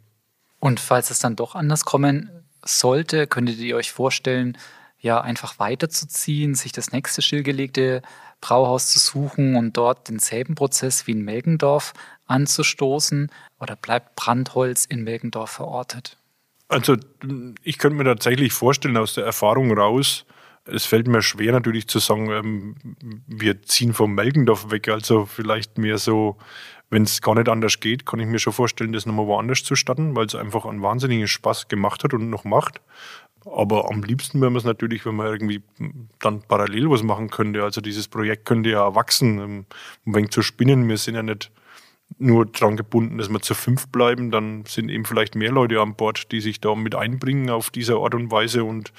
Und 0.60 0.82
falls 0.82 1.12
es 1.12 1.20
dann 1.20 1.38
doch 1.38 1.56
anders 1.56 1.86
kommen 1.86 2.30
sollte, 2.68 3.28
könntet 3.28 3.58
ihr 3.60 3.76
euch 3.76 3.92
vorstellen, 3.92 4.58
ja, 5.00 5.22
einfach 5.22 5.60
weiterzuziehen, 5.60 6.56
sich 6.56 6.72
das 6.72 6.92
nächste 6.92 7.22
stillgelegte 7.22 8.02
Brauhaus 8.42 8.88
zu 8.88 9.00
suchen 9.00 9.56
und 9.56 9.78
dort 9.78 10.10
denselben 10.10 10.56
Prozess 10.56 11.08
wie 11.08 11.12
in 11.12 11.22
Melgendorf 11.22 11.94
anzustoßen? 12.26 13.32
Oder 13.60 13.76
bleibt 13.76 14.16
Brandholz 14.16 14.86
in 14.86 15.04
Melgendorf 15.04 15.52
verortet? 15.52 16.18
Also, 16.68 16.98
ich 17.64 17.78
könnte 17.78 17.98
mir 17.98 18.04
tatsächlich 18.04 18.54
vorstellen, 18.54 18.98
aus 18.98 19.14
der 19.14 19.26
Erfahrung 19.26 19.72
raus, 19.78 20.26
es 20.68 20.86
fällt 20.86 21.08
mir 21.08 21.22
schwer 21.22 21.54
natürlich 21.54 21.88
zu 21.88 22.00
sagen, 22.00 22.30
ähm, 22.30 22.76
wir 23.26 23.62
ziehen 23.62 23.94
vom 23.94 24.14
Melgendorf 24.14 24.70
weg. 24.70 24.90
Also 24.90 25.26
vielleicht 25.26 25.78
mehr 25.78 25.98
so 25.98 26.38
wenn 26.90 27.04
es 27.04 27.22
gar 27.22 27.36
nicht 27.36 27.50
anders 27.50 27.80
geht, 27.80 28.06
kann 28.06 28.20
ich 28.20 28.28
mir 28.28 28.40
schon 28.40 28.54
vorstellen, 28.54 28.94
das 28.94 29.06
nochmal 29.06 29.28
woanders 29.28 29.64
zu 29.64 29.76
starten, 29.76 30.16
weil 30.16 30.26
es 30.26 30.36
einfach 30.36 30.66
einen 30.66 30.82
wahnsinnigen 30.82 31.28
Spaß 31.28 31.68
gemacht 31.68 32.04
hat 32.04 32.14
und 32.14 32.30
noch 32.30 32.46
macht. 32.46 32.82
Aber 33.46 33.90
am 33.90 34.04
liebsten 34.04 34.42
wäre 34.42 34.56
es 34.58 34.64
natürlich, 34.64 35.06
wenn 35.06 35.16
man 35.16 35.28
irgendwie 35.28 35.62
dann 36.20 36.42
parallel 36.42 36.90
was 36.90 37.04
machen 37.04 37.30
könnte. 37.30 37.64
Also 37.64 37.82
dieses 37.82 38.08
Projekt 38.08 38.46
könnte 38.46 38.70
ja 38.70 38.96
wachsen, 38.96 39.40
um 39.40 39.66
ein 40.06 40.16
wenig 40.16 40.32
zu 40.32 40.42
spinnen. 40.42 40.88
Wir 40.88 40.98
sind 40.98 41.16
ja 41.16 41.24
nicht 41.24 41.52
nur 42.20 42.46
daran 42.46 42.78
gebunden, 42.78 43.18
dass 43.18 43.30
wir 43.30 43.42
zu 43.42 43.54
fünf 43.54 43.88
bleiben. 43.88 44.32
Dann 44.32 44.66
sind 44.66 44.90
eben 44.90 45.06
vielleicht 45.06 45.36
mehr 45.36 45.52
Leute 45.52 45.82
an 45.82 45.96
Bord, 45.96 46.32
die 46.32 46.42
sich 46.42 46.60
da 46.60 46.76
mit 46.76 46.96
einbringen 46.96 47.50
auf 47.50 47.70
diese 47.70 47.96
Art 47.98 48.16
und 48.16 48.32
Weise 48.32 48.64
und 48.64 48.92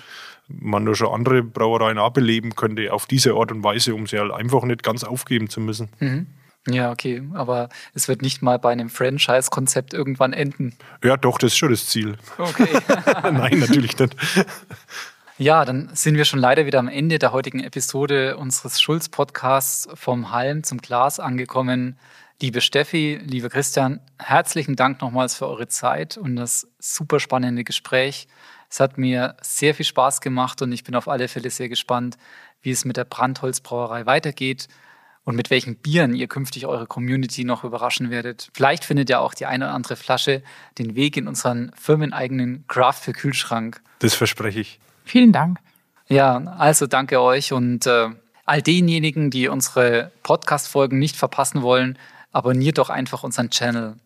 man 0.49 0.87
da 0.87 0.95
schon 0.95 1.13
andere 1.13 1.43
Brauereien 1.43 1.99
auch 1.99 2.13
beleben 2.13 2.55
könnte 2.55 2.93
auf 2.93 3.07
diese 3.07 3.35
Art 3.35 3.53
und 3.53 3.63
Weise, 3.65 3.95
um 3.95 4.07
sie 4.07 4.19
halt 4.19 4.33
einfach 4.33 4.65
nicht 4.65 4.83
ganz 4.83 5.05
aufgeben 5.05 5.51
zu 5.51 5.61
müssen. 5.61 5.91
Mhm. 6.01 6.27
Ja, 6.71 6.91
okay, 6.91 7.23
aber 7.33 7.69
es 7.95 8.09
wird 8.09 8.21
nicht 8.21 8.43
mal 8.43 8.59
bei 8.59 8.73
einem 8.73 8.91
Franchise-Konzept 8.91 9.95
irgendwann 9.95 10.33
enden. 10.33 10.77
Ja, 11.03 11.17
doch, 11.17 11.39
das 11.39 11.53
ist 11.53 11.59
schon 11.59 11.71
das 11.71 11.87
Ziel. 11.87 12.17
Okay. 12.37 12.69
Nein, 13.23 13.59
natürlich 13.59 13.99
nicht. 13.99 14.15
Ja, 15.39 15.65
dann 15.65 15.89
sind 15.95 16.17
wir 16.17 16.25
schon 16.25 16.41
leider 16.41 16.67
wieder 16.67 16.79
am 16.79 16.89
Ende 16.89 17.19
der 17.19 17.33
heutigen 17.33 17.61
Episode 17.61 18.37
unseres 18.37 18.81
Schulz-Podcasts 18.81 19.89
vom 19.95 20.31
Halm 20.33 20.63
zum 20.65 20.79
Glas 20.79 21.21
angekommen. 21.21 21.99
Liebe 22.41 22.61
Steffi, 22.61 23.21
liebe 23.25 23.49
Christian, 23.49 24.01
herzlichen 24.19 24.77
Dank 24.77 25.01
nochmals 25.01 25.37
für 25.37 25.47
eure 25.47 25.69
Zeit 25.69 26.17
und 26.17 26.37
das 26.37 26.69
super 26.79 27.19
spannende 27.19 27.65
Gespräch. 27.65 28.29
Es 28.69 28.81
hat 28.81 28.99
mir 28.99 29.37
sehr 29.41 29.75
viel 29.75 29.87
Spaß 29.87 30.21
gemacht 30.21 30.61
und 30.61 30.73
ich 30.73 30.85
bin 30.85 30.95
auf 30.95 31.09
alle 31.09 31.29
Fälle 31.29 31.51
sehr 31.51 31.69
gespannt, 31.69 32.19
wie 32.61 32.71
es 32.71 32.85
mit 32.85 32.97
der 32.97 33.05
Brandholzbrauerei 33.05 34.07
weitergeht 34.07 34.69
und 35.29 35.37
mit 35.37 35.51
welchen 35.51 35.77
Bieren 35.77 36.15
ihr 36.15 36.27
künftig 36.27 36.65
eure 36.65 36.87
Community 36.87 37.45
noch 37.45 37.63
überraschen 37.63 38.09
werdet. 38.09 38.49
Vielleicht 38.55 38.83
findet 38.83 39.11
ja 39.11 39.19
auch 39.19 39.35
die 39.35 39.45
eine 39.45 39.67
oder 39.67 39.75
andere 39.75 39.97
Flasche 39.97 40.43
den 40.79 40.95
Weg 40.95 41.19
in 41.19 41.29
unseren 41.29 41.71
firmeneigenen 41.79 42.65
Craft 42.67 42.95
für 43.03 43.13
Kühlschrank. 43.13 43.83
Das 43.99 44.15
verspreche 44.15 44.61
ich. 44.61 44.81
Vielen 45.05 45.33
Dank. 45.33 45.59
Ja, 46.09 46.39
also 46.57 46.87
danke 46.87 47.21
euch 47.21 47.53
und 47.53 47.87
äh, 47.87 48.09
all 48.47 48.63
denjenigen, 48.63 49.29
die 49.29 49.49
unsere 49.49 50.13
Podcast-Folgen 50.23 50.99
nicht 50.99 51.15
verpassen 51.15 51.61
wollen, 51.61 51.99
abonniert 52.33 52.79
doch 52.79 52.89
einfach 52.89 53.23
unseren 53.23 53.51
Channel. 53.51 53.97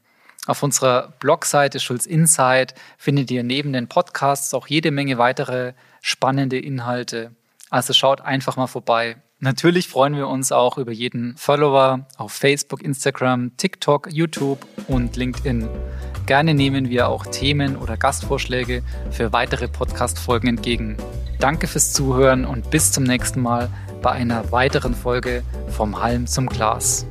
Auf 0.49 0.65
unserer 0.65 1.12
Blogseite 1.20 1.78
Schulz 1.78 2.05
Insight 2.05 2.74
findet 2.99 3.31
ihr 3.31 3.44
neben 3.44 3.73
den 3.73 3.86
Podcasts 3.86 4.53
auch 4.55 4.66
jede 4.66 4.90
Menge 4.90 5.19
weitere 5.19 5.74
spannende 6.01 6.59
Inhalte. 6.59 7.31
Also 7.70 7.93
schaut 7.93 8.23
einfach 8.23 8.57
mal 8.57 8.66
vorbei. 8.66 9.19
Natürlich 9.44 9.89
freuen 9.89 10.14
wir 10.14 10.28
uns 10.28 10.52
auch 10.52 10.78
über 10.78 10.93
jeden 10.93 11.36
Follower 11.36 12.06
auf 12.16 12.31
Facebook, 12.31 12.81
Instagram, 12.81 13.56
TikTok, 13.56 14.06
YouTube 14.12 14.64
und 14.86 15.16
LinkedIn. 15.16 15.69
Gerne 16.27 16.55
nehmen 16.55 16.90
wir 16.90 17.09
auch 17.09 17.27
Themen 17.27 17.74
oder 17.74 17.97
Gastvorschläge 17.97 18.85
für 19.10 19.32
weitere 19.32 19.66
Podcast-Folgen 19.66 20.47
entgegen. 20.47 20.97
Danke 21.40 21.66
fürs 21.66 21.93
Zuhören 21.93 22.44
und 22.44 22.70
bis 22.70 22.93
zum 22.93 23.02
nächsten 23.02 23.40
Mal 23.40 23.69
bei 24.01 24.12
einer 24.12 24.52
weiteren 24.52 24.94
Folge 24.94 25.43
vom 25.70 26.01
Halm 26.01 26.28
zum 26.28 26.47
Glas. 26.47 27.05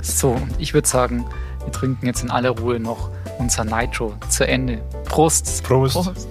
So, 0.00 0.30
und 0.30 0.58
ich 0.58 0.72
würde 0.72 0.88
sagen, 0.88 1.26
wir 1.62 1.72
trinken 1.72 2.06
jetzt 2.06 2.22
in 2.22 2.30
aller 2.30 2.58
Ruhe 2.58 2.80
noch 2.80 3.10
unser 3.38 3.66
Nitro 3.66 4.14
zu 4.30 4.48
Ende. 4.48 4.78
Prost! 5.04 5.62
Prost! 5.62 5.92
Prost. 5.92 6.26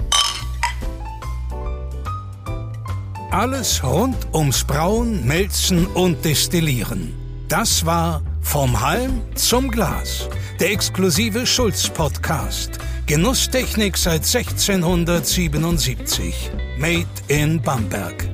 Alles 3.35 3.83
rund 3.83 4.15
ums 4.33 4.63
Brauen, 4.63 5.27
Melzen 5.27 5.85
und 5.87 6.23
Destillieren. 6.23 7.13
Das 7.49 7.85
war 7.85 8.21
Vom 8.39 8.79
Halm 8.79 9.23
zum 9.35 9.69
Glas, 9.69 10.29
der 10.61 10.71
exklusive 10.71 11.45
Schulz-Podcast. 11.45 12.79
Genusstechnik 13.07 13.97
seit 13.97 14.23
1677. 14.23 16.49
Made 16.77 17.09
in 17.27 17.61
Bamberg. 17.61 18.25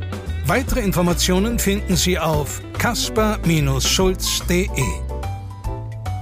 Weitere 0.46 0.82
Informationen 0.82 1.58
finden 1.58 1.96
Sie 1.96 2.20
auf 2.20 2.62
kasper-schulz.de. 2.78 4.68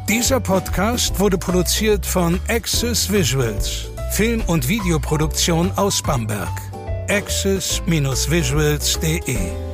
Dieser 0.07 0.39
Podcast 0.39 1.19
wurde 1.19 1.37
produziert 1.37 2.05
von 2.05 2.39
Access 2.47 3.11
Visuals, 3.11 3.89
Film- 4.11 4.43
und 4.47 4.69
Videoproduktion 4.69 5.69
aus 5.75 6.01
Bamberg. 6.01 6.68
access-visuals.de 7.09 9.68